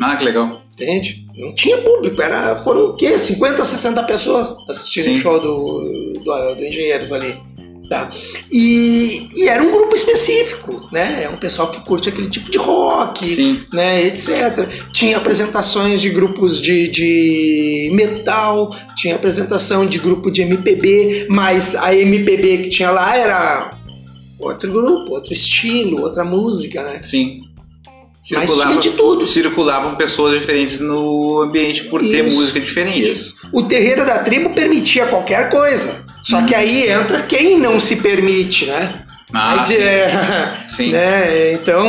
Ah, 0.00 0.16
que 0.16 0.24
legal. 0.24 0.62
Entende? 0.72 1.26
Não 1.36 1.54
tinha 1.54 1.78
público, 1.78 2.20
era, 2.20 2.56
foram 2.56 2.86
o 2.86 2.92
quê? 2.94 3.18
50, 3.18 3.64
60 3.64 4.02
pessoas 4.04 4.54
assistindo 4.68 5.04
Sim. 5.04 5.18
o 5.18 5.20
show 5.20 5.40
do, 5.40 6.20
do, 6.24 6.54
do 6.54 6.64
Engenheiros 6.64 7.12
ali. 7.12 7.36
Tá? 7.88 8.08
E, 8.50 9.28
e 9.34 9.48
era 9.48 9.62
um 9.62 9.70
grupo 9.70 9.94
específico, 9.94 10.88
né? 10.90 11.24
É 11.24 11.28
um 11.28 11.36
pessoal 11.36 11.70
que 11.70 11.80
curte 11.82 12.08
aquele 12.08 12.30
tipo 12.30 12.50
de 12.50 12.56
rock, 12.56 13.26
Sim. 13.26 13.60
né? 13.70 14.02
Etc. 14.06 14.30
Tinha 14.92 15.18
apresentações 15.18 16.00
de 16.00 16.08
grupos 16.08 16.58
de, 16.58 16.88
de 16.88 17.90
metal, 17.92 18.74
tinha 18.96 19.14
apresentação 19.14 19.84
de 19.84 19.98
grupo 19.98 20.30
de 20.30 20.40
MPB, 20.40 21.26
mas 21.28 21.74
a 21.74 21.94
MPB 21.94 22.58
que 22.58 22.70
tinha 22.70 22.90
lá 22.90 23.14
era 23.14 23.81
outro 24.46 24.70
grupo, 24.70 25.12
outro 25.12 25.32
estilo, 25.32 26.02
outra 26.02 26.24
música, 26.24 26.82
né? 26.82 27.00
Sim. 27.02 27.40
Mas 28.32 28.52
tinha 28.52 28.76
de 28.76 28.90
tudo. 28.90 29.24
circulavam 29.24 29.96
pessoas 29.96 30.38
diferentes 30.38 30.78
no 30.78 31.40
ambiente 31.42 31.84
por 31.84 32.00
ter 32.00 32.24
Isso, 32.24 32.36
música 32.36 32.60
diferente. 32.60 33.10
Isso. 33.12 33.34
O 33.52 33.62
terreiro 33.64 34.06
da 34.06 34.20
tribo 34.20 34.50
permitia 34.50 35.06
qualquer 35.06 35.48
coisa. 35.50 36.04
Só 36.22 36.40
que 36.42 36.54
aí 36.54 36.88
entra 36.88 37.22
quem 37.22 37.58
não 37.58 37.80
se 37.80 37.96
permite, 37.96 38.66
né? 38.66 39.02
Ah, 39.34 39.56
de- 39.64 39.74
sim. 39.74 39.80
é, 39.82 40.52
Sim. 40.68 40.90
né? 40.92 41.52
Então, 41.54 41.84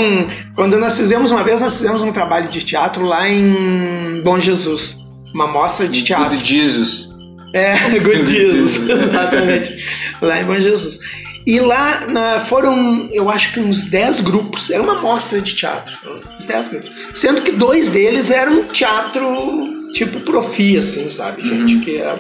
quando 0.55 0.79
nós 0.79 0.97
fizemos 0.97 1.29
uma 1.29 1.43
vez, 1.43 1.61
nós 1.61 1.75
fizemos 1.77 2.01
um 2.01 2.11
trabalho 2.11 2.47
de 2.47 2.63
teatro 2.63 3.05
lá 3.05 3.29
em 3.29 4.21
Bom 4.23 4.39
Jesus. 4.39 4.97
Uma 5.35 5.45
mostra 5.45 5.87
de 5.87 6.01
teatro. 6.03 6.29
Good 6.29 6.45
Jesus. 6.45 7.09
É, 7.53 7.75
Good 7.99 8.25
Jesus, 8.27 8.77
exatamente. 8.89 9.85
Lá 10.21 10.41
em 10.41 10.45
Bom 10.45 10.55
Jesus. 10.55 10.97
E 11.45 11.59
lá 11.59 12.07
na- 12.07 12.39
foram, 12.41 13.07
eu 13.11 13.29
acho 13.29 13.53
que 13.53 13.59
uns 13.59 13.85
10 13.85 14.21
grupos, 14.21 14.69
era 14.69 14.81
uma 14.81 15.01
mostra 15.01 15.41
de 15.41 15.53
teatro, 15.53 15.93
uns 16.37 16.45
10 16.45 16.67
grupos. 16.69 16.91
Sendo 17.13 17.41
que 17.41 17.51
dois 17.51 17.89
deles 17.89 18.31
eram 18.31 18.63
teatro 18.65 19.91
tipo 19.93 20.19
profi, 20.21 20.77
assim, 20.77 21.07
sabe, 21.09 21.41
gente? 21.43 21.79
Que 21.79 21.97
era 21.97 22.19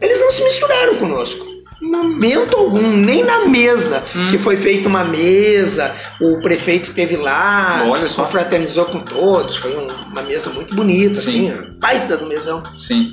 Eles 0.00 0.20
não 0.20 0.30
se 0.32 0.42
misturaram 0.42 0.96
conosco. 0.96 1.44
Em 1.80 1.86
Momento 1.90 2.56
algum, 2.56 2.96
nem 2.96 3.24
na 3.24 3.46
mesa, 3.46 4.02
Hum. 4.14 4.28
que 4.30 4.38
foi 4.38 4.56
feita 4.56 4.88
uma 4.88 5.02
mesa, 5.04 5.92
o 6.20 6.40
prefeito 6.40 6.90
esteve 6.90 7.16
lá, 7.16 7.84
Olha 7.88 8.08
só. 8.08 8.22
confraternizou 8.24 8.84
com 8.86 9.00
todos, 9.00 9.56
foi 9.56 9.76
um- 9.76 9.86
uma 10.12 10.22
mesa 10.22 10.50
muito 10.50 10.74
bonita, 10.74 11.20
Sim. 11.20 11.50
assim, 11.50 11.70
baita 11.78 12.16
do 12.16 12.26
mesão. 12.26 12.62
Sim. 12.80 13.12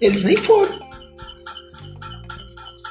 Eles 0.00 0.22
nem 0.24 0.36
foram. 0.36 0.87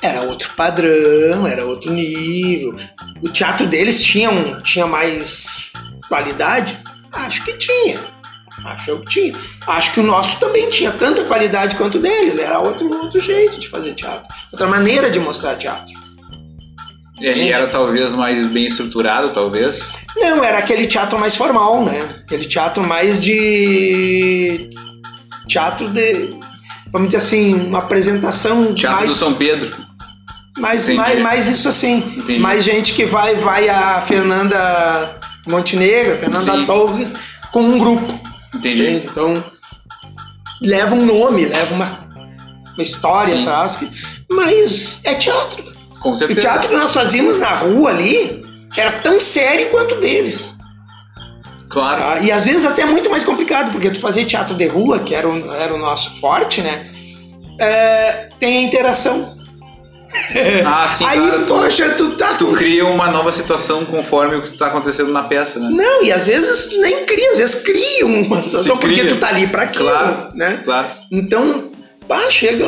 Era 0.08 0.22
outro 0.22 0.50
padrão, 0.56 1.46
era 1.46 1.66
outro 1.66 1.92
nível. 1.92 2.76
O 3.22 3.28
teatro 3.28 3.68
deles 3.68 4.02
tinha, 4.02 4.32
um, 4.32 4.62
tinha 4.62 4.88
mais 4.88 5.70
qualidade? 6.08 6.78
Acho 7.12 7.44
que 7.44 7.54
tinha. 7.58 8.00
Acho 8.66 9.00
que 9.00 9.06
tinha. 9.10 9.36
Acho 9.68 9.94
que 9.94 10.00
o 10.00 10.04
nosso 10.04 10.40
também 10.40 10.70
tinha 10.70 10.92
tanta 10.92 11.26
qualidade 11.26 11.76
quanto 11.76 11.98
o 11.98 12.02
deles. 12.02 12.40
Era 12.40 12.60
outro, 12.60 12.90
outro 13.02 13.20
jeito 13.20 13.60
de 13.60 13.68
fazer 13.68 13.96
teatro. 13.96 14.34
Outra 14.52 14.66
maneira 14.66 15.12
de 15.12 15.20
mostrar 15.20 15.58
teatro. 15.58 15.94
E 17.20 17.28
aí 17.28 17.52
era 17.52 17.68
talvez 17.68 18.14
mais 18.14 18.48
bem 18.48 18.68
estruturado, 18.68 19.32
talvez. 19.32 19.92
Não, 20.16 20.42
era 20.42 20.60
aquele 20.60 20.86
teatro 20.88 21.20
mais 21.20 21.36
formal, 21.36 21.84
né? 21.84 22.22
Aquele 22.24 22.46
teatro 22.46 22.82
mais 22.82 23.22
de. 23.22 24.70
Teatro 25.48 25.90
de. 25.90 26.38
Vamos 26.94 27.10
dizer 27.10 27.18
assim, 27.18 27.54
uma 27.56 27.80
apresentação 27.80 28.74
Teatro 28.74 29.00
mais. 29.00 29.10
do 29.10 29.16
São 29.16 29.34
Pedro. 29.34 29.87
Mais, 30.58 30.90
Entendi. 30.90 31.22
mais, 31.22 31.48
isso 31.48 31.68
assim. 31.68 31.98
Entendi. 32.18 32.40
Mais 32.40 32.64
gente 32.64 32.94
que 32.94 33.06
vai, 33.06 33.36
vai 33.36 33.70
a 33.70 34.02
Fernanda 34.02 35.20
Montenegro, 35.48 36.14
a 36.14 36.18
Fernanda 36.18 36.54
Sim. 36.54 36.66
Torres, 36.66 37.16
com 37.52 37.62
um 37.62 37.78
grupo. 37.78 38.20
Entendi. 38.54 38.82
Entende? 38.84 39.08
Então, 39.12 39.44
leva 40.62 40.96
um 40.96 41.06
nome, 41.06 41.46
leva 41.46 41.74
uma, 41.74 42.08
uma 42.74 42.84
história 42.84 43.36
Sim. 43.36 43.42
atrás. 43.44 43.76
Que, 43.76 43.90
mas 44.30 45.00
é 45.04 45.14
teatro. 45.16 45.64
Com 46.00 46.12
O 46.12 46.16
certeza. 46.16 46.42
teatro 46.42 46.70
que 46.70 46.76
nós 46.76 46.94
fazíamos 46.94 47.38
na 47.40 47.56
rua 47.56 47.90
ali 47.90 48.46
era 48.76 48.92
tão 48.92 49.20
sério 49.20 49.70
quanto 49.70 49.96
o 49.96 50.00
deles. 50.02 50.56
Claro. 51.70 52.00
tá? 52.02 52.20
E 52.20 52.32
às 52.32 52.46
vezes 52.46 52.66
até 52.66 52.86
muito 52.86 53.10
mais 53.10 53.24
complicado, 53.24 53.72
porque 53.72 53.90
tu 53.90 54.00
fazer 54.00 54.26
teatro 54.26 54.56
de 54.56 54.68
rua, 54.68 55.00
que 55.00 55.14
era 55.14 55.28
o, 55.28 55.54
era 55.54 55.74
o 55.74 55.78
nosso 55.78 56.20
forte, 56.20 56.62
né? 56.62 56.88
É, 57.60 58.30
tem 58.40 58.60
a 58.60 58.62
interação. 58.62 59.37
Ah, 60.66 60.88
sim, 60.88 61.06
Aí, 61.06 61.18
claro. 61.20 61.40
Tu, 61.46 61.54
poxa, 61.54 61.90
tu 61.92 62.12
tá. 62.12 62.34
tu 62.36 62.48
cria 62.54 62.86
uma 62.86 63.10
nova 63.12 63.32
situação 63.32 63.86
conforme 63.86 64.36
o 64.36 64.42
que 64.42 64.50
está 64.50 64.68
acontecendo 64.68 65.12
na 65.12 65.24
peça, 65.24 65.60
né? 65.60 65.70
Não, 65.72 66.04
e 66.04 66.12
às 66.12 66.28
vezes 66.28 66.66
tu 66.66 66.80
nem 66.82 67.06
cria, 67.06 67.32
às 67.34 67.38
vezes 67.38 67.56
cria 67.56 68.06
uma 68.06 68.42
situação, 68.44 68.78
porque 68.78 69.00
cria. 69.02 69.14
tu 69.14 69.20
tá 69.20 69.28
ali 69.30 69.48
pra 69.48 69.64
aquilo, 69.64 69.90
Claro. 69.90 70.30
né? 70.34 70.62
Claro. 70.64 70.88
Então, 71.12 71.72
pá, 72.08 72.30
chega. 72.30 72.66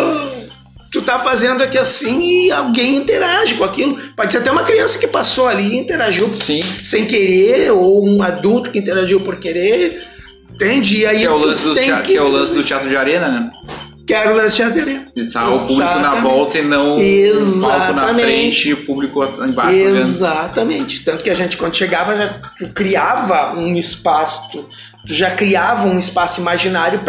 Tu 0.92 1.02
tá 1.04 1.20
fazendo 1.20 1.62
aqui 1.62 1.78
assim 1.78 2.48
e 2.48 2.52
alguém 2.52 2.96
interage 2.98 3.54
com 3.56 3.64
aquilo. 3.64 3.96
Pode 4.16 4.32
ser 4.32 4.40
até 4.40 4.52
uma 4.52 4.64
criança 4.64 4.98
que 4.98 5.06
passou 5.08 5.48
ali 5.48 5.76
e 5.76 5.78
interagiu 5.80 6.34
Sim. 6.34 6.62
sem 6.84 7.06
querer, 7.06 7.72
ou 7.72 8.08
um 8.08 8.24
adulto 8.24 8.72
que 8.72 8.80
interagiu 8.80 9.20
por 9.22 9.36
querer. 9.38 10.02
Entende? 10.52 11.00
E 11.02 11.06
aí 11.06 11.20
Que 11.20 11.26
é 11.26 11.30
o 11.30 11.38
lance 11.38 11.64
do, 11.64 11.76
teatro, 11.76 12.04
que 12.06 12.18
é 12.18 12.22
o 12.22 12.28
lance 12.28 12.54
do 12.54 12.64
teatro 12.64 12.90
de 12.90 12.98
arena, 12.98 13.30
né? 13.30 13.52
Que 14.10 14.16
era 14.16 14.34
o 14.34 14.36
lance 14.36 14.64
de 14.64 14.74
teatro. 14.74 15.12
E 15.16 15.30
tá 15.30 15.48
o 15.48 15.68
público 15.68 16.00
na 16.00 16.16
volta 16.16 16.58
e 16.58 16.64
não 16.64 16.96
o 16.96 17.62
palco 17.62 17.94
na 17.94 18.08
frente 18.16 18.70
e 18.70 18.74
o 18.74 18.84
público 18.84 19.24
embaixo 19.24 19.72
olhando. 19.72 19.98
Exatamente. 20.00 21.06
Tanto 21.06 21.24
que 21.24 21.30
a 21.30 21.36
gente, 21.36 21.56
quando 21.56 21.76
chegava, 21.76 22.16
já 22.16 22.42
criava 22.74 23.54
um 23.56 23.76
espaço, 23.76 24.50
tu, 24.52 24.68
tu 25.06 25.14
já 25.14 25.30
criava 25.30 25.88
um 25.88 26.00
espaço 26.00 26.42
imaginário 26.42 27.02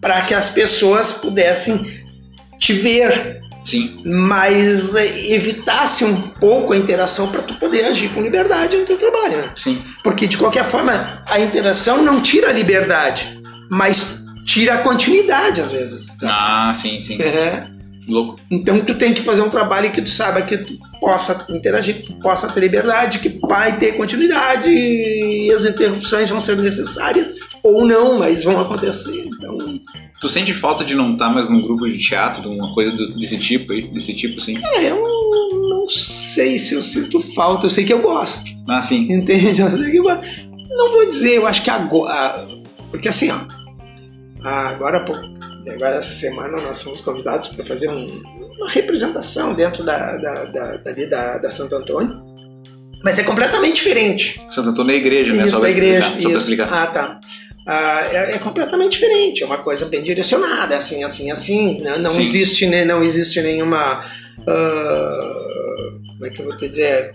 para 0.00 0.22
que 0.22 0.34
as 0.34 0.48
pessoas 0.48 1.12
pudessem 1.12 2.02
te 2.58 2.72
ver, 2.72 3.40
Sim. 3.62 4.02
mas 4.04 4.96
evitasse 4.96 6.04
um 6.04 6.20
pouco 6.20 6.72
a 6.72 6.76
interação 6.76 7.28
para 7.28 7.42
tu 7.42 7.54
poder 7.54 7.84
agir 7.84 8.08
com 8.08 8.20
liberdade 8.20 8.76
no 8.76 8.84
teu 8.84 8.98
trabalho, 8.98 9.36
né? 9.36 9.50
Sim. 9.54 9.80
Porque 10.02 10.26
de 10.26 10.36
qualquer 10.36 10.64
forma, 10.64 11.22
a 11.24 11.38
interação 11.38 12.02
não 12.02 12.20
tira 12.20 12.48
a 12.48 12.52
liberdade, 12.52 13.40
mas 13.70 14.15
tira 14.46 14.74
a 14.74 14.78
continuidade 14.78 15.60
às 15.60 15.70
vezes. 15.70 16.06
Ah, 16.22 16.72
sim, 16.74 16.98
sim. 17.00 17.20
É. 17.20 17.68
Louco. 18.08 18.38
Então 18.50 18.80
tu 18.80 18.94
tem 18.94 19.12
que 19.12 19.20
fazer 19.22 19.42
um 19.42 19.50
trabalho 19.50 19.90
que 19.90 20.00
tu 20.00 20.08
saiba 20.08 20.40
que 20.42 20.56
tu 20.56 20.78
possa 21.00 21.44
interagir, 21.50 21.96
que 21.96 22.06
tu 22.06 22.20
possa 22.20 22.48
ter 22.48 22.60
liberdade, 22.60 23.18
que 23.18 23.40
vai 23.46 23.76
ter 23.78 23.96
continuidade 23.96 24.70
e 24.70 25.50
as 25.50 25.64
interrupções 25.64 26.30
vão 26.30 26.40
ser 26.40 26.56
necessárias 26.56 27.32
ou 27.64 27.84
não, 27.84 28.18
mas 28.20 28.44
vão 28.44 28.60
acontecer. 28.60 29.26
Então, 29.26 29.80
Tu 30.20 30.28
sente 30.30 30.54
falta 30.54 30.82
de 30.84 30.94
não 30.94 31.12
estar 31.12 31.28
mais 31.28 31.50
num 31.50 31.60
grupo 31.60 31.86
de 31.86 31.98
teatro, 31.98 32.42
de 32.42 32.48
uma 32.48 32.72
coisa 32.72 32.96
desse 32.96 33.38
tipo 33.38 33.72
aí, 33.72 33.82
desse 33.82 34.14
tipo 34.14 34.38
assim? 34.38 34.54
cara, 34.54 34.80
eu 34.80 35.02
não 35.68 35.88
sei 35.88 36.58
se 36.58 36.74
eu 36.74 36.80
sinto 36.80 37.20
falta, 37.20 37.66
eu 37.66 37.70
sei 37.70 37.84
que 37.84 37.92
eu 37.92 38.00
gosto. 38.00 38.50
Ah, 38.68 38.80
sim. 38.80 39.12
Entende? 39.12 39.60
Eu 39.60 39.70
sei 39.70 39.90
que 39.90 39.98
eu 39.98 40.02
gosto. 40.04 40.24
Não 40.70 40.90
vou 40.92 41.06
dizer, 41.06 41.36
eu 41.36 41.46
acho 41.46 41.62
que 41.62 41.70
agora. 41.70 42.46
Porque 42.90 43.08
assim, 43.08 43.30
ó. 43.30 43.55
Agora, 44.46 45.04
agora 45.68 45.96
essa 45.96 46.14
semana 46.14 46.60
nós 46.60 46.80
fomos 46.82 47.00
convidados 47.00 47.48
para 47.48 47.64
fazer 47.64 47.88
um- 47.88 48.22
uma 48.58 48.68
representação 48.70 49.52
dentro 49.54 49.82
da, 49.82 50.16
da, 50.16 50.44
da, 50.44 50.76
dali 50.76 51.06
da, 51.06 51.38
da 51.38 51.50
Santo 51.50 51.74
Antônio. 51.74 52.22
Mas 53.02 53.18
é 53.18 53.24
completamente 53.24 53.74
diferente. 53.74 54.40
Santo 54.50 54.70
Antônio 54.70 54.92
é 54.94 54.96
igreja, 54.98 55.32
né? 55.32 55.42
Isso, 55.42 55.52
Só 55.52 55.60
da 55.60 55.68
igreja. 55.70 56.06
explicar, 56.08 56.28
Isso. 56.30 56.38
explicar. 56.38 56.68
Ah, 56.72 56.86
tá. 56.86 57.20
Ah, 57.66 58.00
é, 58.12 58.34
é 58.34 58.38
completamente 58.38 58.92
diferente, 58.92 59.42
é 59.42 59.46
uma 59.46 59.58
coisa 59.58 59.86
bem 59.86 60.00
direcionada, 60.02 60.74
é 60.74 60.76
assim, 60.76 61.02
assim, 61.02 61.30
assim. 61.32 61.82
Não, 61.82 61.98
não 61.98 62.10
Sim. 62.12 62.20
existe, 62.20 62.66
né, 62.66 62.84
não 62.84 63.02
existe 63.02 63.42
nenhuma. 63.42 64.04
ah, 64.46 65.44
como 66.12 66.26
é 66.26 66.30
que 66.30 66.40
eu 66.40 66.46
vou 66.46 66.56
te 66.56 66.68
dizer? 66.68 67.10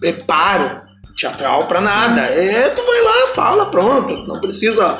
Preparo 0.00 0.80
teatral 1.16 1.66
pra 1.68 1.82
nada. 1.82 2.22
É, 2.22 2.70
tu 2.70 2.82
vai 2.86 3.02
lá, 3.02 3.26
fala, 3.34 3.66
pronto. 3.70 4.14
Não 4.26 4.40
precisa 4.40 4.98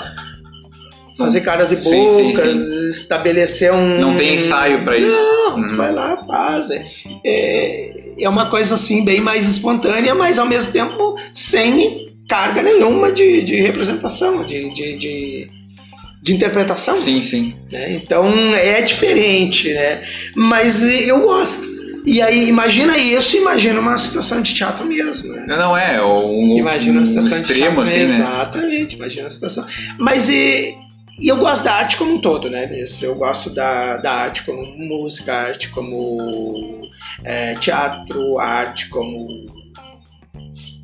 fazer 1.20 1.40
caras 1.42 1.70
e 1.70 1.80
Sim, 1.80 1.90
sim, 1.90 2.32
bocas, 2.32 2.56
estabelecer 2.96 3.72
um. 3.72 4.00
Não 4.00 4.16
tem 4.16 4.34
ensaio 4.34 4.82
pra 4.82 4.96
isso. 4.98 5.16
Não, 5.16 5.68
tu 5.68 5.76
vai 5.76 5.92
lá, 5.92 6.16
faz. 6.16 6.70
É, 6.70 6.84
é, 7.24 8.24
é 8.24 8.28
uma 8.28 8.46
coisa 8.46 8.74
assim, 8.74 9.04
bem 9.04 9.20
mais 9.20 9.46
espontânea, 9.46 10.14
mas 10.14 10.38
ao 10.38 10.46
mesmo 10.46 10.72
tempo 10.72 11.16
sem 11.32 12.10
carga 12.28 12.62
nenhuma 12.62 13.10
de, 13.10 13.42
de 13.42 13.56
representação, 13.56 14.44
de, 14.44 14.72
de, 14.72 14.98
de, 14.98 15.50
de 16.22 16.34
interpretação. 16.34 16.96
Sim, 16.96 17.22
sim. 17.22 17.54
né? 17.70 17.92
Então 17.92 18.32
é 18.54 18.80
diferente, 18.82 19.72
né? 19.72 20.02
Mas 20.34 20.82
eu 20.82 21.20
gosto. 21.22 21.68
E 22.06 22.22
aí, 22.22 22.48
imagina 22.48 22.96
isso, 22.96 23.36
imagina 23.36 23.78
uma 23.78 23.98
situação 23.98 24.40
de 24.40 24.54
teatro 24.54 24.86
mesmo, 24.86 25.32
né? 25.34 25.44
Não, 25.46 25.58
não 25.58 25.76
é, 25.76 26.02
um, 26.02 26.56
Imagina 26.56 27.00
um 27.00 27.02
a 27.02 27.06
situação 27.06 27.36
de 27.36 27.42
extremo 27.42 27.76
teatro, 27.76 27.82
assim, 27.82 27.98
né? 27.98 28.04
Exatamente, 28.04 28.96
imagina 28.96 29.26
a 29.26 29.30
situação. 29.30 29.66
Mas 29.98 30.28
e, 30.28 30.74
e 31.20 31.28
eu 31.28 31.36
gosto 31.36 31.64
da 31.64 31.74
arte 31.74 31.96
como 31.96 32.14
um 32.14 32.20
todo, 32.20 32.48
né? 32.48 32.68
Eu 33.02 33.14
gosto 33.14 33.50
da, 33.50 33.98
da 33.98 34.12
arte 34.12 34.42
como 34.44 34.64
música, 34.76 35.34
arte 35.34 35.68
como 35.68 36.80
é, 37.24 37.54
teatro, 37.56 38.38
arte 38.38 38.88
como 38.88 39.26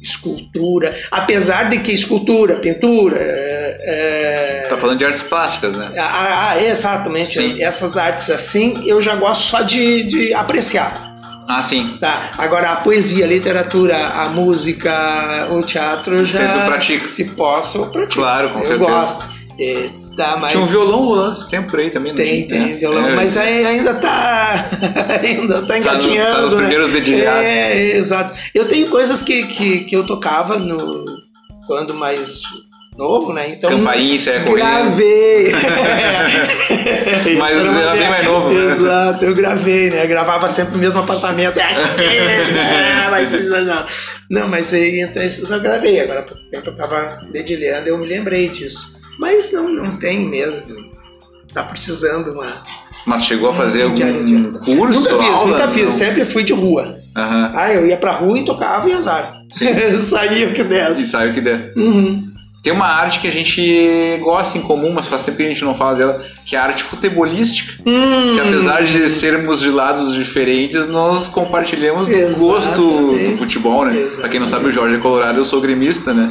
escultura. 0.01 0.95
Apesar 1.11 1.68
de 1.68 1.78
que 1.78 1.93
escultura, 1.93 2.57
pintura. 2.57 3.16
É, 3.18 4.62
é, 4.64 4.66
Tá 4.68 4.76
falando 4.76 4.99
de 4.99 5.05
artes 5.05 5.22
plásticas, 5.22 5.74
né? 5.74 5.93
ah, 5.99 6.51
ah, 6.51 6.62
exatamente. 6.62 7.34
Sim. 7.34 7.62
Essas 7.62 7.97
artes 7.97 8.30
assim, 8.30 8.82
eu 8.87 9.01
já 9.01 9.16
gosto 9.16 9.43
só 9.43 9.62
de, 9.62 10.05
de 10.05 10.34
apreciar. 10.34 11.05
Ah, 11.49 11.62
sim. 11.62 11.97
Tá, 12.01 12.32
agora 12.39 12.72
a 12.72 12.76
poesia, 12.76 13.24
a 13.24 13.28
literatura, 13.28 13.97
a 13.97 14.28
música, 14.28 15.49
o 15.51 15.62
teatro 15.62 16.16
eu 16.16 16.26
já 16.26 16.68
eu 16.68 16.80
se 16.80 17.24
posso, 17.24 17.78
eu 17.78 17.87
pratico. 17.87 18.14
Claro, 18.14 18.51
com 18.51 18.59
eu 18.59 18.64
certeza. 18.64 18.91
gosto. 18.91 19.28
É, 19.59 19.89
tá, 20.16 20.36
mas 20.38 20.52
Tinha 20.52 20.62
um 20.62 20.66
violão 20.66 21.04
rolando 21.04 21.32
esse 21.32 21.48
tempo 21.48 21.70
por 21.70 21.78
aí 21.78 21.90
também, 21.90 22.12
não 22.12 22.16
tem, 22.16 22.46
tinha? 22.46 22.64
tem 22.64 22.72
É. 22.72 22.76
violão, 22.76 23.08
É, 23.08 23.14
mas 23.14 23.36
aí 23.36 23.64
ainda 23.64 23.94
tá 23.94 24.68
ainda 25.22 25.62
tá 25.62 25.78
engatinhando, 25.78 26.34
tá 26.36 26.42
nos 26.42 26.52
né? 26.54 26.58
primeiros 26.60 26.92
dedilhados. 26.92 27.44
É, 27.44 27.96
exato. 27.96 28.34
Eu 28.54 28.66
tenho 28.66 28.88
coisas 28.88 29.22
que, 29.22 29.46
que, 29.46 29.80
que 29.80 29.96
eu 29.96 30.04
tocava 30.04 30.58
no 30.58 31.04
quando 31.66 31.94
mais 31.94 32.42
novo, 32.96 33.32
né? 33.32 33.50
Então 33.50 33.68
Campainha, 33.70 34.18
Serra 34.18 34.44
Corrida. 34.44 34.66
Gravei. 34.66 35.52
Mas 37.38 37.54
Isso 37.56 37.60
era 37.60 37.70
você 37.70 37.78
era 37.82 37.92
bem 37.96 38.08
mais 38.08 38.26
novo, 38.26 38.50
né? 38.52 38.72
Exato, 38.72 39.24
eu 39.24 39.34
gravei, 39.34 39.90
né? 39.90 40.04
Eu 40.04 40.08
gravava 40.08 40.48
sempre 40.48 40.74
no 40.74 40.78
mesmo 40.78 41.00
apartamento. 41.00 41.58
É 41.58 41.74
né? 41.74 43.08
Mas 43.10 43.32
não. 43.32 43.84
Não, 44.30 44.48
mas 44.48 44.72
aí 44.72 45.00
então 45.00 45.22
isso 45.22 45.42
eu 45.42 45.46
só 45.46 45.58
gravei. 45.58 46.00
Agora 46.00 46.22
pouco 46.22 46.42
tempo 46.50 46.68
eu 46.70 46.74
tava 46.76 47.18
dedilhando, 47.32 47.88
eu 47.88 47.98
me 47.98 48.06
lembrei 48.06 48.48
disso. 48.48 48.95
Mas 49.18 49.52
não, 49.52 49.68
não 49.72 49.96
tem 49.96 50.28
mesmo. 50.28 50.62
Tá 51.54 51.62
precisando 51.64 52.32
uma. 52.32 52.46
Mas 53.06 53.24
chegou 53.24 53.48
a 53.50 53.54
fazer 53.54 53.82
algum 53.82 53.94
Diário, 53.94 54.24
diário. 54.24 54.52
curso, 54.58 54.98
nunca 55.00 55.16
fiz, 55.22 55.30
aula? 55.34 55.52
nunca 55.52 55.68
fiz, 55.68 55.84
Não. 55.84 55.90
sempre 55.90 56.24
fui 56.24 56.42
de 56.42 56.52
rua. 56.52 56.98
Aham. 57.16 57.52
Ah, 57.54 57.72
eu 57.72 57.86
ia 57.86 57.96
pra 57.96 58.12
rua 58.12 58.38
e 58.38 58.44
tocava 58.44 58.88
e 58.88 58.92
azar. 58.92 59.32
Sim. 59.50 59.68
Saía 59.96 60.48
o 60.48 60.52
que 60.52 60.60
E 60.60 60.64
desse. 60.64 61.06
sai 61.06 61.30
o 61.30 61.34
que 61.34 61.40
der. 61.40 61.72
Uhum. 61.76 62.22
Tem 62.66 62.72
uma 62.72 62.88
arte 62.88 63.20
que 63.20 63.28
a 63.28 63.30
gente 63.30 64.18
gosta 64.24 64.58
em 64.58 64.60
comum, 64.60 64.92
mas 64.92 65.06
faz 65.06 65.22
tempo 65.22 65.36
que 65.36 65.44
a 65.44 65.48
gente 65.48 65.62
não 65.62 65.76
fala 65.76 65.94
dela, 65.94 66.20
que 66.44 66.56
é 66.56 66.58
a 66.58 66.64
arte 66.64 66.82
futebolística. 66.82 67.80
Hum. 67.86 68.34
Que 68.34 68.40
apesar 68.40 68.82
de 68.82 69.08
sermos 69.08 69.60
de 69.60 69.70
lados 69.70 70.12
diferentes, 70.12 70.88
nós 70.88 71.28
compartilhamos 71.28 72.08
o 72.08 72.40
gosto 72.40 72.82
Exatamente. 72.82 73.30
do 73.30 73.38
futebol, 73.38 73.84
né? 73.84 74.08
Pra 74.16 74.28
quem 74.28 74.40
não 74.40 74.48
sabe, 74.48 74.66
o 74.66 74.72
Jorge 74.72 74.96
é 74.96 74.98
colorado, 74.98 75.38
eu 75.38 75.44
sou 75.44 75.60
gremista, 75.60 76.12
né? 76.12 76.28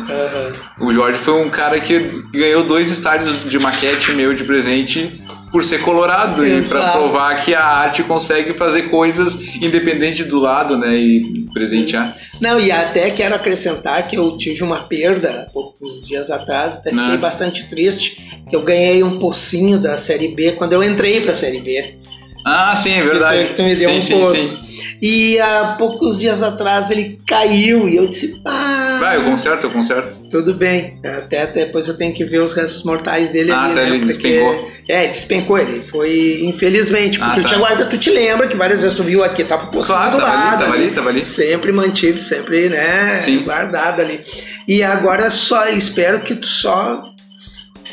O 0.78 0.92
Jorge 0.92 1.20
foi 1.20 1.42
um 1.42 1.50
cara 1.50 1.80
que 1.80 2.00
ganhou 2.34 2.64
dois 2.64 2.92
estádios 2.92 3.50
de 3.50 3.58
maquete 3.58 4.12
meu 4.12 4.34
de 4.34 4.44
presente 4.44 5.24
por 5.56 5.64
ser 5.64 5.82
colorado 5.84 6.46
e 6.46 6.50
pra 6.50 6.58
Exato. 6.80 6.98
provar 6.98 7.36
que 7.46 7.54
a 7.56 7.64
arte 7.64 8.04
consegue 8.04 8.56
fazer 8.56 8.90
coisas 8.90 9.40
independente 9.62 10.22
do 10.26 10.38
lado, 10.38 10.78
né? 10.78 10.94
E 10.94 11.46
presentear. 11.54 12.14
Não, 12.42 12.60
e 12.60 12.70
até 12.74 13.10
quero 13.12 13.34
acrescentar 13.34 14.06
que 14.06 14.18
eu 14.18 14.36
tive 14.38 14.64
uma 14.64 14.82
perda 14.90 15.48
poucos 15.54 16.06
dias 16.06 16.30
atrás, 16.30 16.74
até 16.74 16.90
fiquei 16.90 17.06
Né? 17.08 17.16
bastante 17.16 17.70
triste, 17.70 18.18
que 18.50 18.54
eu 18.54 18.64
ganhei 18.64 19.02
um 19.02 19.18
pocinho 19.18 19.80
da 19.80 19.98
Série 19.98 20.28
B 20.28 20.52
quando 20.52 20.74
eu 20.74 20.84
entrei 20.84 21.22
pra 21.22 21.34
Série 21.34 21.62
B. 21.62 22.00
Ah, 22.46 22.76
sim, 22.76 22.92
é 22.92 23.02
verdade. 23.04 23.48
Tu, 23.52 23.56
tu 23.56 23.64
me 23.64 23.74
deu 23.78 23.90
sim, 23.92 23.98
um 23.98 24.02
sim, 24.02 24.20
poço. 24.20 24.36
sim. 24.58 24.66
E 25.02 25.40
há 25.40 25.76
poucos 25.78 26.20
dias 26.20 26.44
atrás 26.44 26.92
ele 26.92 27.18
caiu 27.26 27.88
e 27.88 27.96
eu 27.96 28.08
disse, 28.08 28.42
ah, 28.46 28.98
Vai, 29.00 29.16
eu 29.18 29.24
conserto, 29.24 29.68
eu 29.68 29.72
conserto. 29.72 30.18
Tudo 30.40 30.54
bem. 30.54 31.00
Até 31.18 31.48
depois 31.48 31.88
eu 31.88 31.96
tenho 31.96 32.14
que 32.14 32.26
ver 32.26 32.40
os 32.40 32.54
restos 32.54 32.84
mortais 32.84 33.30
dele 33.32 33.52
Ah, 33.52 33.64
ali, 33.66 33.76
tá, 33.76 33.82
né? 33.82 33.88
ele 33.90 34.00
porque... 34.06 34.14
despencou. 34.30 34.72
É, 34.88 35.04
ele 35.04 35.08
despencou, 35.14 35.58
ele 35.58 35.82
foi, 35.82 36.40
infelizmente, 36.44 37.18
porque 37.18 37.40
Ah, 37.40 37.40
eu 37.40 37.44
tá. 37.44 37.48
tinha 37.48 37.60
guardado, 37.60 37.90
tu 37.90 37.98
te 37.98 38.10
lembra 38.12 38.48
que 38.48 38.56
várias 38.56 38.82
vezes 38.84 38.96
tu 38.96 39.04
viu 39.04 39.24
aqui, 39.24 39.44
tava 39.44 39.66
o 39.66 39.68
pocinho 39.72 39.98
Claro, 39.98 40.12
do 40.12 40.18
tava 40.20 40.32
ali, 40.32 40.44
lado. 40.46 40.60
tava 40.60 40.74
ali, 40.74 40.92
tava 40.92 41.10
ali. 41.10 41.24
Sempre 41.24 41.72
mantive, 41.72 42.22
sempre, 42.22 42.70
né, 42.70 43.18
Sim. 43.18 43.40
guardado 43.44 44.02
ali. 44.02 44.22
E 44.68 44.84
agora 44.84 45.30
só 45.30 45.68
espero 45.70 46.20
que 46.20 46.36
tu 46.36 46.46
só 46.48 47.02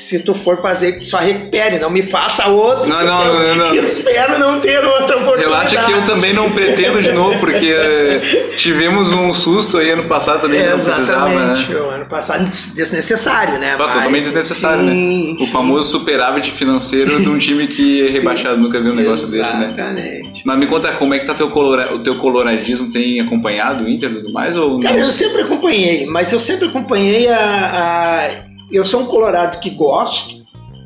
se 0.03 0.19
tu 0.19 0.35
for 0.35 0.61
fazer, 0.61 1.01
só 1.03 1.19
recupere, 1.19 1.79
não 1.79 1.89
me 1.89 2.03
faça 2.03 2.47
outro. 2.49 2.89
Não, 2.89 3.05
não, 3.05 3.25
eu, 3.25 3.55
não, 3.57 3.69
não. 3.69 3.75
espero 3.85 4.39
não 4.39 4.61
ter 4.61 4.85
outra 4.85 5.17
oportunidade. 5.19 5.75
Relaxa 5.75 5.83
que 5.85 5.93
eu 5.93 6.05
também 6.05 6.33
não 6.35 6.51
pretendo 6.51 7.01
de 7.01 7.13
novo, 7.13 7.39
porque 7.39 7.67
eh, 7.73 8.21
tivemos 8.57 9.13
um 9.13 9.33
susto 9.33 9.79
aí 9.79 9.91
ano 9.91 10.05
passado 10.05 10.43
também 10.43 10.63
precisava, 10.63 11.03
Exatamente. 11.03 11.71
né? 11.73 11.81
O 11.81 11.91
ano 11.91 12.07
passado 12.07 12.45
desnecessário, 12.49 13.59
né? 13.59 13.77
Mas, 13.79 13.87
totalmente 13.93 14.23
desnecessário, 14.25 14.85
sim, 14.85 15.37
né? 15.39 15.45
O 15.45 15.47
famoso 15.53 15.91
superávit 15.91 16.51
financeiro 16.51 17.21
de 17.21 17.29
um 17.29 17.39
time 17.39 17.67
que 17.69 18.07
é 18.07 18.11
rebaixado, 18.11 18.59
nunca 18.59 18.81
vi 18.81 18.91
um 18.91 18.95
negócio 18.95 19.29
desse, 19.29 19.57
né? 19.57 19.73
Exatamente. 19.73 20.43
Mas 20.45 20.59
me 20.59 20.67
conta 20.67 20.93
como 20.93 21.15
é 21.15 21.19
que 21.19 21.27
tá 21.27 21.35
teu 21.35 21.49
colora... 21.51 21.95
o 21.95 22.01
teu 22.01 22.17
coloradismo, 22.17 22.91
tem 22.91 23.21
acompanhado 23.21 23.85
o 23.85 23.89
Inter 23.89 24.11
e 24.11 24.15
tudo 24.15 24.33
mais? 24.33 24.57
Ou 24.57 24.81
Cara, 24.81 24.99
eu 24.99 25.13
sempre 25.13 25.43
acompanhei, 25.43 26.07
mas 26.07 26.33
eu 26.33 26.41
sempre 26.41 26.67
acompanhei 26.69 27.29
a, 27.29 27.37
a- 27.39 28.52
Eu 28.73 28.85
sou 28.87 29.03
um 29.03 29.07
colorado 29.07 29.59
que 29.59 29.71
gosto, 29.71 30.43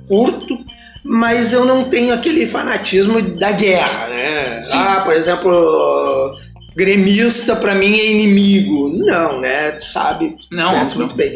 curto, 0.09 0.59
mas 1.05 1.53
eu 1.53 1.65
não 1.65 1.85
tenho 1.85 2.13
aquele 2.13 2.47
fanatismo 2.47 3.21
da 3.23 3.53
guerra, 3.53 4.09
né? 4.09 4.65
Sim. 4.65 4.73
Ah, 4.75 5.03
por 5.05 5.15
exemplo, 5.15 6.37
gremista 6.75 7.55
pra 7.55 7.75
mim 7.75 7.95
é 7.99 8.11
inimigo. 8.11 8.91
Não, 9.05 9.41
né? 9.41 9.73
Tu 9.73 9.85
sabe, 9.85 10.37
Não, 10.51 10.71
conhece 10.71 10.93
não. 10.93 10.99
muito 10.99 11.15
bem. 11.15 11.33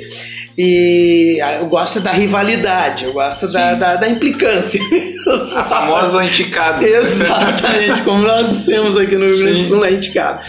E 0.59 1.41
ah, 1.43 1.55
eu 1.61 1.67
gosto 1.67 2.01
da 2.01 2.13
rivalidade, 2.13 3.05
eu 3.05 3.13
gosto 3.13 3.51
da, 3.51 3.75
da, 3.75 3.97
da 3.97 4.09
implicância. 4.09 4.81
A 5.57 5.65
famosa 5.65 6.19
anticada. 6.19 6.85
Exatamente, 6.85 8.03
como 8.03 8.23
nós 8.23 8.67
temos 8.67 8.97
aqui 8.97 9.17
no 9.17 9.27
Rio 9.27 9.39
Grande 9.39 9.59
do. 9.59 9.63
Sul, 9.63 9.85
a 9.85 9.91
indicado. 9.91 10.41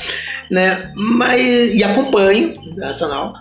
Né? 0.50 0.92
Mas, 0.96 1.76
e 1.76 1.84
acompanho 1.84 2.60
Nacional. 2.76 3.34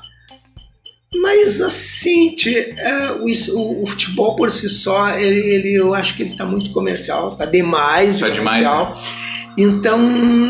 Mas 1.15 1.61
assim, 1.61 2.35
é, 2.79 3.13
o, 3.21 3.27
o- 3.59 3.83
o 3.83 3.87
futebol 3.87 4.37
por 4.37 4.51
si 4.51 4.69
só, 4.69 5.11
ele, 5.19 5.41
ele- 5.41 5.75
eu 5.75 5.93
acho 5.95 6.15
que 6.15 6.23
ele 6.23 6.31
está 6.31 6.47
muito 6.47 6.71
comercial, 6.73 7.35
tá 7.37 7.45
demais 7.47 8.17
de 8.19 8.21
Tá 8.25 8.29
demais, 8.31 8.65
comercial. 8.67 9.03
Então 9.59 9.99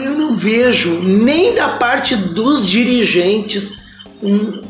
eu 0.05 0.15
não 0.17 0.37
vejo 0.37 1.01
nem 1.03 1.55
da 1.55 1.69
parte 1.71 2.15
dos 2.15 2.67
dirigentes 2.67 3.73
um, 4.23 4.63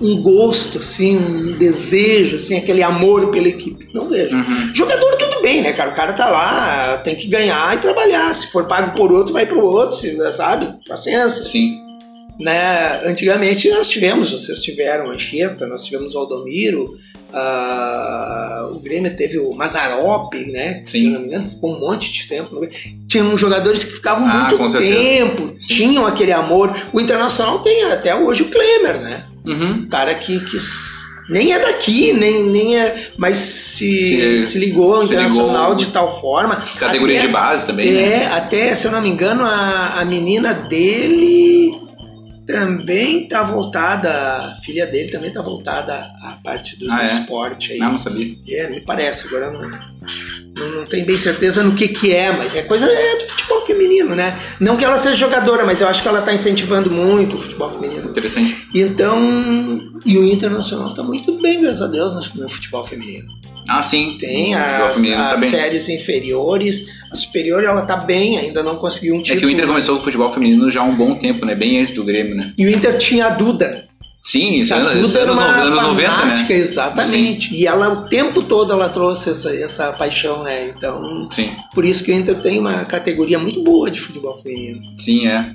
um 0.00 0.22
gosto, 0.22 0.78
assim, 0.78 1.16
um 1.16 1.52
desejo, 1.58 2.36
assim, 2.36 2.58
aquele 2.58 2.82
amor 2.82 3.30
pela 3.30 3.48
equipe. 3.48 3.88
Não 3.94 4.08
vejo. 4.08 4.36
Uhum. 4.36 4.74
Jogador 4.74 5.16
tudo 5.16 5.40
bem, 5.40 5.62
né, 5.62 5.72
cara? 5.72 5.90
O 5.90 5.94
cara 5.94 6.12
tá 6.12 6.28
lá, 6.28 6.98
tem 6.98 7.16
que 7.16 7.26
ganhar 7.28 7.74
e 7.74 7.78
trabalhar. 7.78 8.32
Se 8.34 8.48
for 8.52 8.66
pago 8.66 8.94
por 8.94 9.10
outro, 9.10 9.32
vai 9.32 9.46
pro 9.46 9.64
outro, 9.64 9.96
se- 9.96 10.16
sabe? 10.32 10.68
Paciência. 10.86 11.44
Sim. 11.44 11.74
Né? 12.40 13.02
Antigamente 13.04 13.68
nós 13.68 13.88
tivemos, 13.88 14.32
vocês 14.32 14.60
tiveram 14.62 15.10
Anchieta, 15.10 15.66
nós 15.66 15.84
tivemos 15.84 16.14
o 16.14 16.18
Aldomiro, 16.18 16.96
ah, 17.32 18.68
o 18.72 18.78
Grêmio 18.80 19.14
teve 19.16 19.38
o 19.38 19.52
Mazarope, 19.52 20.50
né? 20.50 20.80
Que, 20.84 20.90
se 20.90 21.02
não 21.04 21.20
me 21.20 21.26
engano, 21.26 21.48
ficou 21.48 21.74
um 21.76 21.80
monte 21.80 22.10
de 22.12 22.26
tempo. 22.26 22.60
Tinham 23.08 23.36
jogadores 23.36 23.84
que 23.84 23.92
ficavam 23.92 24.26
Ah, 24.28 24.48
muito 24.48 24.70
certeza. 24.70 24.94
tempo, 24.94 25.52
tinham 25.60 26.06
aquele 26.06 26.32
amor. 26.32 26.74
O 26.92 27.00
Internacional 27.00 27.58
tem 27.60 27.84
até 27.84 28.14
hoje 28.16 28.42
o 28.42 28.48
Klemer, 28.48 29.00
né? 29.00 29.26
Uhum. 29.46 29.70
Um 29.82 29.88
cara 29.88 30.14
que, 30.14 30.38
que 30.40 30.56
nem 31.30 31.52
é 31.52 31.58
daqui, 31.58 32.12
nem, 32.12 32.42
nem 32.44 32.78
é. 32.78 33.08
Mas 33.16 33.36
se, 33.36 33.98
Se- 33.98 34.46
se, 34.52 34.58
ligou 34.58 34.94
ao 34.96 35.02
se 35.02 35.08
Internacional 35.12 35.70
ligou. 35.70 35.74
de 35.76 35.88
tal 35.88 36.20
forma. 36.20 36.56
Categoria 36.78 37.18
até- 37.18 37.26
de 37.26 37.32
base 37.32 37.66
também, 37.66 37.88
É, 37.88 37.92
né? 37.92 38.26
até, 38.32 38.74
se 38.74 38.86
eu 38.86 38.90
não 38.92 39.00
me 39.00 39.08
engano, 39.08 39.44
a, 39.44 40.00
a 40.00 40.04
menina 40.04 40.52
dele 40.52 41.79
também 42.52 43.28
tá 43.28 43.42
voltada, 43.42 44.10
a 44.10 44.56
filha 44.62 44.86
dele 44.86 45.10
também 45.10 45.30
tá 45.30 45.42
voltada 45.42 45.94
à 45.94 46.38
parte 46.42 46.76
do, 46.78 46.90
Ah, 46.90 47.02
é? 47.02 47.06
esporte 47.06 47.72
aí. 47.72 47.78
Não, 47.78 47.92
não 47.92 47.98
sabia. 47.98 48.34
É, 48.48 48.68
me 48.68 48.80
parece, 48.80 49.26
agora 49.26 49.50
não, 49.50 49.62
não, 50.56 50.76
não 50.76 50.86
tenho 50.86 51.06
bem 51.06 51.16
certeza 51.16 51.62
no 51.62 51.74
que 51.74 51.88
que 51.88 52.14
é, 52.14 52.32
mas 52.32 52.54
é 52.54 52.62
coisa 52.62 52.86
é 52.86 53.16
do 53.16 53.24
futebol 53.24 53.60
feminino, 53.66 54.14
né? 54.14 54.38
Não 54.58 54.76
que 54.76 54.84
ela 54.84 54.98
seja 54.98 55.14
jogadora, 55.16 55.64
mas 55.64 55.80
eu 55.80 55.88
acho 55.88 56.02
que 56.02 56.08
ela 56.08 56.22
tá 56.22 56.32
incentivando 56.32 56.90
muito 56.90 57.36
o 57.36 57.40
futebol 57.40 57.70
feminino. 57.70 58.10
Interessante. 58.10 58.68
Então, 58.74 59.92
e 60.06 60.16
o 60.16 60.24
Internacional 60.24 60.94
tá 60.94 61.02
muito 61.02 61.40
bem, 61.40 61.60
graças 61.60 61.82
a 61.82 61.86
Deus, 61.86 62.14
no, 62.34 62.42
no 62.42 62.48
futebol 62.48 62.84
feminino. 62.84 63.26
Ah, 63.68 63.82
sim. 63.82 64.16
Tem 64.18 64.54
as, 64.54 65.00
tá 65.02 65.32
as 65.32 65.40
bem. 65.40 65.50
séries 65.50 65.88
inferiores, 65.88 66.86
a 67.12 67.16
superior 67.16 67.62
ela 67.62 67.82
tá 67.82 67.96
bem, 67.96 68.38
ainda 68.38 68.62
não 68.62 68.76
conseguiu 68.76 69.14
um 69.14 69.20
É 69.20 69.22
título. 69.22 69.40
que 69.40 69.46
o 69.46 69.50
Inter 69.50 69.66
começou 69.66 69.96
com 69.96 70.00
o 70.00 70.04
futebol 70.04 70.32
feminino 70.32 70.70
já 70.70 70.80
há 70.80 70.84
um 70.84 70.96
bom 70.96 71.14
tempo, 71.14 71.44
né? 71.44 71.54
Bem 71.54 71.80
antes 71.80 71.94
do 71.94 72.04
Grêmio, 72.04 72.34
né? 72.34 72.52
E 72.56 72.66
o 72.66 72.70
Inter 72.70 72.96
tinha 72.96 73.26
a 73.26 73.30
Duda. 73.30 73.88
Sim, 74.22 74.60
isso 74.60 74.74
é 74.74 74.76
anos, 74.76 75.12
Duda 75.12 75.20
era 75.20 75.32
uma 75.32 75.44
anos 75.44 75.82
90, 75.82 76.10
fanática, 76.10 76.52
né? 76.52 76.60
exatamente. 76.60 77.54
E 77.54 77.66
ela, 77.66 77.88
o 77.88 78.08
tempo 78.08 78.42
todo, 78.42 78.72
ela 78.72 78.88
trouxe 78.88 79.30
essa, 79.30 79.54
essa 79.54 79.92
paixão, 79.92 80.42
né? 80.42 80.68
Então, 80.68 81.26
Sim, 81.30 81.50
por 81.74 81.84
isso 81.84 82.04
que 82.04 82.12
o 82.12 82.14
Inter 82.14 82.38
tem 82.40 82.58
uma 82.58 82.84
categoria 82.84 83.38
muito 83.38 83.62
boa 83.62 83.90
de 83.90 83.98
futebol 83.98 84.36
feminino. 84.42 84.80
sim, 84.98 85.26
é. 85.26 85.54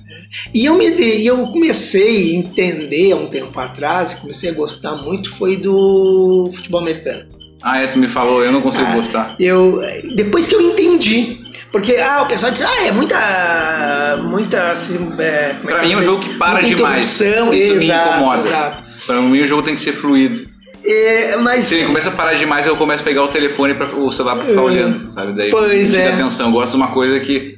E 0.54 0.66
eu, 0.66 0.76
me 0.78 0.90
de, 0.92 1.04
e 1.20 1.28
eu 1.28 1.38
comecei 1.48 2.34
a 2.34 2.40
entender 2.40 3.12
há 3.12 3.16
um 3.16 3.28
tempo 3.28 3.58
atrás, 3.60 4.14
e 4.14 4.18
comecei 4.18 4.50
a 4.50 4.54
gostar 4.54 4.96
muito, 4.96 5.34
foi 5.36 5.58
do 5.58 6.50
futebol 6.52 6.82
americano. 6.82 7.26
Ah, 7.62 7.80
é, 7.80 7.88
tu 7.88 7.98
me 7.98 8.08
falou, 8.08 8.44
eu 8.44 8.52
não 8.52 8.62
consigo 8.62 8.86
Ah, 8.88 8.96
gostar. 8.96 9.36
Eu, 9.40 9.82
depois 10.16 10.48
que 10.48 10.56
eu 10.56 10.62
entendi. 10.62 11.45
Porque 11.72 11.96
ah, 11.98 12.22
o 12.24 12.26
pessoal 12.26 12.52
diz, 12.52 12.62
ah, 12.62 12.86
é 12.88 12.92
muita. 12.92 14.18
muita 14.24 14.72
assim, 14.72 15.12
é, 15.20 15.56
como 15.56 15.68
Pra 15.68 15.80
que 15.82 15.88
mim 15.88 15.94
é 15.94 15.98
um 15.98 16.04
jogo 16.04 16.22
que 16.22 16.34
para 16.36 16.62
demais. 16.62 17.08
Isso 17.22 17.46
me 17.50 17.60
exato, 17.60 18.10
incomoda. 18.10 18.48
exato. 18.48 18.84
Pra 19.06 19.22
mim 19.22 19.42
o 19.42 19.48
jogo 19.48 19.62
tem 19.62 19.76
que 19.76 19.82
ser 19.82 19.94
fluido. 19.94 20.48
É, 20.88 21.36
mas 21.38 21.66
Se 21.66 21.76
ele 21.76 21.86
começa 21.86 22.10
a 22.10 22.12
parar 22.12 22.36
demais, 22.36 22.66
eu 22.68 22.76
começo 22.76 23.02
a 23.02 23.04
pegar 23.04 23.24
o 23.24 23.28
telefone, 23.28 23.74
pra, 23.74 23.88
o 23.88 24.12
celular 24.12 24.36
pra 24.36 24.46
ficar 24.46 24.62
olhando, 24.62 25.12
sabe? 25.12 25.34
Daí 25.34 25.50
Pois 25.50 25.92
me 25.92 25.98
é. 25.98 26.14
atenção. 26.14 26.48
Eu 26.48 26.52
gosto 26.52 26.72
de 26.72 26.78
uma 26.78 26.90
coisa 26.90 27.20
que. 27.20 27.55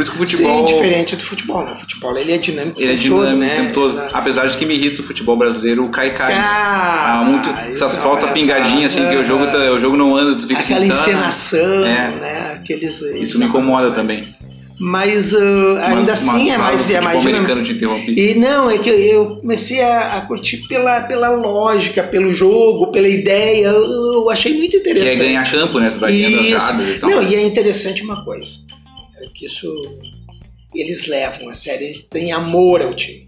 Por 0.00 0.02
isso 0.02 0.10
que 0.12 0.16
o 0.16 0.26
futebol. 0.26 0.66
Sim, 0.68 0.74
diferente 0.74 1.16
do 1.16 1.22
futebol, 1.22 1.64
né? 1.64 1.72
O 1.72 1.76
futebol 1.76 2.16
ele 2.16 2.32
é 2.32 2.38
dinâmico 2.38 2.80
Ele 2.80 2.92
é 2.92 2.94
o 2.94 2.98
tempo 2.98 3.08
todo, 3.16 3.28
dinâmico 3.30 3.44
né? 3.46 3.52
o 3.52 3.62
tempo 3.62 3.74
todo. 3.74 3.92
Exato. 3.98 4.16
Apesar 4.16 4.46
de 4.48 4.56
que 4.58 4.66
me 4.66 4.74
irrita 4.74 5.00
o 5.02 5.04
futebol 5.04 5.36
brasileiro, 5.36 5.84
o 5.84 5.88
cai-cai. 5.90 6.32
Ah, 6.34 7.20
Ah, 7.20 7.24
muito, 7.24 7.48
essas 7.72 7.96
é 7.96 8.00
faltas 8.00 8.30
pingadinhas, 8.30 8.92
assim, 8.96 9.08
que 9.08 9.16
o 9.16 9.24
jogo, 9.24 9.46
tá- 9.46 9.72
o 9.72 9.80
jogo 9.80 9.96
não 9.96 10.16
anda, 10.16 10.40
tu 10.40 10.46
fica 10.46 10.60
Aquela 10.60 10.80
tentando. 10.80 11.00
encenação, 11.00 11.84
É. 11.84 12.10
né? 12.10 12.52
Aqueles, 12.60 13.00
Isso 13.02 13.38
me 13.38 13.44
incomoda 13.46 13.90
também. 13.90 14.26
Mas 14.82 15.34
uh, 15.34 15.76
ainda 15.82 15.94
Mas- 15.96 16.08
assim 16.08 16.26
mas 16.26 16.48
é 16.48 16.56
mais, 16.58 16.90
é 16.90 17.00
mais 17.02 17.20
dinâmico. 17.20 17.28
americano 17.52 17.62
te 17.64 17.72
interrompi. 17.72 18.14
E 18.18 18.34
não, 18.36 18.70
é 18.70 18.78
que 18.78 18.88
eu, 18.88 18.98
eu 18.98 19.36
comecei 19.36 19.82
a, 19.82 20.14
a 20.16 20.20
curtir 20.22 20.56
pela, 20.68 21.02
pela 21.02 21.28
lógica, 21.28 22.02
pelo 22.02 22.32
jogo, 22.32 22.86
pela 22.90 23.06
ideia. 23.06 23.66
Eu, 23.66 23.84
eu 24.14 24.30
achei 24.30 24.54
muito 24.56 24.70
Que 24.80 24.88
é 24.88 24.92
interessante. 24.92 25.18
ganhar 25.18 25.50
campo, 25.50 25.78
né? 25.78 25.90
Tu 25.92 25.98
vai 25.98 26.10
as 26.24 26.48
jardas 26.50 26.88
e 26.88 26.98
tal. 26.98 27.10
Não, 27.10 27.22
e 27.22 27.34
é 27.34 27.42
interessante 27.42 28.02
uma 28.02 28.24
coisa. 28.24 28.52
É 29.30 29.32
que 29.32 29.46
isso 29.46 29.72
eles 30.74 31.06
levam 31.06 31.48
a 31.48 31.54
sério, 31.54 31.84
eles 31.84 32.02
têm 32.02 32.32
amor 32.32 32.82
ao 32.82 32.94
time. 32.94 33.24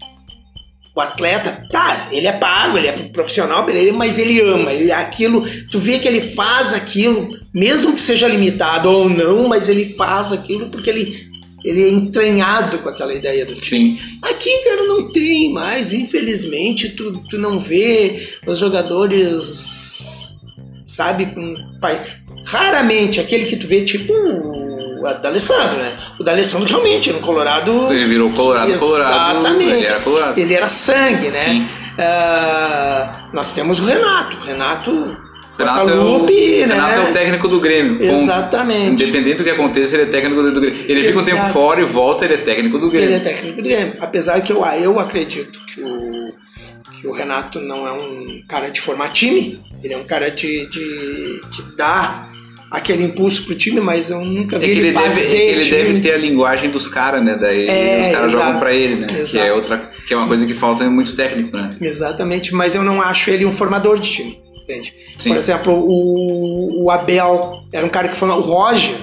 O 0.95 1.01
atleta, 1.01 1.63
tá, 1.71 2.07
ele 2.11 2.27
é 2.27 2.31
pago, 2.31 2.77
ele 2.77 2.87
é 2.87 2.91
profissional, 2.91 3.65
mas 3.95 4.17
ele 4.17 4.39
ama. 4.41 4.71
Ele, 4.71 4.91
aquilo, 4.91 5.43
tu 5.71 5.79
vê 5.79 5.97
que 5.97 6.07
ele 6.07 6.21
faz 6.21 6.71
aquilo, 6.71 7.29
mesmo 7.51 7.93
que 7.93 8.01
seja 8.01 8.27
limitado 8.27 8.91
ou 8.91 9.09
não, 9.09 9.47
mas 9.47 9.67
ele 9.67 9.95
faz 9.95 10.31
aquilo 10.31 10.69
porque 10.69 10.89
ele 10.89 11.33
ele 11.63 11.81
é 11.81 11.89
entranhado 11.91 12.79
com 12.79 12.89
aquela 12.89 13.13
ideia 13.13 13.45
do 13.45 13.55
time. 13.55 13.97
Sim. 13.97 14.17
Aqui, 14.21 14.49
cara, 14.65 14.83
não 14.83 15.09
tem 15.13 15.49
mais. 15.53 15.93
Infelizmente, 15.93 16.89
tu, 16.89 17.23
tu 17.29 17.37
não 17.37 17.57
vê 17.57 18.21
os 18.45 18.59
jogadores, 18.59 20.35
sabe, 20.85 21.27
com 21.27 21.55
pai. 21.79 21.99
Raramente 22.45 23.21
aquele 23.21 23.45
que 23.45 23.55
tu 23.55 23.65
vê, 23.65 23.81
tipo 23.81 24.11
o 25.11 25.21
D'Alessandro, 25.21 25.77
né? 25.77 25.97
O 26.19 26.23
D'Alessandro 26.23 26.67
realmente 26.67 27.09
era 27.09 27.17
um 27.17 27.21
Colorado. 27.21 27.91
Ele 27.91 28.05
virou 28.05 28.31
Colorado, 28.31 28.77
Colorado. 28.79 29.39
Exatamente. 29.39 29.71
Ele 29.71 29.85
era 29.85 29.99
Colorado. 29.99 30.39
Ele 30.39 30.53
era 30.53 30.67
sangue, 30.67 31.29
né? 31.29 31.39
Sim. 31.39 31.67
Ah, 31.97 33.27
nós 33.33 33.53
temos 33.53 33.79
o 33.79 33.85
Renato. 33.85 34.37
Renato. 34.45 35.17
Renato, 35.57 35.89
é 35.89 35.95
o, 35.95 36.19
né? 36.19 36.65
Renato 36.65 36.99
é 36.99 37.09
o 37.09 37.13
técnico 37.13 37.47
do 37.47 37.59
Grêmio. 37.59 38.01
Exatamente. 38.01 39.03
Independente 39.03 39.37
do 39.37 39.43
que 39.43 39.51
aconteça, 39.51 39.95
ele 39.95 40.03
é 40.03 40.05
técnico 40.07 40.41
do, 40.41 40.59
Grêmio. 40.59 40.79
Ele 40.87 41.03
fica 41.03 41.19
um 41.19 41.25
tempo 41.25 41.37
Exato. 41.37 41.53
fora 41.53 41.81
e 41.81 41.85
volta, 41.85 42.25
ele 42.25 42.33
é 42.33 42.37
técnico 42.37 42.79
do 42.79 42.89
Grêmio. 42.89 43.09
Ele 43.09 43.15
é 43.15 43.19
técnico 43.19 43.57
do 43.57 43.63
Grêmio. 43.63 43.93
Apesar 43.99 44.41
que 44.41 44.51
eu, 44.51 44.65
eu 44.65 44.99
acredito 44.99 45.59
que 45.67 45.81
o, 45.81 46.33
que 46.99 47.07
o 47.07 47.11
Renato 47.11 47.59
não 47.59 47.87
é 47.87 47.91
um 47.91 48.41
cara 48.47 48.69
de 48.69 48.81
formar 48.81 49.09
time, 49.09 49.59
ele 49.83 49.93
é 49.93 49.97
um 49.97 50.05
cara 50.05 50.31
de, 50.31 50.65
de, 50.65 51.41
de 51.51 51.75
dar 51.75 52.32
aquele 52.73 53.03
impulso 53.03 53.43
pro 53.45 53.55
time, 53.55 53.79
mas 53.79 54.09
eu 54.09 54.19
nunca 54.25 54.55
É 54.55 54.59
vi 54.59 54.65
que 54.65 54.71
ele, 54.71 54.79
ele, 54.87 54.91
deve, 54.91 55.05
fazer 55.13 55.37
é 55.37 55.49
ele 55.51 55.69
deve 55.69 55.99
ter 56.01 56.13
a 56.13 56.17
linguagem 56.17 56.69
dos 56.71 56.87
caras, 56.87 57.23
né? 57.23 57.37
Daí 57.39 57.67
É, 57.67 58.07
os 58.07 58.15
caras 58.15 58.31
exato. 58.31 58.45
jogam 58.45 58.59
pra 58.59 58.73
ele, 58.73 58.95
né? 58.95 59.07
Que 59.07 59.15
é, 59.15 59.19
Exato. 59.19 59.53
outra, 59.53 59.89
que 60.07 60.13
é 60.13 60.17
uma 60.17 60.27
coisa 60.27 60.45
que 60.45 60.53
falta 60.53 60.83
muito 60.89 61.15
técnico, 61.15 61.55
né? 61.55 61.69
Exatamente, 61.79 62.53
mas 62.53 62.73
eu 62.75 62.83
não 62.83 63.01
acho 63.01 63.29
ele 63.29 63.45
um 63.45 63.53
formador 63.53 63.99
de 63.99 64.09
time, 64.09 64.39
entende? 64.63 64.93
Sim. 65.19 65.29
Por 65.29 65.37
exemplo, 65.37 65.73
o, 65.73 66.85
o 66.85 66.91
Abel 66.91 67.53
era 67.71 67.85
um 67.85 67.89
cara 67.89 68.07
que 68.09 68.17
formava. 68.17 68.41
O 68.41 68.43
Roger. 68.43 68.95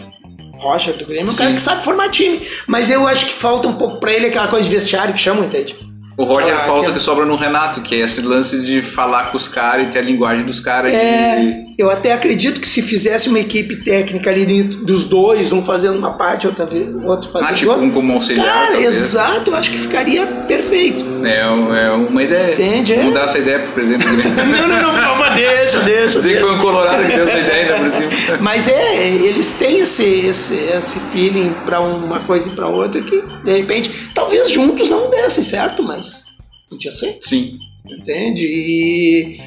Roger 0.59 0.95
do 0.97 1.07
Grêmio 1.07 1.31
é 1.31 1.33
um 1.33 1.37
cara 1.37 1.53
que 1.55 1.61
sabe 1.63 1.83
formar 1.83 2.09
time. 2.11 2.39
Mas 2.67 2.91
eu 2.91 3.07
acho 3.09 3.25
que 3.27 3.33
falta 3.33 3.67
um 3.67 3.73
pouco 3.75 3.99
pra 3.99 4.13
ele 4.13 4.27
aquela 4.27 4.49
coisa 4.49 4.69
de 4.69 4.75
vestiário 4.75 5.15
que 5.15 5.21
chamam, 5.21 5.45
entende? 5.45 5.75
O 6.19 6.25
Roger 6.25 6.55
Ah, 6.55 6.59
falta 6.67 6.89
que- 6.89 6.95
que 6.99 7.01
sobra 7.01 7.25
no 7.25 7.35
Renato, 7.35 7.81
que 7.81 7.95
é 7.95 8.01
esse 8.01 8.21
lance 8.21 8.61
de 8.63 8.83
falar 8.83 9.31
com 9.31 9.39
os 9.39 9.49
caras 9.49 9.87
e 9.87 9.91
ter 9.91 10.01
a 10.01 10.03
linguagem 10.03 10.45
dos 10.45 10.61
caras. 10.61 10.93
É, 10.93 11.41
de- 11.41 11.70
eu 11.81 11.91
até 11.91 12.13
acredito 12.13 12.61
que 12.61 12.69
se 12.69 12.83
fizesse 12.83 13.29
uma 13.29 13.39
equipe 13.39 13.77
técnica 13.77 14.31
ali 14.31 14.45
dentro 14.45 14.85
dos 14.85 15.05
dois, 15.05 15.53
um 15.53 15.63
fazendo 15.63 15.99
uma 15.99 16.13
parte, 16.13 16.47
outra 16.47 16.67
vez, 16.67 16.89
outro 17.05 17.31
fazendo 17.31 17.51
Ah, 17.51 17.55
tipo, 17.55 17.71
outra. 17.71 17.85
um 17.87 17.91
como 17.91 18.13
auxiliar, 18.13 18.45
Cara, 18.47 18.67
talvez. 18.73 18.97
exato, 18.97 19.51
eu 19.51 19.57
acho 19.57 19.71
que 19.71 19.79
ficaria 19.79 20.27
perfeito. 20.27 21.05
É, 21.25 21.41
é 21.41 21.91
uma 21.91 22.23
ideia. 22.23 22.53
Entende, 22.53 22.93
é? 22.93 22.97
Vamos 22.99 23.15
dar 23.15 23.25
essa 23.25 23.39
ideia 23.39 23.59
pro 23.61 23.73
presidente 23.73 24.07
do 24.07 24.17
Grêmio. 24.17 24.31
Não, 24.61 24.69
não, 24.69 24.93
não, 24.93 25.03
favor, 25.17 25.35
deixa, 25.35 25.81
deixa. 25.81 26.19
Dizer 26.19 26.35
que 26.35 26.41
foi 26.41 26.55
um 26.55 26.59
Colorado 26.59 27.03
que 27.05 27.13
deu 27.17 27.25
essa 27.29 27.39
ideia 27.39 27.75
ainda 27.77 27.91
por 27.91 28.11
cima. 28.11 28.39
Mas 28.41 28.69
é, 28.69 29.09
eles 29.09 29.53
têm 29.55 29.79
esse, 29.81 30.03
esse, 30.05 30.55
esse 30.55 30.99
feeling 31.13 31.53
pra 31.65 31.81
uma 31.81 32.21
coisa 32.21 32.49
e 32.49 32.53
pra 32.53 32.67
outra 32.69 33.01
que, 33.01 33.23
de 33.45 33.53
repente, 33.57 33.91
talvez 34.15 34.51
juntos 34.51 34.89
não 34.91 35.11
dessem 35.11 35.43
certo, 35.45 35.83
mas 35.83 36.25
podia 36.69 36.91
ser. 36.93 37.19
Sim. 37.23 37.59
entende? 37.89 38.45
E, 38.47 39.41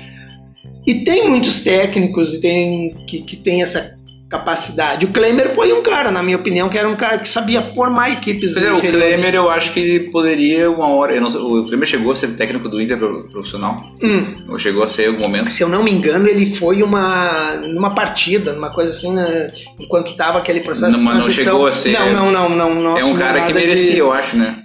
e 0.85 0.95
tem 1.03 1.29
muitos 1.29 1.59
técnicos 1.59 2.33
e 2.33 2.41
tem, 2.41 2.95
que, 3.07 3.21
que 3.21 3.35
tem 3.35 3.61
essa 3.63 3.93
capacidade. 4.29 5.05
O 5.05 5.09
Klemer 5.09 5.47
foi 5.53 5.71
um 5.73 5.83
cara, 5.83 6.09
na 6.11 6.23
minha 6.23 6.37
opinião, 6.37 6.67
que 6.67 6.75
era 6.75 6.89
um 6.89 6.95
cara 6.95 7.19
que 7.19 7.29
sabia 7.29 7.61
formar 7.61 8.09
equipes 8.11 8.57
é, 8.57 8.73
o. 8.73 8.79
Klemer 8.81 9.35
eu 9.35 9.47
acho 9.47 9.71
que 9.71 9.79
ele 9.79 9.99
poderia 10.09 10.71
uma 10.71 10.87
hora. 10.87 11.19
não 11.21 11.29
o 11.29 11.63
Klemer 11.67 11.87
chegou 11.87 12.11
a 12.11 12.15
ser 12.15 12.29
técnico 12.35 12.67
do 12.67 12.81
Inter 12.81 12.97
pro- 12.97 13.27
profissional? 13.29 13.83
Hum, 14.01 14.43
Ou 14.49 14.57
chegou 14.57 14.83
a 14.83 14.87
ser 14.87 15.03
em 15.03 15.07
algum 15.09 15.19
momento? 15.21 15.51
se 15.51 15.61
eu 15.61 15.69
não 15.69 15.83
me 15.83 15.91
engano, 15.91 16.27
ele 16.27 16.47
foi 16.55 16.81
uma 16.81 17.57
numa 17.67 17.93
partida, 17.93 18.53
numa 18.53 18.73
coisa 18.73 18.91
assim, 18.91 19.13
né, 19.13 19.51
enquanto 19.79 20.15
tava 20.15 20.39
aquele 20.39 20.61
processo 20.61 20.93
Não, 20.93 20.99
de 20.99 21.05
mas 21.05 21.25
não 21.27 21.31
chegou 21.33 21.67
a 21.67 21.75
ser- 21.75 21.91
Não, 21.91 22.11
não, 22.11 22.31
não, 22.31 22.49
não. 22.49 22.73
nossa, 22.81 23.01
é 23.01 23.05
um 23.05 23.15
cara 23.15 23.39
nada 23.39 23.53
que 23.53 23.53
merecia, 23.53 23.91
de- 23.91 23.97
eu 23.99 24.11
acho, 24.11 24.35
né? 24.35 24.55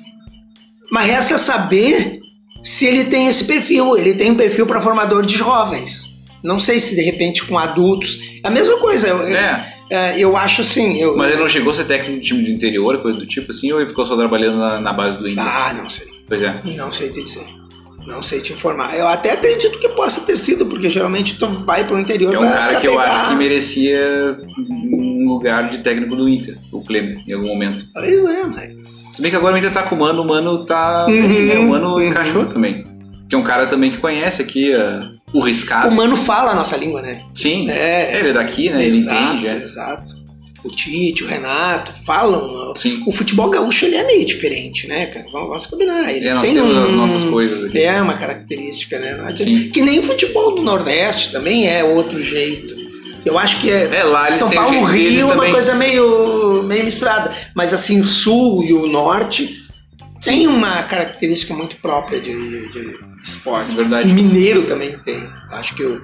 Mas 0.91 1.07
resta 1.11 1.37
saber 1.37 2.21
se 2.65 2.87
ele 2.87 3.05
tem 3.05 3.27
esse 3.29 3.45
perfil. 3.45 3.99
Ele 3.99 4.15
tem 4.15 4.31
um 4.31 4.35
perfil 4.35 4.65
para 4.67 4.81
formador 4.81 5.27
de 5.27 5.37
jovens. 5.37 6.08
Não 6.43 6.59
sei 6.59 6.79
se 6.81 6.95
de 6.95 7.03
repente 7.03 7.45
com 7.45 7.59
adultos. 7.59 8.19
É 8.45 8.49
a 8.49 8.51
mesma 8.51 8.77
coisa. 8.79 9.09
Eu, 9.09 9.19
eu- 9.23 9.37
É. 9.37 9.75
é, 9.91 10.19
eu 10.21 10.37
acho 10.37 10.61
assim. 10.61 10.99
Eu, 10.99 11.17
Mas 11.17 11.33
ele 11.33 11.41
não 11.41 11.49
chegou 11.49 11.71
a 11.73 11.75
ser 11.75 11.85
técnico 11.85 12.21
de 12.21 12.27
time 12.27 12.43
de 12.45 12.53
interior, 12.53 12.99
coisa 12.99 13.19
do 13.19 13.27
tipo 13.27 13.51
assim, 13.51 13.73
ou 13.73 13.81
ele 13.81 13.89
ficou 13.89 14.07
só 14.07 14.17
trabalhando 14.17 14.59
na, 14.59 14.81
na 14.81 14.93
base 14.93 15.19
do 15.19 15.29
Inter? 15.29 15.45
Ah, 15.45 15.75
não 15.75 15.89
sei. 15.91 16.07
Pois 16.27 16.43
é. 16.43 16.61
Não 16.77 16.91
sei 16.93 17.09
te 17.11 17.23
dizer. 17.23 17.45
Não 18.07 18.23
sei 18.23 18.41
te 18.41 18.53
informar. 18.55 18.97
Eu 18.97 19.07
até 19.07 19.33
acredito 19.33 19.79
que 19.79 19.89
possa 19.91 20.23
ter 20.23 20.39
sido, 20.39 20.65
porque 20.65 20.89
geralmente 20.89 21.37
tu 21.39 21.47
vai 21.47 21.85
pro 21.87 21.99
interior 21.99 22.33
É 22.35 22.39
um 22.39 22.41
pra- 22.43 22.53
cara 22.53 22.71
pra 22.71 22.81
que 22.81 22.87
eu 22.87 22.93
pegar. 22.93 23.05
acho 23.21 23.29
que 23.31 23.35
merecia 23.37 24.37
um 24.93 25.27
lugar 25.29 25.69
de 25.69 25.79
técnico 25.79 26.17
do 26.17 26.27
Inter, 26.29 26.57
o 26.73 26.81
Klemer, 26.83 27.19
em 27.27 27.33
algum 27.35 27.49
momento. 27.49 27.85
Pois 27.93 28.25
é, 28.25 28.45
mas. 28.45 28.89
Se 28.89 29.21
bem 29.23 29.31
que 29.31 29.37
agora 29.37 29.55
o 29.55 29.59
Inter 29.59 29.73
tá 29.73 29.83
com 29.83 29.95
o 29.95 29.99
Mano, 29.99 30.23
o 30.23 30.27
Mano 30.27 30.65
tá. 30.65 31.07
Uhum, 31.09 31.67
o 31.67 31.69
Mano 31.71 31.93
uhum. 31.95 32.03
encaixou 32.03 32.45
também. 32.47 32.85
Que 33.29 33.35
é 33.35 33.39
um 33.39 33.43
cara 33.43 33.67
também 33.67 33.91
que 33.91 33.99
conhece 33.99 34.41
aqui 34.41 34.73
ah, 34.73 35.11
o 35.33 35.41
riscado. 35.41 35.89
O 35.89 35.97
mano 35.97 36.17
fala 36.17 36.53
a 36.53 36.55
nossa 36.55 36.77
língua, 36.77 37.03
né? 37.03 37.23
Sim, 37.35 37.69
É. 37.71 38.19
ele 38.19 38.29
é 38.31 38.33
daqui, 38.33 38.71
né? 38.71 38.85
Ele 38.85 38.97
exato, 38.97 39.37
entende, 39.37 39.53
é. 39.53 39.57
exato. 39.57 40.19
O 40.65 40.71
Tite, 40.71 41.23
o 41.23 41.27
Renato 41.29 41.93
falam. 42.05 42.75
Sim. 42.75 43.03
O 43.07 43.13
futebol 43.13 43.49
gaúcho 43.49 43.85
ele 43.85 43.95
é 43.95 44.05
meio 44.05 44.25
diferente, 44.25 44.89
né, 44.89 45.07
cara? 45.07 45.25
Vamos, 45.33 45.49
vamos 45.49 45.67
combinar. 45.67 46.13
Ele 46.13 46.27
É, 46.27 46.35
nós 46.35 46.49
tem 46.49 46.61
um, 46.61 46.85
as 46.85 46.93
nossas 46.93 47.25
coisas 47.25 47.65
aqui. 47.65 47.79
É 47.81 48.03
uma 48.03 48.15
característica, 48.15 48.99
né? 48.99 49.17
Sim. 49.37 49.71
Que 49.71 49.81
nem 49.83 50.01
o 50.01 50.03
futebol 50.03 50.57
do 50.57 50.63
Nordeste 50.63 51.31
também 51.31 51.69
é 51.69 51.85
outro 51.85 52.21
jeito. 52.21 52.77
Eu 53.25 53.39
acho 53.39 53.61
que 53.61 53.71
é, 53.71 53.89
É, 53.93 54.03
lá 54.03 54.33
São 54.33 54.51
Paulo, 54.51 54.83
Rio 54.85 55.21
é 55.21 55.25
uma 55.27 55.35
também. 55.37 55.53
coisa 55.53 55.75
meio, 55.77 56.63
meio 56.65 56.85
misturada. 56.85 57.33
Mas 57.55 57.73
assim, 57.73 58.01
o 58.01 58.05
Sul 58.05 58.65
e 58.65 58.73
o 58.73 58.87
Norte 58.89 59.58
tem 60.25 60.47
uma 60.47 60.83
característica 60.85 61.55
muito 61.55 61.77
própria 61.77 62.21
de, 62.21 62.69
de 62.69 62.99
esporte. 63.23 63.73
É 63.73 63.77
verdade. 63.77 64.11
O 64.11 64.15
Mineiro 64.15 64.63
também 64.63 64.97
tem. 64.99 65.23
Acho 65.51 65.75
que 65.75 65.85
o 65.85 66.03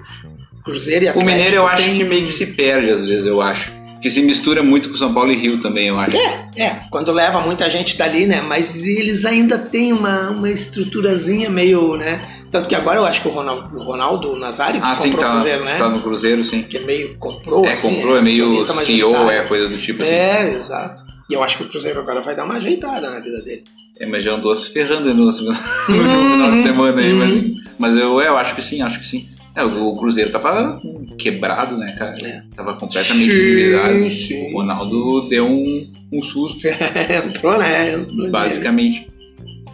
Cruzeiro 0.65 1.05
e 1.05 1.09
O 1.09 1.11
Atlético 1.11 1.31
Mineiro 1.33 1.57
eu 1.57 1.67
acho 1.67 1.85
tem- 1.85 1.99
que 1.99 2.05
meio 2.05 2.27
que 2.27 2.33
se 2.33 2.47
perde 2.47 2.91
às 2.91 3.07
vezes, 3.07 3.27
eu 3.27 3.41
acho. 3.41 3.73
Que 4.01 4.11
se 4.11 4.21
mistura 4.21 4.63
muito 4.63 4.91
com 4.91 4.97
São 4.97 5.15
Paulo 5.15 5.33
e 5.33 5.37
Rio 5.37 5.61
também, 5.61 5.89
eu 5.89 5.99
acho. 5.99 6.15
É, 6.17 6.45
é, 6.57 6.81
quando 6.91 7.11
leva 7.11 7.41
muita 7.41 7.71
gente 7.71 7.97
dali, 7.97 8.27
né? 8.27 8.43
Mas 8.43 8.85
eles 8.85 9.25
ainda 9.25 9.57
têm 9.59 9.95
uma, 9.95 10.29
uma 10.31 10.51
estruturazinha 10.51 11.49
meio, 11.49 11.97
né? 11.97 12.21
Tanto 12.51 12.69
que 12.69 12.75
agora 12.75 12.99
eu 12.99 13.07
acho 13.07 13.23
que 13.23 13.29
o 13.29 13.31
Ronaldo, 13.33 13.75
o 13.77 13.83
Ronaldo 13.83 14.37
Nazário 14.37 14.81
Ah, 14.85 14.95
sim, 14.95 15.11
comprou 15.11 15.25
tá, 15.25 15.31
o 15.31 15.33
Cruzeiro, 15.41 15.65
né? 15.65 15.75
tá 15.77 15.89
no 15.89 16.03
Cruzeiro, 16.03 16.45
sim. 16.45 16.63
Que 16.63 16.77
é 16.77 16.81
meio 16.81 17.17
comprou, 17.17 17.65
É, 17.67 17.73
assim, 17.73 17.95
comprou, 17.97 18.17
é 18.19 18.23
meio 18.23 18.45
acionista 18.45 18.73
CEO, 18.75 19.31
é 19.31 19.43
coisa 19.45 19.69
do 19.69 19.79
tipo 19.79 20.03
assim. 20.03 20.13
É, 20.13 20.53
exato. 20.55 21.03
E 21.29 21.35
eu 21.35 21.43
acho 21.43 21.57
que 21.57 21.65
o 21.65 21.69
Cruzeiro 21.69 22.01
agora 22.01 22.21
vai 22.21 22.37
dar 22.37 22.45
uma 22.45 22.55
ajeitada 22.55 23.11
na 23.11 23.21
vida 23.21 23.41
dele. 23.43 23.65
É, 23.99 24.07
mas 24.07 24.25
já 24.25 24.33
andou 24.33 24.55
se 24.55 24.71
ferrando 24.71 25.13
no, 25.15 25.25
no 25.25 25.29
último 25.29 25.53
final 25.89 26.53
de 26.53 26.63
semana 26.63 27.01
aí, 27.01 27.13
mas, 27.13 27.43
mas 27.79 27.97
eu, 27.97 28.21
é, 28.21 28.29
eu 28.29 28.37
acho 28.37 28.55
que 28.55 28.63
sim, 28.63 28.83
acho 28.83 28.99
que 28.99 29.07
sim. 29.07 29.29
É, 29.55 29.63
o, 29.63 29.95
Cruzeiro 29.95 30.31
tava 30.31 30.81
quebrado, 31.17 31.79
né, 31.79 31.95
cara? 31.97 32.15
É. 32.25 32.43
Tava 32.57 32.75
completamente 32.75 34.11
sim, 34.11 34.53
O 34.53 34.59
Ronaldo 34.59 35.29
deu 35.29 35.47
um, 35.47 35.93
um 36.13 36.23
susto, 36.23 36.67
Entrou, 36.67 37.57
né? 37.57 37.95
Entrou 37.95 38.31
basicamente. 38.31 39.09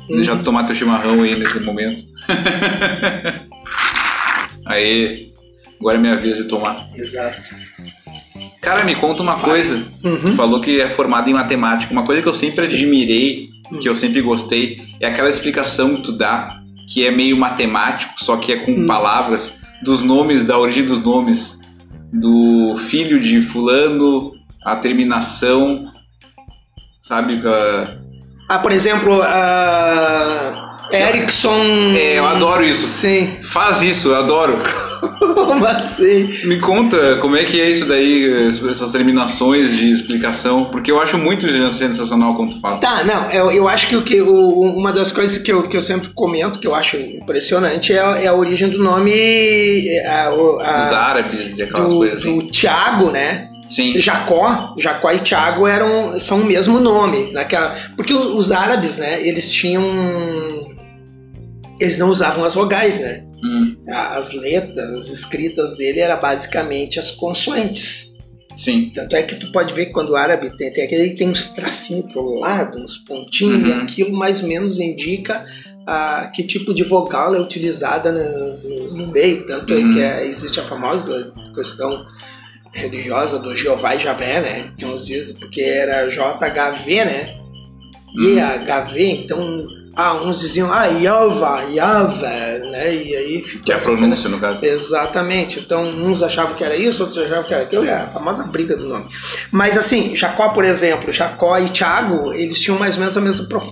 Uhum. 0.09 0.17
Deixa 0.17 0.33
eu 0.33 0.43
tomar 0.43 0.65
teu 0.65 0.75
chimarrão 0.75 1.23
aí 1.23 1.39
nesse 1.39 1.61
momento. 1.61 2.05
aí, 4.67 5.33
agora 5.81 5.97
é 5.97 6.01
minha 6.01 6.17
vez 6.17 6.37
de 6.37 6.45
tomar. 6.45 6.91
Exato. 6.95 7.41
Cara, 8.61 8.85
me 8.85 8.95
conta 8.95 9.23
uma 9.23 9.37
coisa. 9.37 9.87
Uhum. 10.05 10.19
Tu 10.19 10.33
falou 10.37 10.61
que 10.61 10.81
é 10.81 10.89
formado 10.89 11.29
em 11.31 11.33
matemática. 11.33 11.93
Uma 11.93 12.05
coisa 12.05 12.21
que 12.23 12.29
eu 12.29 12.35
sempre 12.35 12.67
Sim. 12.67 12.77
admirei, 12.77 13.49
que 13.81 13.89
eu 13.89 13.97
sempre 13.97 14.21
gostei, 14.21 14.77
é 15.01 15.07
aquela 15.07 15.31
explicação 15.31 15.97
que 15.97 16.03
tu 16.03 16.13
dá, 16.13 16.49
que 16.93 17.07
é 17.07 17.11
meio 17.11 17.37
matemático, 17.37 18.13
só 18.19 18.37
que 18.37 18.53
é 18.53 18.57
com 18.57 18.73
Hum. 18.73 18.87
palavras, 18.87 19.55
dos 19.83 20.03
nomes, 20.03 20.45
da 20.45 20.59
origem 20.59 20.85
dos 20.85 21.03
nomes. 21.03 21.59
Do 22.13 22.75
filho 22.89 23.21
de 23.21 23.41
fulano, 23.41 24.33
a 24.65 24.75
terminação, 24.77 25.85
sabe? 27.03 27.41
ah, 27.47 27.97
Ah, 28.49 28.59
por 28.59 28.73
exemplo, 28.73 29.23
a 29.23 30.89
Erickson. 30.93 31.63
É, 31.97 32.19
eu 32.19 32.27
adoro 32.27 32.65
isso. 32.65 32.85
Sim. 32.85 33.39
Faz 33.43 33.81
isso, 33.81 34.09
eu 34.09 34.17
adoro. 34.17 34.59
Como 35.35 35.65
assim? 35.67 36.29
Me 36.47 36.59
conta 36.61 37.17
como 37.19 37.37
é 37.37 37.45
que 37.45 37.61
é 37.61 37.71
isso 37.71 37.87
daí, 37.87 38.49
essas 38.71 38.91
terminações 38.91 39.77
de 39.77 39.91
explicação, 39.91 40.67
porque 40.71 40.91
eu 40.91 41.01
acho 41.01 41.19
muito 41.19 41.47
sensacional 41.73 42.35
quando 42.37 42.51
tu 42.55 42.61
fala. 42.61 42.79
Tá, 42.79 43.03
não, 43.05 43.31
eu, 43.31 43.51
eu 43.51 43.69
acho 43.69 43.89
que, 43.89 43.97
o 43.97 44.03
que 44.03 44.21
o, 44.21 44.61
uma 44.61 44.93
das 44.93 45.11
coisas 45.13 45.39
que 45.39 45.53
eu, 45.53 45.63
que 45.69 45.77
eu 45.77 45.81
sempre 45.83 46.09
comento, 46.15 46.59
que 46.59 46.67
eu 46.67 46.75
acho 46.75 46.97
impressionante, 46.97 47.93
é, 47.93 47.99
a- 48.01 48.19
é 48.23 48.27
a 48.29 48.35
origem 48.35 48.69
do 48.69 48.79
nome. 48.83 49.11
o- 49.13 50.61
a- 50.61 50.83
Os 50.85 50.93
árabes 50.93 51.59
e 51.59 51.63
aquelas 51.63 51.93
do, 51.93 51.99
coisas 51.99 52.21
assim. 52.21 52.39
do 52.39 52.51
Tiago, 52.51 53.11
né? 53.11 53.49
Sim. 53.67 53.97
Jacó, 53.97 54.75
Jacó 54.79 55.11
e 55.13 55.19
Tiago 55.21 55.67
eram, 55.67 56.19
são 56.19 56.41
o 56.41 56.45
mesmo 56.45 56.81
nome. 56.81 57.31
Naquela, 57.33 57.75
porque 57.97 58.13
os, 58.13 58.27
os 58.27 58.51
árabes, 58.53 58.99
né, 58.99 59.21
eles 59.27 59.49
tinham. 59.51 59.83
Eles 61.81 61.97
não 61.99 62.11
usavam 62.11 62.45
as 62.45 62.55
vogais, 62.55 62.99
né? 63.01 63.25
Hum. 63.43 63.77
As 63.89 64.33
letras 64.33 65.09
escritas 65.09 65.77
dele 65.77 65.99
era 66.01 66.17
basicamente 66.17 67.01
as 67.01 67.11
consoantes. 67.11 68.13
Sim. 68.57 68.91
Tanto 68.95 69.17
é 69.17 69.23
que 69.23 69.37
tu 69.37 69.51
pode 69.51 69.73
ver 69.73 69.87
que 69.87 69.93
quando 69.93 70.11
o 70.11 70.17
árabe 70.17 70.51
tem, 70.59 70.71
tem 70.73 70.85
aquele 70.85 71.15
tem 71.15 71.29
uns 71.29 71.47
tracinhos 71.47 72.13
pro 72.13 72.35
lado, 72.39 72.79
uns 72.79 72.99
pontinhos, 72.99 73.67
e 73.67 73.71
Uhum. 73.71 73.83
aquilo 73.83 74.13
mais 74.17 74.43
ou 74.43 74.49
menos 74.49 74.79
indica 74.79 75.43
ah, 75.87 76.31
que 76.33 76.43
tipo 76.43 76.75
de 76.75 76.85
vogal 76.85 77.35
é 77.35 77.41
utilizada 77.41 78.13
no, 78.13 78.93
no- 78.95 79.07
meio. 79.09 79.45
Tanto 79.47 79.73
Uhum. 79.73 79.91
é 79.91 79.93
que 79.95 80.01
é- 80.03 80.27
existe 80.27 80.61
a 80.61 80.65
famosa 80.65 81.33
questão 81.55 82.05
religiosa 82.73 83.39
do 83.39 83.57
Jeová 83.57 83.97
e 83.97 83.99
Javé, 83.99 84.41
né? 84.41 84.73
Que 84.79 84.85
uns 84.85 85.07
dizem 85.07 85.37
porque 85.37 85.63
era 85.63 86.07
JHV, 86.09 87.05
né? 87.07 87.35
Uhum. 88.15 88.23
E 88.35 88.39
HV, 88.41 89.11
então. 89.11 89.67
Ah, 89.97 90.15
uns 90.15 90.39
diziam, 90.41 90.73
ah, 90.73 90.87
Yahva, 90.87 91.65
Yahvé, 91.73 92.59
né? 92.71 92.95
E 92.95 93.17
aí 93.17 93.43
ficou. 93.43 93.65
Que 93.65 93.73
é 93.73 93.75
a 93.75 93.77
essa 93.79 93.91
pronúncia, 93.91 94.29
no 94.31 94.39
caso. 94.39 94.65
Exatamente. 94.65 95.59
Então, 95.59 95.83
uns 95.83 96.23
achavam 96.23 96.55
que 96.55 96.63
era 96.65 96.77
isso, 96.77 97.03
outros 97.03 97.19
achavam 97.23 97.43
que 97.45 97.53
era 97.53 97.65
aquilo. 97.65 97.85
É 97.85 97.95
a 97.95 98.07
famosa 98.07 98.45
briga 98.45 98.77
do 98.77 98.85
nome. 98.89 99.07
Mas, 99.51 99.77
assim, 99.77 100.15
Jacó, 100.15 100.51
por 100.51 100.65
exemplo, 100.65 101.13
Jacó 101.13 101.59
e 101.59 101.69
Tiago, 101.71 102.33
eles 102.33 102.61
tinham 102.61 102.79
mais 102.79 102.95
ou 102.95 103.01
menos 103.01 103.17
a 103.17 103.21
mesma... 103.21 103.47
Prof... 103.47 103.69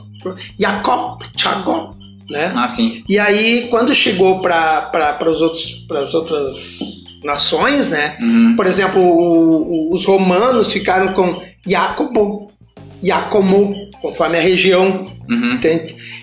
Jacob, 0.59 1.23
Tiago, 1.37 1.97
né? 2.29 2.53
Ah, 2.57 2.69
sim. 2.69 3.05
E 3.09 3.19
aí, 3.19 3.69
quando 3.71 3.95
chegou 3.95 4.41
para 4.41 4.91
as 5.21 6.15
outras 6.15 6.79
nações, 7.23 7.91
né? 7.91 8.17
Uhum. 8.21 8.55
Por 8.57 8.67
exemplo, 8.67 9.01
o- 9.01 9.91
o- 9.91 9.95
os 9.95 10.05
romanos 10.05 10.73
ficaram 10.73 11.13
com 11.13 11.41
Jacobo, 11.67 12.51
Jacomo, 13.03 13.73
conforme 14.01 14.39
a 14.39 14.41
região 14.41 15.19
Uhum. 15.29 15.61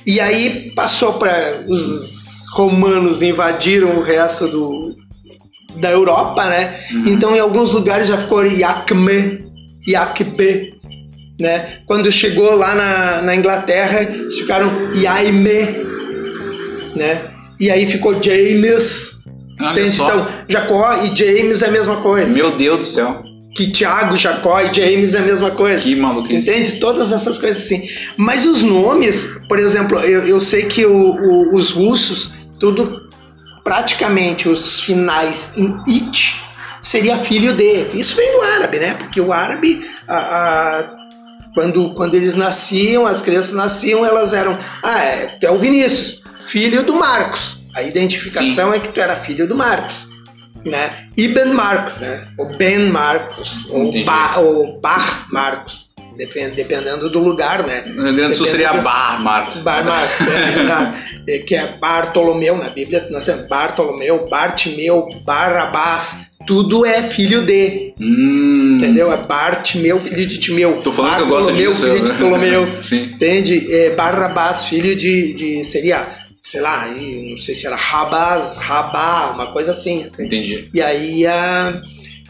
E 0.06 0.20
aí 0.20 0.72
passou 0.76 1.14
para 1.14 1.64
os 1.68 2.48
romanos 2.52 3.22
invadiram 3.22 3.98
o 3.98 4.04
resto 4.04 4.48
do, 4.48 4.96
da 5.78 5.92
Europa, 5.92 6.44
né? 6.46 6.74
Então 7.06 7.36
em 7.36 7.40
alguns 7.40 7.72
lugares 7.72 8.08
já 8.08 8.18
ficou 8.18 8.46
Iacme, 8.46 9.46
Iacbe, 9.88 10.74
né? 11.40 11.80
Quando 11.86 12.12
chegou 12.12 12.56
lá 12.56 12.74
na, 12.74 13.22
na 13.22 13.36
Inglaterra, 13.36 14.02
eles 14.02 14.40
ficaram 14.40 14.72
Iaime, 14.96 15.86
né? 16.96 17.22
E 17.60 17.70
aí 17.70 17.86
ficou 17.86 18.22
James. 18.22 19.16
Só. 19.94 20.08
Então, 20.08 20.28
Jacó 20.50 20.96
e 21.04 21.16
James 21.16 21.62
é 21.62 21.68
a 21.68 21.72
mesma 21.72 21.98
coisa. 21.98 22.36
Meu 22.36 22.52
Deus 22.58 22.80
do 22.80 22.86
céu. 22.86 23.24
Que 23.56 23.72
Tiago, 23.72 24.18
Jacó 24.18 24.60
e 24.60 24.74
James 24.74 25.16
é 25.16 25.20
a 25.20 25.22
mesma 25.22 25.50
coisa. 25.50 25.82
Que 25.82 25.96
maluquice. 25.96 26.50
Entende? 26.50 26.74
Todas 26.74 27.12
essas 27.14 27.38
coisas 27.38 27.64
assim. 27.64 27.88
Mas 28.18 28.46
os 28.46 28.62
nomes, 28.62 29.26
por 29.48 29.58
exemplo, 29.58 29.98
eu, 30.00 30.28
eu 30.28 30.42
sei 30.42 30.66
que 30.66 30.86
o- 30.86 30.92
o- 31.16 31.56
os 31.56 31.72
russos, 31.72 32.32
tudo 32.60 33.06
praticamente 33.64 34.48
os 34.48 34.82
finais 34.82 35.52
em 35.58 35.76
it 35.88 36.36
seria 36.82 37.18
filho 37.18 37.54
de. 37.54 37.86
Isso 37.94 38.16
vem 38.16 38.32
do 38.34 38.42
árabe, 38.42 38.78
né? 38.78 38.94
Porque 38.94 39.20
o 39.22 39.32
árabe, 39.34 39.84
a- 40.08 40.16
a- 40.18 40.86
quando, 41.54 41.94
quando 41.96 42.14
eles 42.16 42.36
nasciam, 42.36 43.08
as 43.08 43.22
crianças 43.22 43.54
nasciam, 43.54 44.06
elas 44.06 44.34
eram. 44.34 44.58
Ah, 44.84 45.00
é, 45.02 45.38
tu 45.40 45.48
é 45.48 45.52
o 45.52 45.58
Vinícius, 45.58 46.22
filho 46.46 46.84
do 46.84 46.94
Marcos. 46.94 47.58
A 47.74 47.82
identificação 47.84 48.74
é 48.74 48.80
que 48.80 48.90
tu 48.90 49.00
era 49.00 49.16
filho 49.16 49.48
do 49.48 49.56
Marcos. 49.56 50.08
Né? 50.66 50.90
Ibn 51.16 51.54
Marcos, 51.54 52.00
né? 52.00 52.28
Ou 52.38 52.48
Ben 52.58 52.90
Marcos, 52.90 53.68
ou, 53.70 53.84
Entendi. 53.84 54.04
ba, 54.04 54.34
Bar 54.82 55.28
Marcos, 55.32 55.90
depend- 56.18 56.56
dependendo 56.56 57.08
do 57.10 57.20
lugar, 57.20 57.64
né? 57.68 57.84
No 57.86 58.04
Rio 58.06 58.16
Grande 58.16 58.32
do 58.32 58.36
Sul 58.38 58.48
seria 58.48 58.74
Bar, 58.74 59.22
Marcos. 59.22 59.58
Bar 59.58 59.86
Marcos, 59.86 60.22
é. 60.28 61.36
É, 61.36 61.38
que 61.46 61.54
é 61.56 61.68
Bartolomeu, 61.80 62.58
na 62.58 62.70
Bíblia 62.70 63.06
nós 63.12 63.26
temos 63.26 63.48
Bartolomeu, 63.48 64.28
Bartimeu, 64.28 65.06
Barabás, 65.24 66.32
tudo 66.48 66.84
é 66.86 67.02
filho 67.04 67.42
de, 67.46 67.94
Hum. 68.00 68.78
entendeu? 68.78 69.12
É 69.12 69.18
Bartimeu, 69.18 70.00
filho 70.00 70.26
de 70.28 70.38
Timeu. 70.40 70.82
Tô 70.84 70.92
falando 70.92 71.16
que 71.18 71.22
eu 71.22 71.28
gosto 71.28 71.52
Bartolomeu, 71.52 71.72
disso. 71.74 71.84
filho 71.84 72.04
de 72.04 72.14
Ptolomeu. 72.14 72.68
Sim. 72.84 73.04
Entende? 73.04 73.72
É, 73.74 73.92
Barrabás, 73.92 74.66
filho 74.66 74.96
de, 74.96 75.34
de. 75.34 75.64
Seria, 75.64 76.08
sei 76.46 76.62
lá, 76.62 76.84
aí, 76.84 77.28
não 77.32 77.38
sei 77.38 77.56
se 77.56 77.66
era 77.66 77.76
Rabás, 77.76 78.58
Rabá, 78.60 79.32
uma 79.34 79.52
coisa 79.52 79.72
assim. 79.72 80.06
Entendi. 80.20 80.70
E 80.74 80.80
aí, 80.80 81.26
ah, 81.26 81.74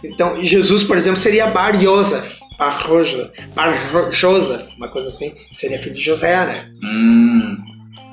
então, 0.04 0.42
Jesus, 0.42 0.84
por 0.86 0.96
exemplo, 0.96 1.20
seria 1.20 1.48
Bar 1.48 1.76
Yosef, 1.84 2.38
Bar 2.58 2.82
Roja- 2.88 3.30
Bar 3.54 3.78
Joseph, 4.12 4.62
uma 4.78 4.88
coisa 4.88 5.10
assim. 5.10 5.34
Seria 5.52 5.78
filho 5.78 5.94
de 5.96 6.02
José, 6.02 6.46
né? 6.46 6.66
Hum. 6.82 7.56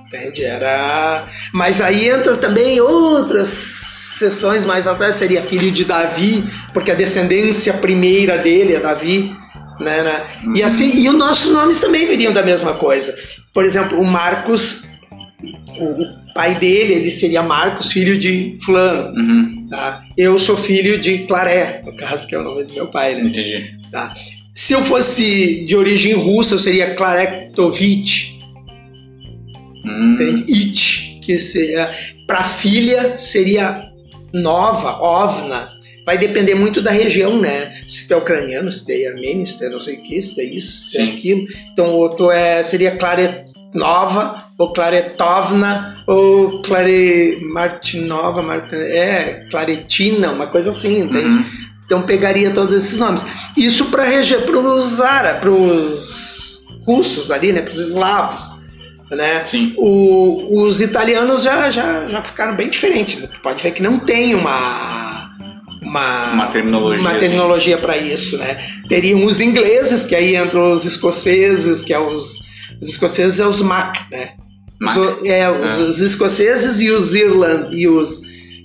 Entende? 0.09 0.45
Era. 0.45 1.29
Mas 1.53 1.81
aí 1.81 2.09
entra 2.09 2.37
também 2.37 2.81
outras 2.81 3.49
sessões 4.19 4.67
mais 4.67 4.89
atrás, 4.89 5.15
seria 5.15 5.41
filho 5.43 5.71
de 5.71 5.85
Davi, 5.85 6.45
porque 6.75 6.91
a 6.91 6.95
descendência 6.97 7.75
primeira 7.75 8.37
dele 8.39 8.75
é 8.75 8.81
Davi. 8.81 9.33
Né, 9.81 10.03
né? 10.03 10.25
E 10.55 10.63
assim, 10.63 11.01
e 11.01 11.09
os 11.09 11.15
nossos 11.17 11.51
nomes 11.51 11.79
também 11.79 12.07
viriam 12.07 12.33
da 12.33 12.43
mesma 12.43 12.75
coisa. 12.75 13.17
Por 13.55 13.65
exemplo, 13.65 13.99
o 14.01 14.05
Marcos, 14.05 14.83
o, 15.79 16.03
o 16.03 16.35
pai 16.35 16.55
dele, 16.59 16.95
ele 16.95 17.11
seria 17.11 17.43
Marcos, 17.43 17.93
filho 17.93 18.19
de 18.19 18.59
fulano. 18.63 19.15
Uhum. 19.17 19.67
Tá? 19.69 20.05
Eu 20.17 20.39
sou 20.39 20.57
filho 20.57 20.99
de 20.99 21.19
Claré, 21.19 21.83
no 21.85 21.95
caso 21.97 22.27
que 22.27 22.35
é 22.35 22.39
o 22.39 22.43
nome 22.43 22.65
do 22.65 22.75
meu 22.75 22.87
pai, 22.89 23.15
né? 23.15 23.23
Entendi. 23.23 23.71
Tá? 23.91 24.15
Se 24.55 24.75
eu 24.75 24.85
fosse 24.85 25.65
de 25.65 25.77
origem 25.77 26.13
russa, 26.15 26.55
eu 26.55 26.59
seria 26.59 26.95
Klarektovich. 26.95 28.39
Hum. 29.85 30.15
Entende? 30.15 30.45
It, 30.53 31.21
que 31.23 31.39
seria 31.39 31.91
para 32.27 32.45
filha 32.45 33.17
seria 33.19 33.83
nova, 34.33 35.03
ovna. 35.03 35.69
Vai 36.05 36.19
depender 36.19 36.55
muito 36.55 36.83
da 36.83 36.91
região, 36.91 37.41
né? 37.41 37.73
Se 37.87 38.09
tu 38.09 38.15
é 38.15 38.17
ucraniano, 38.17 38.73
se 38.73 38.85
tu 38.85 38.91
é 38.91 39.07
armênio, 39.07 39.47
se 39.47 39.57
tu 39.57 39.65
é 39.65 39.69
não 39.69 39.79
sei 39.79 39.97
o 39.97 40.03
que, 40.03 40.23
se 40.23 40.35
tu 40.35 40.41
é 40.41 40.45
isso, 40.45 40.89
se 40.89 40.97
tu 40.97 41.01
é 41.01 41.05
aquilo. 41.05 41.47
Então 41.73 41.91
o 41.91 41.99
outro 41.99 42.31
é, 42.31 42.63
seria 42.63 42.97
Klaretnova, 43.73 44.45
ou 44.59 44.73
Klaretovna, 44.73 45.97
ou 46.07 46.63
Clare 46.63 47.39
Martinova, 47.53 48.43
Martin, 48.43 48.77
é, 48.77 49.47
Claretina, 49.51 50.31
uma 50.31 50.47
coisa 50.47 50.71
assim, 50.71 51.01
entende? 51.01 51.29
Uhum. 51.37 51.45
Então 51.87 52.03
pegaria 52.03 52.51
todos 52.51 52.75
esses 52.77 52.99
nomes. 52.99 53.25
Isso 53.57 53.87
para 53.87 54.05
os 54.61 55.01
árabes, 55.01 55.41
para 55.41 55.51
os 55.51 56.63
russos 56.87 57.31
ali, 57.31 57.53
né? 57.53 57.61
Para 57.63 57.73
os 57.73 57.81
eslavos, 57.81 58.51
né? 59.11 59.45
Sim. 59.45 59.75
O- 59.77 60.63
os 60.63 60.81
italianos 60.81 61.43
já, 61.43 61.71
já, 61.71 62.07
já 62.09 62.23
ficaram 62.23 62.55
bem 62.55 62.69
diferentes. 62.69 63.21
né? 63.21 63.29
Tu 63.33 63.41
pode 63.41 63.63
ver 63.63 63.73
que 63.73 63.83
não 63.83 63.99
tem 63.99 64.35
uma 64.35 65.21
uma, 65.83 66.33
Uma 66.35 66.47
terminologia, 66.47 67.01
uma 67.01 67.11
assim. 67.11 67.19
terminologia 67.19 67.77
para 67.77 67.97
isso, 67.99 68.39
né? 68.39 68.57
Teriam 68.89 69.25
os 69.25 69.41
ingleses, 69.41 70.05
que 70.05 70.15
aí 70.15 70.37
entram 70.37 70.71
os 70.71 70.85
escoceses, 70.85 71.81
que 71.81 71.93
é 71.93 71.99
os 71.99 72.41
os 72.83 72.89
escoceses 72.91 73.41
é 73.41 73.47
os 73.47 73.63
Mac, 73.63 73.97
né? 74.11 74.31
Mac. 74.81 74.97
Os, 74.97 75.25
é, 75.25 75.49
os, 75.51 75.71
Ah. 75.73 75.79
os 75.79 76.01
escoceses 76.01 76.81
e 76.81 76.91
os 76.91 77.15
Irland 77.15 77.75
e 77.75 77.89
os 77.89 78.21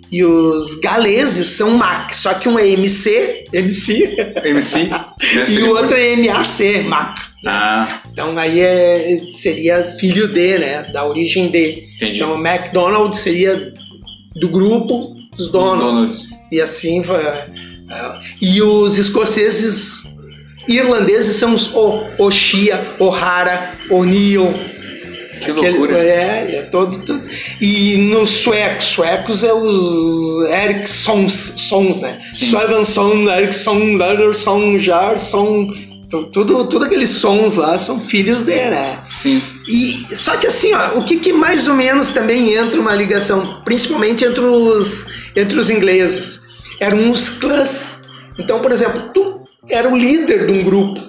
e 0.09 0.23
os 0.23 0.75
galeses 0.75 1.49
são 1.49 1.71
Mac, 1.71 2.13
só 2.13 2.33
que 2.33 2.47
um 2.47 2.57
é 2.57 2.65
MC, 2.69 3.45
MC, 3.51 4.15
MC. 4.45 4.83
né? 4.85 5.05
e 5.49 5.59
o 5.63 5.69
outro 5.75 5.97
é 5.97 6.15
MAC, 6.15 6.83
Mac. 6.87 7.17
Ah, 7.45 8.01
Então 8.13 8.37
aí 8.37 8.61
é, 8.61 9.21
seria 9.29 9.83
filho 9.99 10.29
de, 10.29 10.57
né? 10.59 10.83
Da 10.93 11.05
origem 11.05 11.49
de. 11.51 11.83
Entendi. 11.97 12.15
Então 12.17 12.33
o 12.35 12.47
McDonald's 12.47 13.19
seria 13.19 13.73
do 14.37 14.47
grupo 14.47 15.13
dos 15.35 15.49
donos. 15.49 15.81
Donuts. 15.83 16.29
E 16.53 16.61
assim 16.61 17.01
vai. 17.01 17.21
é. 17.21 17.49
E 18.41 18.61
os 18.61 18.97
escoceses 18.97 20.06
irlandeses 20.67 21.35
são 21.37 21.53
os 21.53 21.73
O, 21.73 22.03
Oshia, 22.17 22.81
O'Hara, 22.99 23.73
O'Neill. 23.89 24.53
Que 25.41 25.51
Aquele- 25.51 25.69
loucura. 25.77 25.97
É, 25.99 26.55
é 26.57 26.61
todo, 26.63 26.97
todo. 27.05 27.21
E 27.61 27.95
nos 28.11 28.29
suecos, 28.31 28.85
suecos 28.85 29.43
é 29.43 29.53
os 29.53 30.49
Ericssons, 30.49 31.53
sons, 31.57 32.01
né? 32.01 32.19
Swavenson, 32.33 33.29
Ericsson, 33.29 33.97
Larson, 33.97 34.79
Jarson, 34.79 35.71
tu- 36.09 36.23
tudo, 36.31 36.65
tudo 36.65 36.85
aqueles 36.85 37.09
sons 37.11 37.53
lá 37.55 37.77
são 37.77 37.99
filhos 37.99 38.43
dele, 38.43 38.71
né? 38.71 38.97
Sim. 39.21 39.39
E 39.67 40.07
só 40.15 40.35
que 40.37 40.47
assim, 40.47 40.73
ó, 40.73 40.97
o 40.97 41.03
que, 41.03 41.17
que 41.17 41.31
mais 41.31 41.67
ou 41.67 41.75
menos 41.75 42.09
também 42.09 42.55
entra 42.55 42.79
uma 42.81 42.95
ligação, 42.95 43.61
principalmente 43.63 44.25
entre 44.25 44.43
os 44.43 45.05
entre 45.35 45.59
os 45.59 45.69
ingleses, 45.69 46.41
eram 46.79 47.11
os 47.11 47.29
clãs. 47.29 47.99
Então, 48.39 48.59
por 48.59 48.71
exemplo, 48.71 49.11
tu 49.13 49.36
era 49.69 49.89
o 49.89 49.97
líder 49.97 50.45
de 50.47 50.51
um 50.53 50.63
grupo. 50.63 51.07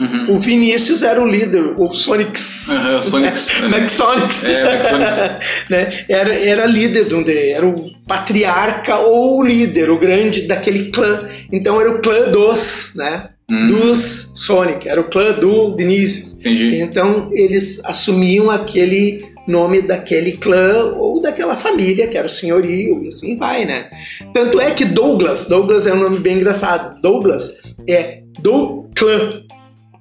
Uhum. 0.00 0.36
O 0.36 0.38
Vinícius 0.38 1.02
era 1.02 1.20
o 1.20 1.26
líder, 1.26 1.74
o 1.76 1.92
Sonics. 1.92 2.68
Aham, 2.68 2.98
o 2.98 3.02
Sonics. 3.02 3.48
Maxonics. 3.68 4.44
É, 4.44 4.64
Maxonics. 4.64 5.46
né? 5.68 5.92
Era, 6.08 6.34
era 6.34 6.66
líder 6.66 7.08
de 7.08 7.14
um 7.16 7.22
de, 7.24 7.50
era 7.50 7.66
o 7.66 7.90
patriarca 8.06 8.96
ou 8.98 9.40
o 9.40 9.44
líder, 9.44 9.90
o 9.90 9.98
grande 9.98 10.42
daquele 10.42 10.90
clã. 10.90 11.28
Então 11.52 11.80
era 11.80 11.90
o 11.90 11.98
clã 11.98 12.30
dos, 12.30 12.92
né? 12.94 13.30
Hum. 13.50 13.66
Dos 13.66 14.30
Sonic, 14.34 14.88
era 14.88 15.00
o 15.00 15.04
clã 15.04 15.32
do 15.32 15.74
Vinícius. 15.74 16.34
Entendi. 16.34 16.80
Então 16.80 17.26
eles 17.32 17.80
assumiam 17.84 18.50
aquele 18.50 19.27
nome 19.48 19.82
daquele 19.82 20.32
clã 20.32 20.94
ou 20.96 21.20
daquela 21.20 21.56
família 21.56 22.06
que 22.06 22.16
era 22.16 22.26
o 22.26 22.30
senhorio 22.30 23.02
e 23.02 23.08
assim 23.08 23.36
vai, 23.36 23.64
né? 23.64 23.90
Tanto 24.32 24.60
é 24.60 24.70
que 24.70 24.84
Douglas, 24.84 25.46
Douglas 25.46 25.86
é 25.86 25.92
um 25.92 26.00
nome 26.00 26.18
bem 26.18 26.36
engraçado. 26.36 27.00
Douglas 27.00 27.54
é 27.88 28.22
do 28.40 28.88
clã, 28.94 29.42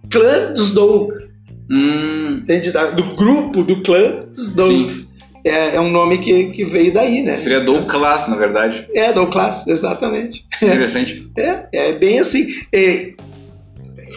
clã 0.10 0.54
dos 0.54 0.72
Douglas, 0.72 1.28
Hum, 1.70 2.39
entende? 2.43 2.72
Do 2.72 3.04
grupo 3.16 3.62
do 3.64 3.82
clã 3.82 4.24
dos 4.34 4.52
Douglas. 4.52 5.08
É, 5.43 5.76
é 5.76 5.82
um 5.82 5.89
nome 5.89 6.18
que, 6.18 6.45
que 6.45 6.66
veio 6.66 6.93
daí, 6.93 7.22
né? 7.22 7.38
seria 7.38 7.62
Douglas, 7.62 8.28
na 8.28 8.36
verdade. 8.36 8.86
É, 8.93 9.14
Douglas, 9.14 9.68
exatamente. 9.68 10.45
Interessante. 10.62 11.28
É, 11.38 11.68
é 11.72 11.93
bem 11.93 12.20
assim. 12.20 12.48
É, 12.74 13.14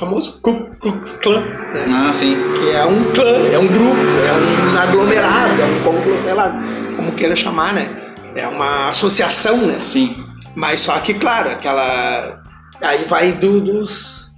famoso 0.00 0.40
Ku 0.42 0.66
Klux 0.80 1.12
Klan, 1.12 1.40
né? 1.40 1.84
Ah, 1.88 2.12
sim. 2.12 2.36
que 2.58 2.70
é 2.70 2.84
um 2.84 3.04
clã, 3.12 3.36
é 3.52 3.58
um 3.58 3.66
grupo, 3.66 3.96
é 4.26 4.32
um 4.74 4.78
aglomerado, 4.78 5.60
é 5.60 5.64
um 5.66 5.80
conglo- 5.84 6.20
sei 6.22 6.32
lá, 6.34 6.50
como 6.96 7.12
queira 7.12 7.36
chamar, 7.36 7.72
né? 7.74 7.88
É 8.34 8.46
uma 8.48 8.88
associação, 8.88 9.58
né? 9.58 9.76
Sim. 9.78 10.16
Mas 10.56 10.80
só 10.80 10.98
que, 10.98 11.14
claro, 11.14 11.50
aquela. 11.50 12.40
Aí 12.80 13.04
vai 13.04 13.32
do, 13.32 13.60
dos. 13.60 14.30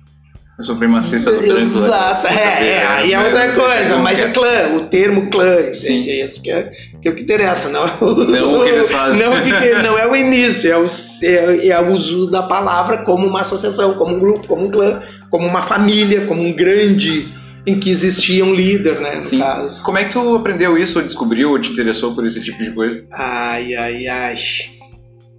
Os 0.59 0.67
supremacistas 0.67 1.35
brancos. 1.41 1.77
né? 1.77 1.87
Exato, 1.87 2.27
é, 2.29 2.69
é, 2.69 2.87
aí 2.87 3.13
é 3.15 3.19
outra 3.19 3.53
coisa, 3.55 3.97
mas 3.97 4.21
é 4.21 4.29
clã, 4.29 4.75
o 4.77 4.81
termo 4.83 5.31
clã, 5.31 5.73
gente, 5.73 6.11
é 6.11 6.23
isso 6.23 6.43
que 6.43 6.51
é, 6.51 6.71
que 7.01 7.09
é 7.09 7.11
o 7.11 7.15
que 7.15 7.23
interessa, 7.23 7.71
não 7.71 7.85
é 7.87 7.93
o, 8.01 8.15
Não 8.15 8.61
o 8.61 8.63
que 8.65 8.69
eles 8.71 8.91
fazem. 8.93 9.19
Não, 9.19 9.33
que- 9.43 9.75
não 9.83 9.99
é 9.99 10.07
o 10.07 10.15
início, 10.15 10.71
é 10.71 10.77
o, 10.77 10.85
é, 11.23 11.69
é 11.69 11.81
o 11.81 11.91
uso 11.93 12.31
da 12.31 12.43
palavra 12.43 12.99
como 12.99 13.27
uma 13.27 13.41
associação, 13.41 13.95
como 13.95 14.15
um 14.15 14.21
grupo, 14.21 14.47
como 14.47 14.67
um 14.67 14.71
clã, 14.71 15.01
como 15.33 15.47
uma 15.49 15.63
família, 15.63 16.27
como 16.27 16.43
um 16.43 16.53
grande 16.53 17.25
em 17.67 17.81
que 17.81 17.89
existia 17.89 18.45
um 18.45 18.55
líder, 18.55 19.01
né, 19.01 19.15
no 19.17 19.23
Sim. 19.23 19.39
caso. 19.39 19.83
Como 19.83 19.97
é 19.97 20.05
que 20.05 20.13
tu 20.13 20.37
aprendeu 20.37 20.77
isso, 20.77 20.99
ou 20.99 21.05
descobriu, 21.05 21.51
ou 21.51 21.59
te 21.59 21.71
interessou 21.71 22.15
por 22.15 22.27
esse 22.27 22.41
tipo 22.41 22.63
de 22.63 22.71
coisa? 22.71 23.03
Ai, 23.11 23.75
ai, 23.75 24.07
ai. 24.07 24.35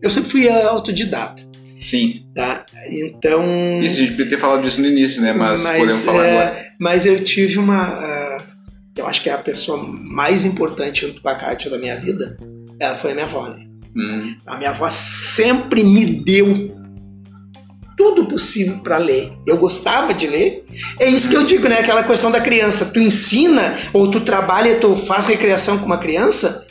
Eu 0.02 0.10
sempre 0.10 0.32
fui 0.32 0.50
autodidata, 0.50 1.44
Sim. 1.80 2.26
tá? 2.36 2.66
Então. 2.90 3.44
Isso, 3.84 4.02
a 4.02 4.06
gente 4.06 4.26
ter 4.26 4.40
falado 4.40 4.64
disso 4.64 4.82
no 4.82 4.88
início, 4.88 5.22
né? 5.22 5.32
Mas, 5.32 5.62
podemos 5.62 6.04
falar 6.04 6.26
é, 6.26 6.32
agora. 6.32 6.66
Mas 6.80 7.06
eu 7.06 7.24
tive 7.24 7.60
uma. 7.60 7.84
ah, 7.84 8.44
eu 8.98 9.06
acho 9.06 9.22
que 9.22 9.30
é 9.30 9.34
a 9.34 9.38
pessoa 9.38 9.78
mais 9.88 10.44
importante 10.44 11.02
junto 11.06 11.22
com 11.22 11.30
a 11.30 11.36
Kátia 11.36 11.70
da 11.70 11.78
minha 11.78 11.96
vida. 11.96 12.36
Ela 12.80 12.96
foi 12.96 13.12
a 13.12 13.14
minha 13.14 13.26
avó. 13.26 13.48
né? 13.48 13.66
Hum, 13.96 14.36
A 14.48 14.58
minha 14.58 14.72
avó 14.72 14.90
sempre 14.90 15.84
me 15.84 16.06
deu 16.06 16.83
tudo 17.98 18.26
possível 18.26 18.80
para 18.80 18.98
ler. 18.98 19.32
Eu 19.46 19.58
gostava 19.58 20.14
de 20.14 20.28
ler. 20.28 20.66
É 21.00 21.08
isso 21.08 21.30
que 21.30 21.36
eu 21.36 21.44
digo, 21.44 21.68
né? 21.68 21.80
Aquela 21.80 22.04
questão 22.04 22.32
da 22.32 22.42
criança. 22.42 22.86
Tu 22.86 23.00
ensina 23.00 23.76
ou 23.94 24.10
tu 24.10 24.20
trabalha, 24.22 24.76
tu 24.76 24.96
faz 24.96 25.26
recreação 25.26 25.78
com 25.78 25.86
uma 25.86 25.98
criança 25.98 26.66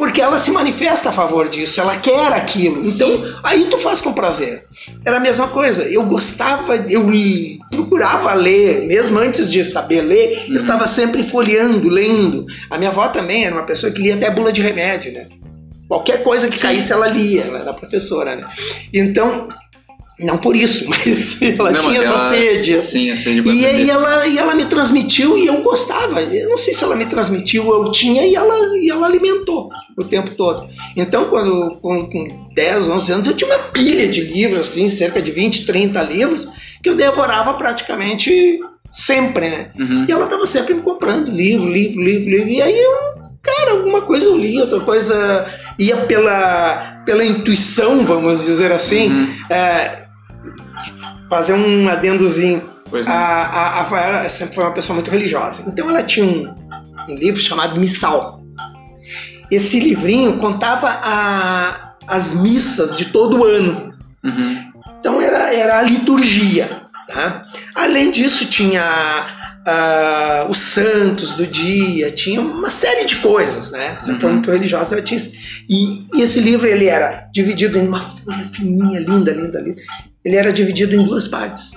porque 0.00 0.22
ela 0.22 0.38
se 0.38 0.50
manifesta 0.50 1.10
a 1.10 1.12
favor 1.12 1.46
disso, 1.50 1.78
ela 1.78 1.94
quer 1.94 2.32
aquilo. 2.32 2.82
Então, 2.82 3.22
aí 3.42 3.66
tu 3.66 3.78
faz 3.78 4.00
com 4.00 4.14
prazer. 4.14 4.64
Era 5.04 5.18
a 5.18 5.20
mesma 5.20 5.48
coisa. 5.48 5.82
Eu 5.82 6.04
gostava, 6.06 6.74
eu 6.74 7.04
procurava 7.70 8.32
ler, 8.32 8.86
mesmo 8.86 9.18
antes 9.18 9.50
de 9.50 9.62
saber 9.62 10.00
ler, 10.00 10.46
eu 10.48 10.62
estava 10.62 10.86
sempre 10.86 11.22
folheando, 11.22 11.86
lendo. 11.90 12.46
A 12.70 12.78
minha 12.78 12.88
avó 12.88 13.08
também 13.08 13.44
era 13.44 13.54
uma 13.54 13.66
pessoa 13.66 13.92
que 13.92 14.00
lia 14.00 14.14
até 14.14 14.30
bula 14.30 14.50
de 14.50 14.62
remédio, 14.62 15.12
né? 15.12 15.28
Qualquer 15.86 16.22
coisa 16.22 16.48
que 16.48 16.58
caísse, 16.58 16.90
ela 16.92 17.06
lia. 17.06 17.42
Ela 17.42 17.58
era 17.58 17.74
professora, 17.74 18.36
né? 18.36 18.46
Então, 18.94 19.50
não 20.24 20.38
por 20.38 20.54
isso, 20.56 20.84
mas 20.90 21.40
ela 21.42 21.70
Não, 21.72 21.78
tinha 21.80 22.00
mas 22.00 22.04
essa 22.04 22.12
ela- 22.18 22.28
sede. 22.30 22.80
Sim, 22.82 23.10
a 23.10 23.16
sede 23.16 23.48
E, 23.48 23.62
e 23.84 23.90
ela, 23.90 24.26
e 24.26 24.38
ela 24.38 24.54
me 24.54 24.64
transmitiu 24.64 25.36
e 25.38 25.46
eu 25.46 25.62
gostava. 25.62 26.20
Eu 26.22 26.48
não 26.48 26.58
sei 26.58 26.72
se 26.74 26.84
ela 26.84 26.96
me 26.96 27.06
transmitiu, 27.06 27.68
eu 27.70 27.90
tinha 27.90 28.26
e 28.26 28.34
ela, 28.34 28.54
e 28.78 28.90
ela 28.90 29.06
alimentou 29.06 29.70
o 29.96 30.04
tempo 30.04 30.30
todo. 30.34 30.68
Então, 30.96 31.24
quando 31.26 31.76
com, 31.80 32.06
com 32.10 32.48
10, 32.54 32.88
11 32.88 33.12
anos, 33.12 33.26
eu 33.26 33.34
tinha 33.34 33.50
uma 33.50 33.58
pilha 33.70 34.08
de 34.08 34.20
livros, 34.20 34.60
assim, 34.70 34.88
cerca 34.88 35.20
de 35.22 35.30
20, 35.30 35.64
30 35.66 36.02
livros, 36.02 36.46
que 36.82 36.88
eu 36.88 36.94
devorava 36.94 37.54
praticamente 37.54 38.58
sempre, 38.92 39.48
né? 39.48 39.70
Uhum. 39.78 40.04
E 40.08 40.12
ela 40.12 40.24
estava 40.24 40.46
sempre 40.46 40.74
me 40.74 40.80
comprando 40.82 41.30
livro, 41.30 41.68
livro, 41.68 42.02
livro, 42.02 42.28
livro. 42.30 42.48
E 42.48 42.60
aí 42.60 42.76
eu, 42.78 42.90
cara, 43.42 43.70
alguma 43.72 44.00
coisa 44.02 44.26
eu 44.26 44.36
li, 44.36 44.58
outra 44.60 44.80
coisa 44.80 45.46
ia 45.78 45.96
pela, 45.98 47.02
pela 47.06 47.24
intuição, 47.24 48.04
vamos 48.04 48.44
dizer 48.44 48.72
assim. 48.72 49.10
Uhum. 49.10 49.28
É, 49.48 49.99
fazer 51.28 51.52
um 51.52 51.88
adendozinho. 51.88 52.68
Pois 52.88 53.06
não. 53.06 53.12
A, 53.12 53.80
a, 53.82 54.22
a 54.22 54.28
sempre 54.28 54.54
foi 54.56 54.64
uma 54.64 54.72
pessoa 54.74 54.94
muito 54.94 55.10
religiosa. 55.10 55.62
Então 55.66 55.88
ela 55.88 56.02
tinha 56.02 56.26
um, 56.26 56.54
um 57.08 57.14
livro 57.14 57.40
chamado 57.40 57.78
Missal. 57.78 58.40
Esse 59.50 59.80
livrinho 59.80 60.36
contava 60.38 60.88
a- 60.88 61.90
as 62.06 62.32
missas 62.32 62.96
de 62.96 63.06
todo 63.06 63.38
o 63.40 63.44
ano. 63.44 63.92
Uhum. 64.24 64.70
Então 64.98 65.20
era, 65.20 65.54
era 65.54 65.78
a 65.78 65.82
liturgia. 65.82 66.68
Tá? 67.08 67.42
Além 67.74 68.10
disso, 68.10 68.46
tinha 68.46 68.82
ah, 69.66 70.46
os 70.48 70.58
santos 70.58 71.34
do 71.34 71.46
dia, 71.46 72.10
tinha 72.12 72.40
uma 72.40 72.70
série 72.70 73.04
de 73.04 73.16
coisas, 73.16 73.72
né? 73.72 73.96
Sempre 73.98 74.20
foi 74.20 74.32
muito 74.32 74.50
religiosa, 74.50 74.94
ela 74.94 75.02
tinha. 75.04 75.20
E, 75.68 76.00
e 76.14 76.22
esse 76.22 76.38
livro 76.40 76.66
ele 76.66 76.86
era 76.86 77.28
dividido 77.32 77.78
em 77.78 77.88
uma 77.88 78.00
folha 78.00 78.44
fininha, 78.52 79.00
linda, 79.00 79.32
linda, 79.32 79.60
linda. 79.60 79.80
Ele 80.24 80.36
era 80.36 80.52
dividido 80.52 80.94
em 80.94 81.04
duas 81.04 81.26
partes: 81.28 81.72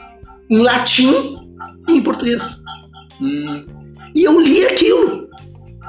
em 0.50 0.60
latim 0.60 1.38
e 1.88 1.94
em 1.94 2.02
português. 2.02 2.58
Hum, 3.22 3.66
E 4.16 4.24
eu 4.24 4.40
li 4.40 4.66
aquilo. 4.66 5.28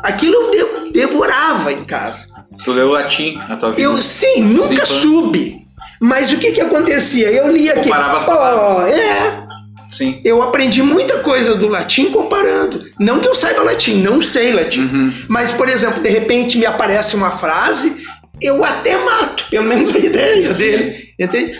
Aquilo 0.03 0.35
eu 0.35 0.51
de- 0.85 0.93
devorava 0.93 1.73
em 1.73 1.85
casa. 1.85 2.29
tu 2.65 2.73
leu 2.73 2.91
latim 2.91 3.37
na 3.49 3.57
tua 3.57 3.71
vida. 3.71 3.83
Eu, 3.83 4.01
sim, 4.03 4.43
nunca 4.43 4.85
soube. 4.87 5.57
Mas 6.01 6.31
o 6.31 6.37
que 6.39 6.53
que 6.53 6.61
acontecia? 6.61 7.29
Eu 7.31 7.51
li 7.51 7.69
aquilo. 7.69 7.85
Comparava 7.85 8.17
as 8.19 8.23
Oh, 8.23 8.27
palavras. 8.27 8.95
é. 8.95 9.45
Sim. 9.91 10.21
Eu 10.25 10.43
aprendi 10.43 10.83
muita 10.83 11.19
coisa 11.21 11.55
do 11.55 11.69
latim 11.69 12.11
comparando. 12.11 12.85
Não 12.99 13.21
que 13.21 13.29
eu 13.29 13.35
saiba 13.35 13.63
latim, 13.63 14.03
não 14.03 14.21
sei 14.21 14.53
latim. 14.53 14.83
Uhum. 14.83 15.13
Mas, 15.29 15.53
por 15.53 15.69
exemplo, 15.69 16.03
de 16.03 16.09
repente 16.09 16.59
me 16.59 16.67
aparece 16.67 17.15
uma 17.15 17.31
frase, 17.31 18.05
eu 18.43 18.65
até 18.65 18.99
mato, 18.99 19.47
pelo 19.51 19.67
menos 19.69 19.95
a 19.95 19.99
ideia 19.99 20.53
Sim. 20.53 20.59
dele. 20.59 20.97
Entende? 21.19 21.59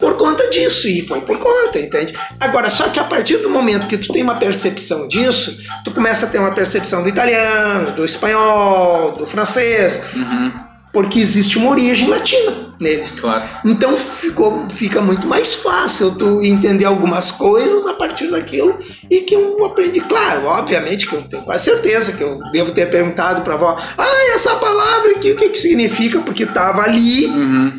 Por 0.00 0.16
conta 0.16 0.48
disso, 0.48 0.88
e 0.88 1.02
foi 1.02 1.20
por 1.20 1.38
conta, 1.38 1.78
entende? 1.78 2.14
Agora, 2.40 2.70
só 2.70 2.88
que 2.88 2.98
a 2.98 3.04
partir 3.04 3.36
do 3.38 3.50
momento 3.50 3.86
que 3.86 3.98
tu 3.98 4.10
tem 4.12 4.22
uma 4.22 4.36
percepção 4.36 5.06
disso, 5.06 5.56
tu 5.84 5.90
começa 5.92 6.24
a 6.24 6.28
ter 6.28 6.38
uma 6.38 6.52
percepção 6.54 7.02
do 7.02 7.08
italiano, 7.08 7.92
do 7.92 8.04
espanhol, 8.04 9.12
do 9.12 9.26
francês, 9.26 10.00
Uhum. 10.16 10.52
porque 10.92 11.20
existe 11.20 11.58
uma 11.58 11.70
origem 11.70 12.08
latina 12.08 12.52
neles. 12.80 13.20
Claro. 13.20 13.44
Então 13.64 13.94
ficou, 13.96 14.66
fica 14.70 15.02
muito 15.02 15.26
mais 15.26 15.52
fácil 15.54 16.12
tu 16.14 16.40
entender 16.42 16.86
algumas 16.86 17.30
coisas 17.30 17.86
a 17.86 17.92
partir 17.92 18.28
daquilo 18.30 18.76
e 19.10 19.20
que 19.20 19.34
eu 19.34 19.62
aprendi. 19.66 20.00
Claro, 20.00 20.46
obviamente 20.46 21.06
que 21.06 21.12
eu 21.14 21.22
tenho 21.22 21.42
quase 21.42 21.64
certeza 21.64 22.12
que 22.12 22.22
eu 22.24 22.40
devo 22.52 22.72
ter 22.72 22.88
perguntado 22.90 23.42
pra 23.42 23.54
avó, 23.54 23.76
ah, 23.98 24.34
essa 24.34 24.54
palavra 24.56 25.10
aqui, 25.12 25.30
o 25.32 25.36
que, 25.36 25.50
que 25.50 25.58
significa? 25.58 26.20
Porque 26.20 26.46
tava 26.46 26.80
ali 26.82 27.26
Uhum. 27.26 27.72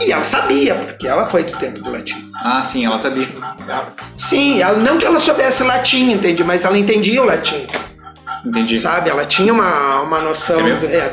E 0.00 0.12
ela 0.12 0.24
sabia, 0.24 0.74
porque 0.74 1.06
ela 1.06 1.26
foi 1.26 1.44
do 1.44 1.56
tempo 1.56 1.80
do 1.80 1.90
latim. 1.90 2.30
Ah, 2.42 2.62
sim, 2.62 2.84
ela 2.84 2.98
sabia. 2.98 3.28
Ela- 3.68 3.94
sim, 4.16 4.60
ela, 4.60 4.78
não 4.78 4.98
que 4.98 5.04
ela 5.04 5.18
soubesse 5.18 5.62
latim, 5.62 6.12
entende? 6.12 6.44
Mas 6.44 6.64
ela 6.64 6.78
entendia 6.78 7.22
o 7.22 7.24
latim. 7.26 7.66
Entendi. 8.44 8.78
sabe? 8.78 9.10
Ela 9.10 9.24
tinha 9.24 9.52
uma, 9.52 10.02
uma 10.02 10.20
noção. 10.20 10.60
Do, 10.78 10.86
é, 10.86 11.12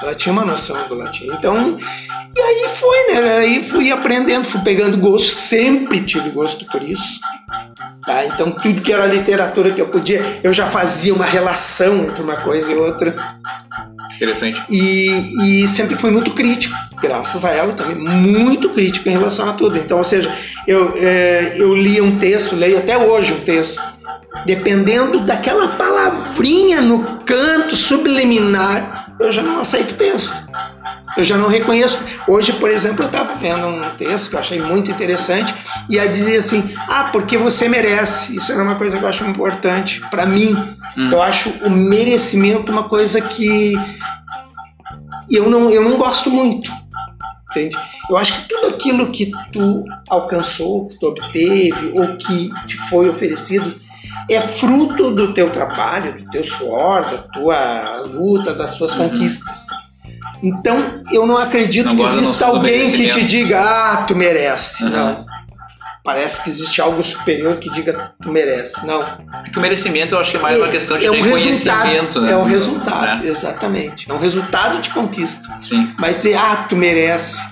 ela 0.00 0.14
tinha 0.14 0.32
uma 0.32 0.44
noção 0.44 0.76
do 0.88 0.94
latim. 0.94 1.26
Então, 1.26 1.76
e 2.34 2.40
aí 2.40 2.68
foi, 2.68 3.14
né? 3.14 3.38
Aí 3.38 3.64
fui 3.64 3.90
aprendendo, 3.92 4.44
fui 4.46 4.60
pegando 4.60 4.96
gosto, 4.96 5.30
sempre 5.30 6.00
tive 6.00 6.30
gosto 6.30 6.64
por 6.66 6.82
isso. 6.82 7.20
Tá? 8.04 8.24
Então, 8.26 8.50
tudo 8.50 8.80
que 8.80 8.92
era 8.92 9.06
literatura 9.06 9.72
que 9.72 9.80
eu 9.80 9.88
podia, 9.88 10.22
eu 10.42 10.52
já 10.52 10.66
fazia 10.66 11.14
uma 11.14 11.24
relação 11.24 12.04
entre 12.04 12.22
uma 12.22 12.36
coisa 12.36 12.70
e 12.72 12.74
outra. 12.76 13.14
Interessante. 14.14 14.62
E, 14.70 15.62
e 15.62 15.68
sempre 15.68 15.96
fui 15.96 16.10
muito 16.10 16.32
crítico, 16.32 16.74
graças 17.00 17.44
a 17.44 17.50
ela 17.50 17.72
também, 17.72 17.96
muito 17.96 18.70
crítico 18.70 19.08
em 19.08 19.12
relação 19.12 19.48
a 19.48 19.52
tudo. 19.52 19.76
Então, 19.76 19.98
ou 19.98 20.04
seja, 20.04 20.32
eu, 20.66 20.94
é, 20.96 21.54
eu 21.56 21.74
lia 21.74 22.02
um 22.02 22.18
texto, 22.18 22.54
leio 22.54 22.78
até 22.78 22.96
hoje 22.96 23.32
um 23.32 23.40
texto, 23.40 23.80
dependendo 24.44 25.20
daquela 25.20 25.68
palavrinha 25.68 26.80
no 26.80 27.18
canto 27.24 27.74
subliminar, 27.76 29.14
eu 29.18 29.32
já 29.32 29.42
não 29.42 29.58
aceito 29.58 29.94
texto. 29.94 30.34
Eu 31.16 31.24
já 31.24 31.36
não 31.36 31.48
reconheço. 31.48 32.04
Hoje, 32.28 32.52
por 32.52 32.68
exemplo, 32.68 33.02
eu 33.02 33.06
estava 33.06 33.34
vendo 33.36 33.66
um 33.66 33.96
texto 33.96 34.30
que 34.30 34.36
eu 34.36 34.40
achei 34.40 34.60
muito 34.60 34.90
interessante 34.90 35.54
e 35.88 35.98
aí 35.98 36.08
dizia 36.08 36.38
assim: 36.38 36.62
Ah, 36.88 37.08
porque 37.10 37.38
você 37.38 37.68
merece. 37.68 38.36
Isso 38.36 38.52
é 38.52 38.56
uma 38.56 38.74
coisa 38.74 38.98
que 38.98 39.04
eu 39.04 39.08
acho 39.08 39.24
importante 39.24 40.00
para 40.10 40.26
mim. 40.26 40.54
Eu 40.96 41.22
acho 41.22 41.50
o 41.64 41.70
merecimento 41.70 42.72
uma 42.72 42.84
coisa 42.84 43.20
que 43.20 43.74
eu 45.30 45.48
não, 45.50 45.70
eu 45.70 45.82
não 45.82 45.96
gosto 45.96 46.30
muito. 46.30 46.70
Entende? 47.50 47.76
Eu 48.10 48.16
acho 48.16 48.34
que 48.34 48.48
tudo 48.48 48.68
aquilo 48.68 49.10
que 49.10 49.30
tu 49.52 49.84
alcançou, 50.08 50.88
que 50.88 50.98
tu 50.98 51.06
obteve 51.06 51.92
ou 51.94 52.16
que 52.16 52.50
te 52.66 52.76
foi 52.76 53.08
oferecido, 53.08 53.74
é 54.30 54.40
fruto 54.40 55.10
do 55.10 55.32
teu 55.32 55.50
trabalho, 55.50 56.18
do 56.18 56.30
teu 56.30 56.44
suor, 56.44 57.02
da 57.02 57.18
tua 57.18 58.00
luta, 58.02 58.52
das 58.52 58.76
tuas 58.76 58.94
conquistas. 58.94 59.66
Então, 60.42 61.02
eu 61.10 61.26
não 61.26 61.36
acredito 61.36 61.86
Não 61.86 61.96
que 61.96 62.02
exista 62.02 62.46
alguém 62.46 62.90
que 62.92 63.08
te 63.08 63.24
diga, 63.24 63.60
ah, 63.60 64.04
tu 64.06 64.14
merece. 64.14 64.84
Uhum. 64.84 64.90
Não. 64.90 65.26
Parece 66.04 66.42
que 66.44 66.50
existe 66.50 66.80
algo 66.80 67.02
superior 67.02 67.56
que 67.56 67.68
diga, 67.68 68.14
tu 68.22 68.30
merece. 68.30 68.86
Não. 68.86 69.04
Porque 69.42 69.58
o 69.58 69.62
merecimento 69.62 70.14
eu 70.14 70.20
acho 70.20 70.30
que 70.30 70.36
é 70.36 70.40
mais 70.40 70.56
uma 70.56 70.68
questão 70.68 70.96
de 70.96 71.06
é 71.06 71.10
um 71.10 71.20
reconhecimento, 71.20 72.20
né? 72.20 72.30
É 72.30 72.36
um 72.36 72.44
resultado, 72.44 73.24
Né? 73.24 73.28
exatamente. 73.28 74.08
É 74.08 74.14
um 74.14 74.18
resultado 74.18 74.80
de 74.80 74.90
conquista. 74.90 75.48
Sim. 75.60 75.92
Mas 75.98 76.18
dizer, 76.18 76.36
ah, 76.36 76.64
tu 76.68 76.76
merece. 76.76 77.42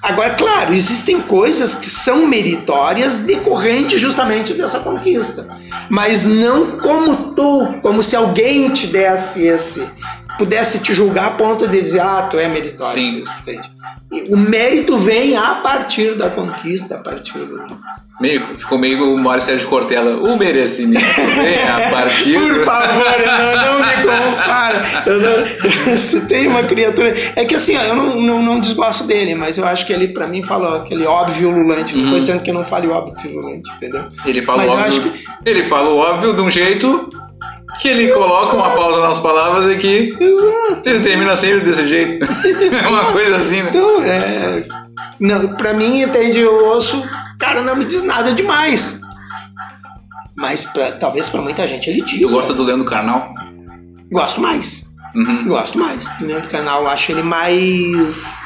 Agora, 0.00 0.30
claro, 0.34 0.72
existem 0.72 1.20
coisas 1.20 1.74
que 1.74 1.90
são 1.90 2.26
meritórias 2.28 3.18
decorrentes 3.18 4.00
justamente 4.00 4.54
dessa 4.54 4.78
conquista. 4.78 5.48
Mas 5.90 6.24
não 6.24 6.78
como 6.78 7.34
tu, 7.34 7.80
como 7.82 8.00
se 8.02 8.14
alguém 8.14 8.70
te 8.70 8.86
desse 8.86 9.44
esse. 9.44 9.84
Pudesse 10.38 10.78
te 10.78 10.94
julgar 10.94 11.26
a 11.26 11.30
ponto 11.32 11.66
de 11.68 11.78
dizer, 11.80 12.00
ah, 12.00 12.28
tu 12.30 12.38
é 12.38 12.48
meritório. 12.48 12.94
Sim. 12.94 13.22
entende? 13.42 13.68
O 14.30 14.36
mérito 14.36 14.96
vem 14.96 15.36
a 15.36 15.56
partir 15.56 16.14
da 16.14 16.30
conquista, 16.30 16.94
a 16.94 16.98
partir 16.98 17.38
do. 17.38 17.60
Meio, 18.20 18.44
ficou 18.58 18.76
meio 18.78 19.14
o 19.14 19.16
Mário 19.18 19.40
Sérgio 19.42 19.68
Cortella. 19.68 20.16
O 20.16 20.36
merecimento 20.36 21.04
vem 21.40 21.62
a 21.62 21.88
partir. 21.92 22.32
Por 22.34 22.64
favor, 22.64 23.04
não, 23.26 23.64
não 23.64 23.78
me 23.86 24.32
compara. 24.32 24.82
Eu 25.06 25.20
não- 25.20 25.94
se 25.96 26.26
tem 26.26 26.48
uma 26.48 26.64
criatura. 26.64 27.14
É 27.36 27.44
que 27.44 27.54
assim, 27.54 27.76
ó, 27.76 27.82
eu 27.82 27.94
não, 27.94 28.20
não, 28.20 28.42
não 28.42 28.60
desgosto 28.60 29.04
dele, 29.04 29.36
mas 29.36 29.56
eu 29.56 29.64
acho 29.66 29.86
que 29.86 29.92
ele, 29.92 30.08
pra 30.08 30.26
mim, 30.26 30.42
fala 30.42 30.78
aquele 30.78 31.06
óbvio 31.06 31.48
ululante. 31.50 31.96
Não 31.96 32.12
tô 32.14 32.18
dizendo 32.20 32.42
que 32.42 32.50
eu 32.50 32.54
não 32.54 32.64
fale 32.64 32.88
óbvio 32.88 33.30
ululante, 33.30 33.70
entendeu? 33.76 34.06
Ele 34.26 34.42
fala 34.42 34.64
Mas 34.66 34.96
óbvio. 34.96 35.12
que- 35.12 35.24
Ele 35.48 35.62
fala 35.62 35.90
o 35.90 35.96
óbvio 35.98 36.34
de 36.34 36.40
um 36.40 36.50
jeito 36.50 37.08
que 37.80 37.88
ele 37.88 38.10
coloca 38.12 38.56
uma 38.56 38.70
pausa 38.70 39.00
nas 39.00 39.18
palavras 39.20 39.70
e 39.72 39.76
que 39.78 40.16
Exato. 40.18 40.82
ele 40.88 41.00
termina 41.00 41.36
sempre 41.36 41.60
desse 41.60 41.86
jeito. 41.86 42.26
É 42.84 42.88
uma 42.88 43.12
coisa 43.12 43.36
assim, 43.36 43.62
né? 43.62 43.68
Então, 43.70 44.02
é. 44.02 44.66
Não, 45.20 45.48
pra 45.54 45.74
mim, 45.74 46.02
entende, 46.02 46.38
eu 46.38 46.66
ouço, 46.68 47.02
cara, 47.38 47.60
não 47.62 47.76
me 47.76 47.84
diz 47.84 48.02
nada 48.02 48.32
demais. 48.32 49.00
Mas 50.36 50.62
pra- 50.64 50.92
talvez 50.92 51.28
pra 51.28 51.40
muita 51.42 51.66
gente 51.66 51.90
ele 51.90 52.00
diga. 52.02 52.26
Tu 52.26 52.30
gosta 52.32 52.52
do 52.54 52.62
Leandro 52.62 52.84
Carnal? 52.84 53.30
Gosto 54.10 54.40
mais. 54.40 54.84
Uhum. 55.14 55.46
Gosto 55.48 55.78
mais. 55.78 56.08
Do 56.18 56.26
Leandro 56.26 56.48
Canal, 56.48 56.82
eu 56.82 56.88
acho 56.88 57.10
ele 57.12 57.22
mais 57.22 58.40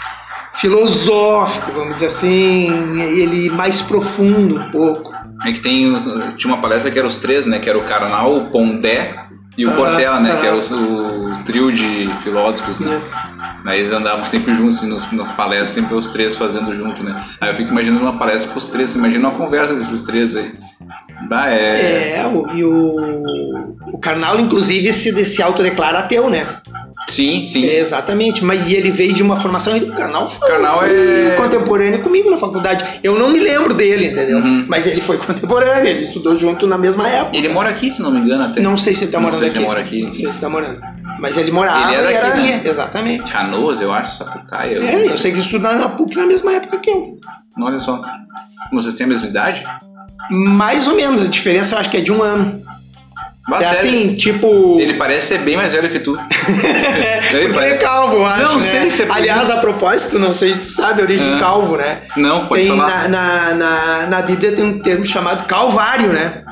filosófico, 0.55 1.73
vamos 1.73 1.95
dizer 1.95 2.07
assim, 2.07 3.01
ele 3.03 3.51
mais 3.51 3.83
profundo 3.83 4.59
um 4.59 4.71
pouco. 4.71 5.12
É 5.45 5.53
que 5.53 5.61
tem 5.61 5.95
tinha 6.37 6.53
uma 6.53 6.61
palestra 6.61 6.91
que 6.91 6.99
era 6.99 7.07
os 7.09 7.17
três, 7.17 7.47
né? 7.47 7.59
Que 7.59 7.69
era 7.69 7.79
o 7.79 7.85
Carnal, 7.85 8.37
o 8.37 8.51
Pondé 8.51 9.15
e 9.57 9.67
o 9.67 9.71
Ah, 9.71 9.75
Cortella, 9.75 10.21
né? 10.21 10.33
ah. 10.33 10.41
Que 10.41 10.47
era 10.47 10.57
o, 10.57 11.33
o 11.33 11.37
trio 11.45 11.73
de 11.73 12.09
filósofos, 12.23 12.79
né? 12.81 12.97
Isso. 12.97 13.17
Aí 13.65 13.81
eles 13.81 13.93
andavam 13.93 14.25
sempre 14.25 14.55
juntos 14.55 14.83
nos, 14.83 15.11
nas 15.13 15.31
palestras, 15.31 15.71
sempre 15.71 15.95
os 15.95 16.09
três 16.09 16.37
fazendo 16.37 16.75
junto, 16.75 17.03
né? 17.05 17.21
Aí 17.41 17.51
eu 17.51 17.55
fico 17.55 17.71
imaginando 17.71 18.03
uma 18.03 18.19
palestra 18.19 18.51
com 18.53 18.59
os 18.59 18.67
três, 18.69 18.95
imagina 18.95 19.29
uma 19.29 19.37
conversa 19.39 19.75
desses 19.75 20.01
três 20.01 20.35
aí. 20.35 20.53
Bah, 21.29 21.49
é. 21.49 22.17
É, 22.19 22.27
o, 22.27 22.49
e 22.55 22.65
o, 22.65 23.77
o 23.95 23.99
Karnal, 24.01 24.41
inclusive, 24.41 24.93
se, 24.93 25.25
se 25.25 25.41
autodeclara 25.43 26.01
ateu, 26.01 26.29
né? 26.29 26.45
Sim, 27.09 27.43
sim. 27.43 27.67
É, 27.67 27.79
exatamente, 27.81 28.45
mas 28.45 28.67
ele 28.71 28.91
veio 28.91 29.13
de 29.13 29.23
uma 29.23 29.39
formação. 29.41 29.77
O 29.77 29.87
Karnal 29.93 30.31
foi, 30.31 30.49
Karnal 30.49 30.79
foi 30.79 30.89
é- 31.29 31.37
contemporâneo 31.37 32.01
comigo 32.03 32.31
na 32.31 32.39
faculdade. 32.39 33.01
Eu 33.03 33.19
não 33.19 33.29
me 33.31 33.41
lembro 33.41 33.75
dele, 33.75 34.07
entendeu? 34.07 34.39
Uhum. 34.39 34.65
Mas 34.69 34.87
ele 34.87 35.01
foi 35.01 35.19
contemporâneo, 35.25 35.87
ele 35.89 36.03
estudou 36.03 36.39
junto 36.39 36.67
na 36.67 36.79
mesma 36.79 37.07
época. 37.09 37.37
Ele 37.37 37.49
mora 37.49 37.71
aqui, 37.71 37.91
se 37.91 38.01
não 38.01 38.11
me 38.11 38.21
engano, 38.21 38.45
até. 38.45 38.61
Não 38.61 38.77
sei 38.77 38.95
se 38.95 39.05
ele 39.05 39.13
tá 39.13 39.19
Não 39.19 39.25
morando 39.27 39.41
sei 39.41 39.51
se 39.51 39.57
aqui. 39.57 39.59
ele 39.65 39.67
mora 39.69 39.81
aqui. 39.81 40.03
Não 40.03 40.15
sei 40.15 40.33
se 40.33 40.41
tá 40.41 40.49
morando. 40.49 40.81
Mas 41.19 41.37
ele 41.37 41.51
morava 41.51 41.93
Ele 41.93 42.07
é 42.07 42.11
e 42.13 42.15
era 42.15 42.29
daqui, 42.29 42.41
né? 42.43 42.63
exatamente. 42.65 43.31
Canoas, 43.33 43.81
eu 43.81 43.93
acho, 43.93 44.19
Sapucaia. 44.19 44.75
eu- 44.77 44.83
É, 44.87 45.07
eu 45.07 45.17
sei 45.19 45.33
que 45.33 45.39
estudou 45.39 45.73
na 45.75 45.89
PUC 45.91 46.17
na 46.17 46.27
mesma 46.27 46.53
época 46.53 46.79
que 46.79 46.91
eu. 46.91 47.19
Olha 47.61 47.81
só. 47.81 48.01
Vocês 48.73 48.95
têm 48.95 49.05
a 49.07 49.09
mesma 49.09 49.27
idade? 49.27 49.63
Mais 50.31 50.87
ou 50.87 50.95
menos, 50.95 51.21
a 51.21 51.27
diferença 51.27 51.75
eu 51.75 51.79
acho 51.81 51.91
que 51.91 51.97
é 51.97 52.01
de 52.01 52.13
um 52.13 52.23
ano. 52.23 52.62
Bah, 53.49 53.59
é 53.61 53.65
sério. 53.75 53.79
assim, 53.79 54.15
tipo. 54.15 54.79
Ele 54.81 54.95
parece 54.95 55.29
ser 55.29 55.39
bem 55.39 55.57
mais 55.57 55.73
velho 55.73 55.91
que 55.91 55.99
tu. 55.99 56.17
Porque 56.23 57.37
ele 57.37 57.47
é 57.47 57.53
parece- 57.53 57.79
calvo, 57.79 58.17
eu 58.17 58.27
acho. 58.27 58.43
Não, 58.45 58.57
né? 58.57 58.63
sei, 58.63 58.91
você- 58.91 59.07
Aliás, 59.11 59.51
a 59.51 59.57
propósito, 59.57 60.19
não 60.19 60.33
sei 60.33 60.55
se 60.55 60.61
tu 60.61 60.67
sabe 60.81 61.01
a 61.01 61.05
origem 61.05 61.29
Ah. 61.29 61.35
de 61.35 61.41
calvo, 61.41 61.77
né? 61.77 62.03
Não, 62.17 62.47
pode 62.47 62.63
tem 62.63 62.77
falar. 62.77 63.09
na, 63.09 63.09
na, 63.09 63.55
na, 63.55 64.07
na 64.07 64.23
Bíblia 64.23 64.53
tem 64.53 64.65
um 64.65 64.79
termo 64.79 65.05
chamado 65.05 65.45
calvário, 65.47 66.09
né? 66.13 66.45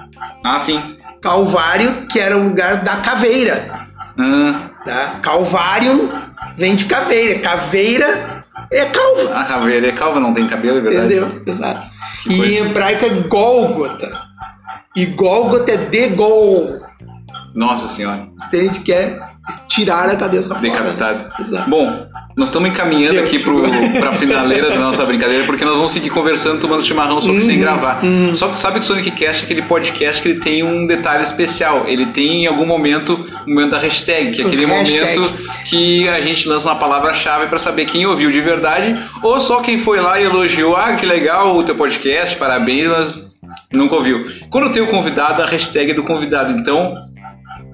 Ah, 0.45 0.59
sim. 0.59 0.81
Calvário, 1.23 2.07
que 2.11 2.19
era 2.19 2.37
o 2.37 2.43
lugar 2.43 2.77
da 2.79 2.97
caveira. 2.97 3.87
Ah, 4.19 4.61
Tá? 4.85 5.19
Calvário 5.23 6.11
vem 6.57 6.75
de 6.75 6.87
caveira. 6.87 7.39
Caveira 7.41 8.45
é 8.73 8.87
calva. 8.87 9.39
a 9.39 9.45
caveira 9.45 9.89
é 9.89 9.93
calva, 9.93 10.19
não 10.19 10.33
tem 10.33 10.47
cabelo, 10.49 10.79
é 10.79 10.81
verdade. 10.81 11.07
Entendeu? 11.15 11.43
Exato. 11.47 11.87
Que 12.23 12.33
e 12.33 12.37
coisa. 12.39 12.53
em 12.53 12.57
hebraico 12.57 13.05
é 13.05 13.09
Gólgota. 13.29 14.11
E 14.97 15.07
Gólgota 15.07 15.73
é 15.73 15.77
de 15.77 16.09
gol. 16.09 16.81
Nossa 17.55 17.89
senhora, 17.89 18.29
Entende? 18.47 18.81
Que 18.81 18.93
é 18.93 19.19
tirar 19.69 20.09
a 20.09 20.17
cabeça 20.17 20.55
fora. 20.55 20.61
decapitado. 20.61 21.19
Né? 21.19 21.31
Exato. 21.41 21.69
Bom, 21.71 22.07
nós 22.37 22.49
estamos 22.49 22.69
encaminhando 22.71 23.15
Deu. 23.15 23.25
aqui 23.25 23.39
pro, 23.41 23.63
pra 23.99 24.13
finaleira 24.13 24.69
da 24.71 24.79
nossa 24.79 25.05
brincadeira, 25.05 25.45
porque 25.45 25.65
nós 25.65 25.75
vamos 25.77 25.91
seguir 25.91 26.11
conversando, 26.11 26.61
tomando 26.61 26.85
chimarrão, 26.85 27.21
só 27.21 27.33
que 27.33 27.41
sem 27.41 27.57
Uhum, 27.57 27.61
gravar. 27.63 28.01
Só 28.35 28.49
que 28.49 28.59
sabe 28.59 28.79
que 28.79 28.85
o 28.85 28.89
Sonic 28.89 29.11
Cast 29.13 29.43
é 29.43 29.45
aquele 29.47 29.63
podcast 29.63 30.23
que 30.23 30.29
ele 30.29 30.39
tem 30.41 30.63
um 30.63 30.87
detalhe 30.87 31.25
especial. 31.25 31.85
Ele 31.89 32.07
tem 32.07 32.45
em 32.45 32.47
algum 32.47 32.67
momento 32.67 33.15
o 33.47 33.51
momento 33.51 33.71
da 33.71 33.79
hashtag, 33.79 34.31
que 34.31 34.43
é 34.43 34.47
aquele 34.47 34.67
hashtag. 34.67 35.19
momento 35.19 35.35
que 35.65 36.09
a 36.09 36.21
gente 36.21 36.49
lança 36.49 36.69
uma 36.69 36.77
palavra-chave 36.77 37.47
pra 37.47 37.59
saber 37.59 37.85
quem 37.87 38.07
ouviu 38.07 38.31
de 38.31 38.41
verdade, 38.41 38.97
ou 39.23 39.41
só 39.41 39.61
quem 39.61 39.79
foi 39.79 40.01
lá 40.01 40.21
e 40.21 40.25
elogiou, 40.25 40.77
ah, 40.77 40.95
que 40.95 41.05
legal 41.05 41.57
o 41.57 41.63
teu 41.65 41.75
podcast, 41.75 42.37
parabéns, 42.37 42.89
mas 42.89 43.30
nunca 43.73 43.97
ouviu. 43.97 44.27
Quando 44.51 44.73
tem 44.73 44.83
o 44.83 44.87
convidado, 44.87 45.43
a 45.43 45.47
hashtag 45.47 45.93
é 45.93 45.95
do 45.95 46.03
convidado. 46.03 46.53
Então, 46.59 47.10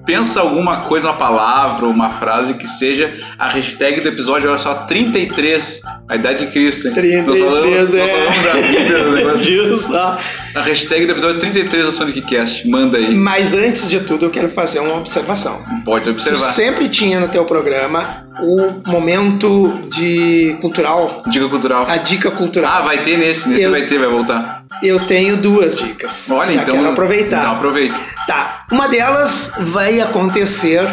pensa 0.07 0.39
alguma 0.39 0.77
coisa, 0.87 1.07
uma 1.07 1.13
palavra, 1.17 1.85
uma 1.85 2.09
frase 2.11 2.53
que 2.55 2.67
seja 2.67 3.13
a 3.37 3.49
hashtag 3.49 4.01
do 4.01 4.07
episódio, 4.09 4.49
olha 4.49 4.57
só, 4.57 4.73
33, 4.85 5.81
a 6.09 6.15
idade 6.15 6.45
de 6.45 6.51
Cristo. 6.51 6.87
hein? 6.87 6.93
33, 6.93 7.25
nós 7.27 7.39
falamos, 7.39 7.93
é. 7.93 7.99
Nós 7.99 8.35
falamos 8.35 8.43
da 8.43 8.53
Bíblia, 8.67 9.03
do 9.03 9.11
negócio. 9.11 9.67
Isso, 9.69 9.93
ó. 9.93 10.17
A 10.55 10.61
hashtag 10.61 11.05
do 11.05 11.11
episódio 11.11 11.39
33 11.39 11.85
do 11.85 11.91
Sonic 11.91 12.21
Cast, 12.21 12.67
manda 12.67 12.97
aí, 12.97 13.13
Mas 13.13 13.53
antes 13.53 13.89
de 13.89 13.99
tudo, 13.99 14.25
eu 14.25 14.29
quero 14.31 14.49
fazer 14.49 14.79
uma 14.79 14.95
observação. 14.97 15.61
pode 15.85 16.05
Tu 16.05 16.11
observar. 16.11 16.37
sempre 16.51 16.87
tinha 16.89 17.19
no 17.19 17.27
teu 17.27 17.43
programa 17.45 18.25
o 18.39 18.89
momento 18.89 19.69
de 19.89 20.57
cultural, 20.61 21.23
Dica 21.27 21.47
cultural. 21.49 21.85
a 21.87 21.97
dica 21.97 22.29
Ah, 22.29 22.31
cultural. 22.31 22.83
vai 22.85 22.99
ter 22.99 23.17
nesse, 23.17 23.49
nesse 23.49 23.63
Eu- 23.63 23.71
vai 23.71 23.81
ter, 23.83 23.97
vai 23.99 24.07
voltar. 24.07 24.63
Eu 24.81 24.99
tenho 25.01 25.37
duas 25.37 25.77
dicas. 25.79 26.29
Olha, 26.29 26.51
Já 26.53 26.61
então. 26.61 26.75
quero 26.75 26.89
aproveitar. 26.89 27.39
Então 27.41 27.51
aproveita. 27.53 27.95
Tá. 28.27 28.65
Uma 28.71 28.89
delas 28.89 29.51
vai 29.57 30.01
acontecer 30.01 30.85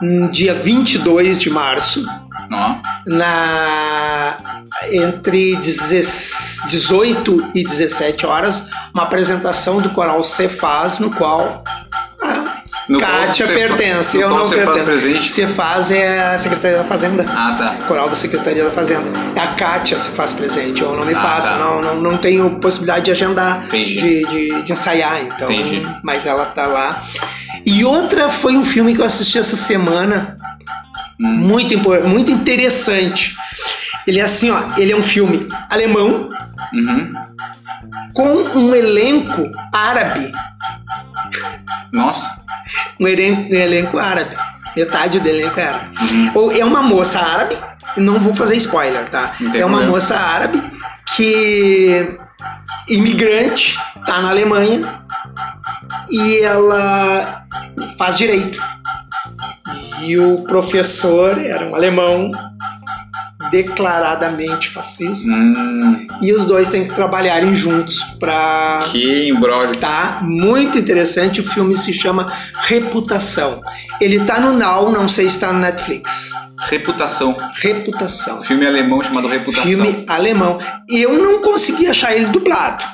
no 0.00 0.28
dia 0.30 0.52
22 0.52 1.38
de 1.38 1.48
março, 1.48 2.04
Ó, 2.50 2.74
na 3.06 4.36
entre 4.90 5.54
10 5.56 6.62
18 6.66 7.50
e 7.54 7.62
17 7.62 8.26
horas, 8.26 8.64
uma 8.92 9.04
apresentação 9.04 9.80
do 9.80 9.90
coral 9.90 10.24
Cefaz, 10.24 10.98
no 10.98 11.10
qual 11.10 11.62
No 12.92 13.00
Kátia 13.00 13.46
pertence. 13.46 14.18
eu 14.18 14.28
não 14.28 14.48
pertenço. 14.48 14.84
presente? 14.84 15.28
Cefaz 15.28 15.90
é 15.90 16.34
a 16.34 16.38
Secretaria 16.38 16.76
da 16.78 16.84
Fazenda. 16.84 17.24
Ah, 17.28 17.54
tá. 17.56 17.74
Coral 17.86 18.08
da 18.08 18.16
Secretaria 18.16 18.64
da 18.64 18.70
Fazenda. 18.70 19.04
A 19.40 19.46
Kátia 19.48 19.98
se 19.98 20.10
faz 20.10 20.32
presente, 20.32 20.82
eu 20.82 20.94
não 20.94 21.04
me 21.06 21.14
Ah, 21.14 21.20
faço, 21.20 21.48
tá. 21.48 21.56
não, 21.56 21.80
não, 21.80 22.00
não 22.02 22.16
tenho 22.18 22.50
possibilidade 22.60 23.06
de 23.06 23.10
agendar, 23.10 23.60
de, 23.70 23.94
de, 24.26 24.62
de 24.62 24.72
ensaiar, 24.72 25.20
então. 25.24 25.50
Entendi. 25.50 25.86
Mas 26.02 26.26
ela 26.26 26.44
tá 26.44 26.66
lá. 26.66 27.00
E 27.64 27.84
outra 27.84 28.28
foi 28.28 28.56
um 28.56 28.64
filme 28.64 28.94
que 28.94 29.00
eu 29.00 29.06
assisti 29.06 29.38
essa 29.38 29.56
semana, 29.56 30.36
Hum. 31.20 31.26
muito, 31.28 31.78
muito 32.08 32.32
interessante. 32.32 33.36
Ele 34.06 34.18
é 34.18 34.22
assim, 34.24 34.50
ó, 34.50 34.60
ele 34.76 34.92
é 34.92 34.96
um 34.96 35.02
filme 35.02 35.46
alemão 35.70 36.30
Uhum. 36.72 37.12
com 38.12 38.28
um 38.58 38.74
elenco 38.74 39.48
árabe. 39.72 40.32
Nossa. 41.92 42.41
Um 43.00 43.06
elenco, 43.08 43.52
um 43.52 43.56
elenco 43.56 43.98
árabe. 43.98 44.36
Metade 44.76 45.20
do 45.20 45.28
elenco 45.28 45.58
é 45.60 45.64
árabe. 45.64 45.98
Ou 46.34 46.52
É 46.52 46.64
uma 46.64 46.82
moça 46.82 47.20
árabe, 47.20 47.56
não 47.96 48.18
vou 48.18 48.34
fazer 48.34 48.56
spoiler, 48.56 49.08
tá? 49.10 49.34
É 49.40 49.64
uma 49.64 49.78
problema. 49.78 49.86
moça 49.86 50.16
árabe 50.16 50.62
que 51.14 52.18
imigrante, 52.88 53.78
tá 54.06 54.20
na 54.20 54.30
Alemanha 54.30 55.02
e 56.10 56.38
ela 56.40 57.44
faz 57.98 58.16
direito. 58.16 58.60
E 60.00 60.18
o 60.18 60.42
professor 60.42 61.38
era 61.38 61.64
um 61.66 61.74
alemão 61.74 62.30
declaradamente 63.52 64.70
racista. 64.74 65.30
Hum, 65.30 66.06
E 66.20 66.32
os 66.32 66.44
dois 66.44 66.68
têm 66.70 66.82
que 66.84 66.90
trabalharem 66.94 67.54
juntos 67.54 68.02
pra. 68.18 68.80
que 68.90 69.28
embrólio. 69.28 69.76
Tá 69.76 70.18
muito 70.22 70.78
interessante. 70.78 71.40
O 71.40 71.44
filme 71.48 71.76
se 71.76 71.92
chama 71.92 72.32
Reputação. 72.66 73.60
Ele 74.00 74.20
tá 74.24 74.40
no 74.40 74.52
Now, 74.52 74.90
não 74.90 75.08
sei 75.08 75.28
se 75.28 75.38
tá 75.38 75.52
no 75.52 75.60
Netflix. 75.60 76.32
Reputação. 76.58 77.36
Reputação. 77.60 78.42
Filme 78.42 78.66
alemão 78.66 79.02
chamado 79.02 79.28
Reputação. 79.28 79.64
Filme 79.66 80.04
alemão. 80.08 80.58
Eu 80.88 81.20
não 81.22 81.42
consegui 81.42 81.86
achar 81.86 82.14
ele 82.14 82.26
dublado, 82.26 82.84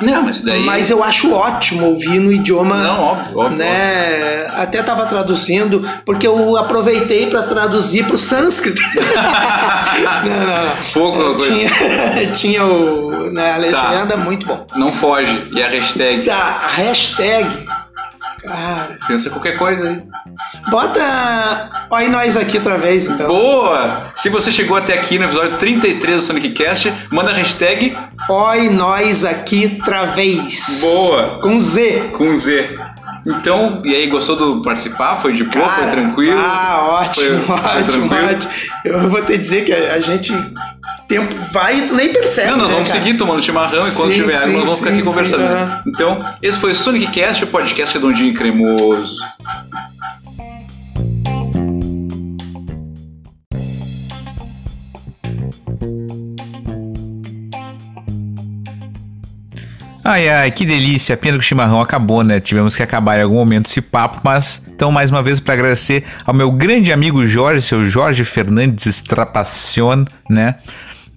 Não, 0.00 0.22
mas 0.22 0.42
daí. 0.42 0.64
mas 0.64 0.90
eu 0.90 1.02
acho 1.04 1.32
ótimo 1.32 1.86
ouvir 1.86 2.18
no 2.18 2.32
idioma. 2.32 2.76
Não, 2.76 3.00
óbvio, 3.02 3.38
óbvio. 3.38 3.58
né? 3.58 4.46
Até 4.54 4.82
tava 4.82 5.06
traduzindo, 5.06 5.86
porque 6.04 6.26
eu 6.26 6.56
aproveitei 6.56 7.26
para 7.26 7.42
traduzir 7.42 8.04
pro 8.06 8.18
sânscrito. 8.18 8.80
não, 10.24 10.30
não, 10.30 10.46
não. 10.46 10.72
Pouco 10.92 11.18
coisa. 11.36 11.46
Tinha, 11.46 11.70
tinha 12.32 12.64
o, 12.64 13.30
né, 13.30 13.52
a 13.52 13.56
legenda, 13.56 14.16
muito 14.16 14.46
bom. 14.46 14.66
Não 14.76 14.92
foge. 14.92 15.48
E 15.52 15.62
a 15.62 15.68
hashtag. 15.68 16.24
Tá, 16.24 16.66
hashtag. 16.68 17.48
Cara, 18.42 18.98
Pensa 19.06 19.30
qualquer 19.30 19.56
coisa 19.58 19.88
aí. 19.88 20.02
bota. 20.70 21.70
Olha 21.90 22.08
nós 22.08 22.36
aqui 22.36 22.58
outra 22.58 22.78
vez, 22.78 23.08
então. 23.08 23.26
Boa! 23.28 24.10
Se 24.16 24.28
você 24.28 24.50
chegou 24.50 24.76
até 24.76 24.94
aqui 24.94 25.18
no 25.18 25.24
episódio 25.26 25.56
33 25.58 26.16
do 26.16 26.22
Sonic 26.22 26.50
Cast, 26.50 26.92
manda 27.10 27.30
a 27.30 27.34
hashtag 27.34 27.96
Oi, 28.28 28.68
nós 28.70 29.24
aqui 29.24 29.76
outra 29.78 30.06
vez. 30.06 30.78
Boa! 30.80 31.40
Com 31.42 31.58
Z. 31.58 32.12
com 32.16 32.34
Z. 32.36 32.78
Então, 33.26 33.82
e 33.84 33.94
aí, 33.94 34.06
gostou 34.06 34.34
do 34.34 34.62
participar? 34.62 35.16
Foi 35.20 35.34
de 35.34 35.44
boa? 35.44 35.68
Foi 35.68 35.86
tranquilo? 35.88 36.40
Ah, 36.42 37.00
ótimo, 37.02 37.40
Foi- 37.42 37.54
ótimo, 37.78 38.10
ótimo. 38.14 38.52
Eu 38.84 39.10
vou 39.10 39.22
te 39.22 39.36
dizer 39.36 39.62
que 39.64 39.74
a 39.74 40.00
gente. 40.00 40.32
Tempo 41.10 41.34
vai 41.50 41.76
e 41.76 41.88
tu 41.88 41.94
nem 41.96 42.12
percebe. 42.12 42.52
Não, 42.52 42.58
nós 42.58 42.68
né, 42.68 42.74
vamos 42.74 42.92
cara? 42.92 43.02
seguir 43.02 43.18
tomando 43.18 43.42
chimarrão 43.42 43.88
e 43.88 43.90
quando 43.96 44.12
Sim, 44.12 44.20
tiver 44.20 44.36
água 44.36 44.52
nós 44.52 44.62
vamos 44.62 44.78
ficar 44.78 44.90
sim, 44.92 44.96
aqui 44.98 45.04
conversando. 45.04 45.40
sim, 45.40 45.44
aham. 45.44 45.82
Então, 45.88 46.24
esse 46.40 46.60
foi 46.60 46.70
o 46.70 46.74
Sonic 46.76 47.08
Cast, 47.08 47.42
o 47.42 47.46
podcast 47.48 47.98
redondinho 47.98 48.28
e 48.28 48.32
cremoso. 48.32 49.16
Ai, 60.04 60.28
ai, 60.28 60.50
que 60.52 60.64
delícia. 60.64 61.16
Pena 61.16 61.38
que 61.38 61.44
o 61.44 61.46
chimarrão 61.46 61.80
acabou, 61.80 62.22
né? 62.22 62.38
Tivemos 62.38 62.76
que 62.76 62.84
acabar 62.84 63.18
em 63.18 63.22
algum 63.22 63.34
momento 63.34 63.66
esse 63.66 63.80
papo, 63.80 64.20
mas 64.22 64.62
então, 64.68 64.92
mais 64.92 65.10
uma 65.10 65.22
vez, 65.24 65.40
para 65.40 65.54
agradecer 65.54 66.04
ao 66.24 66.32
meu 66.32 66.52
grande 66.52 66.92
amigo 66.92 67.26
Jorge, 67.26 67.62
seu 67.62 67.84
Jorge 67.84 68.24
Fernandes 68.24 68.86
Strapacion, 68.86 70.04
né? 70.28 70.54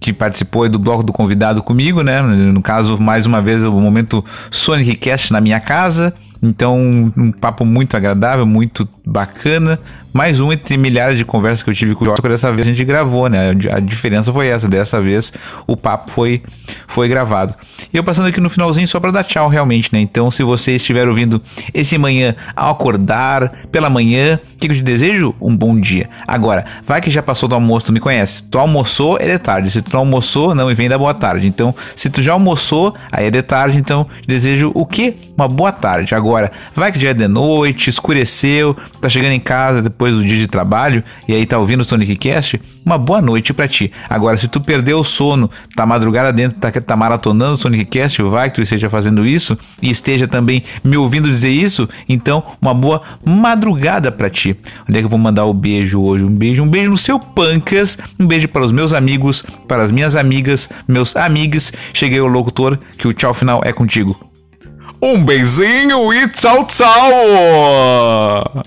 Que 0.04 0.12
participou 0.12 0.68
do 0.68 0.78
bloco 0.78 1.02
do 1.02 1.14
convidado 1.14 1.62
comigo, 1.62 2.02
né? 2.02 2.20
No 2.20 2.60
caso, 2.60 3.00
mais 3.00 3.24
uma 3.24 3.40
vez, 3.40 3.64
o 3.64 3.72
momento 3.72 4.22
Sonic 4.50 4.96
Cast 4.96 5.32
na 5.32 5.40
minha 5.40 5.58
casa. 5.58 6.12
Então, 6.42 6.78
um 7.16 7.32
papo 7.32 7.64
muito 7.64 7.96
agradável, 7.96 8.44
muito 8.44 8.86
bacana. 9.02 9.80
Mais 10.14 10.38
um 10.38 10.52
entre 10.52 10.76
milhares 10.76 11.18
de 11.18 11.24
conversas 11.24 11.64
que 11.64 11.70
eu 11.70 11.74
tive 11.74 11.92
com 11.96 12.04
o 12.04 12.06
Jorge. 12.06 12.22
Dessa 12.22 12.52
vez 12.52 12.64
a 12.64 12.70
gente 12.70 12.84
gravou, 12.84 13.28
né? 13.28 13.50
A 13.72 13.80
diferença 13.80 14.32
foi 14.32 14.46
essa. 14.46 14.68
Dessa 14.68 15.00
vez 15.00 15.32
o 15.66 15.76
papo 15.76 16.08
foi, 16.12 16.40
foi 16.86 17.08
gravado. 17.08 17.52
E 17.92 17.96
eu 17.96 18.04
passando 18.04 18.28
aqui 18.28 18.40
no 18.40 18.48
finalzinho 18.48 18.86
só 18.86 19.00
para 19.00 19.10
dar 19.10 19.24
tchau, 19.24 19.48
realmente, 19.48 19.90
né? 19.92 19.98
Então, 19.98 20.30
se 20.30 20.44
você 20.44 20.76
estiver 20.76 21.08
ouvindo 21.08 21.42
esse 21.72 21.98
manhã 21.98 22.36
ao 22.54 22.70
acordar, 22.70 23.66
pela 23.72 23.90
manhã, 23.90 24.38
o 24.52 24.56
que, 24.56 24.68
eu 24.68 24.74
te 24.74 24.82
desejo? 24.82 25.34
Um 25.40 25.56
bom 25.56 25.78
dia. 25.78 26.08
Agora, 26.28 26.64
vai 26.84 27.00
que 27.00 27.10
já 27.10 27.22
passou 27.22 27.48
do 27.48 27.56
almoço, 27.56 27.86
tu 27.86 27.92
me 27.92 27.98
conhece. 27.98 28.44
Tu 28.44 28.56
almoçou, 28.56 29.18
é 29.20 29.26
de 29.26 29.38
tarde. 29.40 29.68
Se 29.68 29.82
tu 29.82 29.92
não 29.92 30.00
almoçou, 30.00 30.54
não, 30.54 30.70
e 30.70 30.74
vem 30.74 30.88
da 30.88 30.96
boa 30.96 31.12
tarde. 31.12 31.48
Então, 31.48 31.74
se 31.96 32.08
tu 32.08 32.22
já 32.22 32.32
almoçou, 32.32 32.94
aí 33.10 33.26
é 33.26 33.30
de 33.32 33.42
tarde. 33.42 33.78
Então, 33.78 34.06
desejo 34.28 34.70
o 34.74 34.86
quê? 34.86 35.16
Uma 35.36 35.48
boa 35.48 35.72
tarde. 35.72 36.14
Agora, 36.14 36.52
vai 36.72 36.92
que 36.92 37.00
já 37.00 37.10
é 37.10 37.14
de 37.14 37.26
noite, 37.26 37.90
escureceu, 37.90 38.76
tá 39.00 39.08
chegando 39.08 39.32
em 39.32 39.40
casa 39.40 39.82
depois 39.82 40.03
do 40.12 40.24
dia 40.24 40.38
de 40.38 40.46
trabalho 40.46 41.02
e 41.26 41.34
aí 41.34 41.46
tá 41.46 41.58
ouvindo 41.58 41.80
o 41.80 41.84
Sonic 41.84 42.16
Cast, 42.16 42.60
uma 42.84 42.98
boa 42.98 43.22
noite 43.22 43.54
pra 43.54 43.66
ti. 43.66 43.90
Agora, 44.08 44.36
se 44.36 44.48
tu 44.48 44.60
perdeu 44.60 44.98
o 44.98 45.04
sono, 45.04 45.50
tá 45.74 45.86
madrugada 45.86 46.32
dentro, 46.32 46.58
tá, 46.58 46.70
tá 46.70 46.96
maratonando 46.96 47.54
o 47.54 47.56
Sonic 47.56 47.86
Cast, 47.86 48.22
vai 48.22 48.50
que 48.50 48.56
tu 48.56 48.62
esteja 48.62 48.90
fazendo 48.90 49.26
isso 49.26 49.56
e 49.80 49.90
esteja 49.90 50.26
também 50.26 50.62
me 50.82 50.96
ouvindo 50.96 51.28
dizer 51.28 51.50
isso, 51.50 51.88
então 52.08 52.42
uma 52.60 52.74
boa 52.74 53.02
madrugada 53.24 54.12
pra 54.12 54.28
ti. 54.28 54.56
Onde 54.88 54.98
é 54.98 55.00
que 55.00 55.06
eu 55.06 55.10
vou 55.10 55.18
mandar 55.18 55.44
o 55.44 55.54
beijo 55.54 56.00
hoje? 56.00 56.24
Um 56.24 56.34
beijo, 56.34 56.62
um 56.62 56.68
beijo 56.68 56.90
no 56.90 56.98
seu 56.98 57.18
pancas, 57.18 57.96
um 58.18 58.26
beijo 58.26 58.48
para 58.48 58.64
os 58.64 58.72
meus 58.72 58.92
amigos, 58.92 59.42
para 59.66 59.82
as 59.82 59.90
minhas 59.90 60.16
amigas, 60.16 60.68
meus 60.86 61.16
amigos. 61.16 61.72
Cheguei 61.92 62.20
o 62.20 62.26
locutor 62.26 62.78
que 62.96 63.08
o 63.08 63.12
tchau 63.12 63.34
final 63.34 63.60
é 63.64 63.72
contigo. 63.72 64.18
Um 65.00 65.22
beijinho 65.22 66.12
e 66.14 66.28
tchau, 66.30 66.64
tchau! 66.64 68.64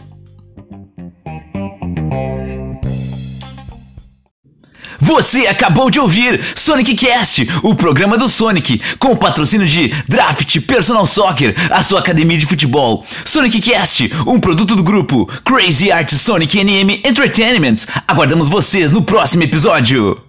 Você 5.08 5.48
acabou 5.48 5.90
de 5.90 6.02
ouvir 6.02 6.38
Sonic 6.54 6.94
Cast, 6.94 7.48
o 7.64 7.74
programa 7.74 8.18
do 8.18 8.28
Sonic, 8.28 8.82
com 9.00 9.14
o 9.14 9.16
patrocínio 9.16 9.66
de 9.66 9.88
Draft 10.06 10.60
Personal 10.68 11.06
Soccer, 11.06 11.56
a 11.72 11.82
sua 11.82 12.00
academia 12.00 12.38
de 12.38 12.46
futebol. 12.46 13.06
Sonic 13.24 13.62
Cast, 13.62 14.12
um 14.28 14.38
produto 14.38 14.76
do 14.76 14.84
grupo 14.84 15.26
Crazy 15.46 15.94
Art 15.94 16.12
Sonic 16.12 16.62
NM 16.62 17.02
Entertainment. 17.06 17.86
Aguardamos 18.06 18.50
vocês 18.50 18.92
no 18.92 19.02
próximo 19.02 19.44
episódio. 19.44 20.27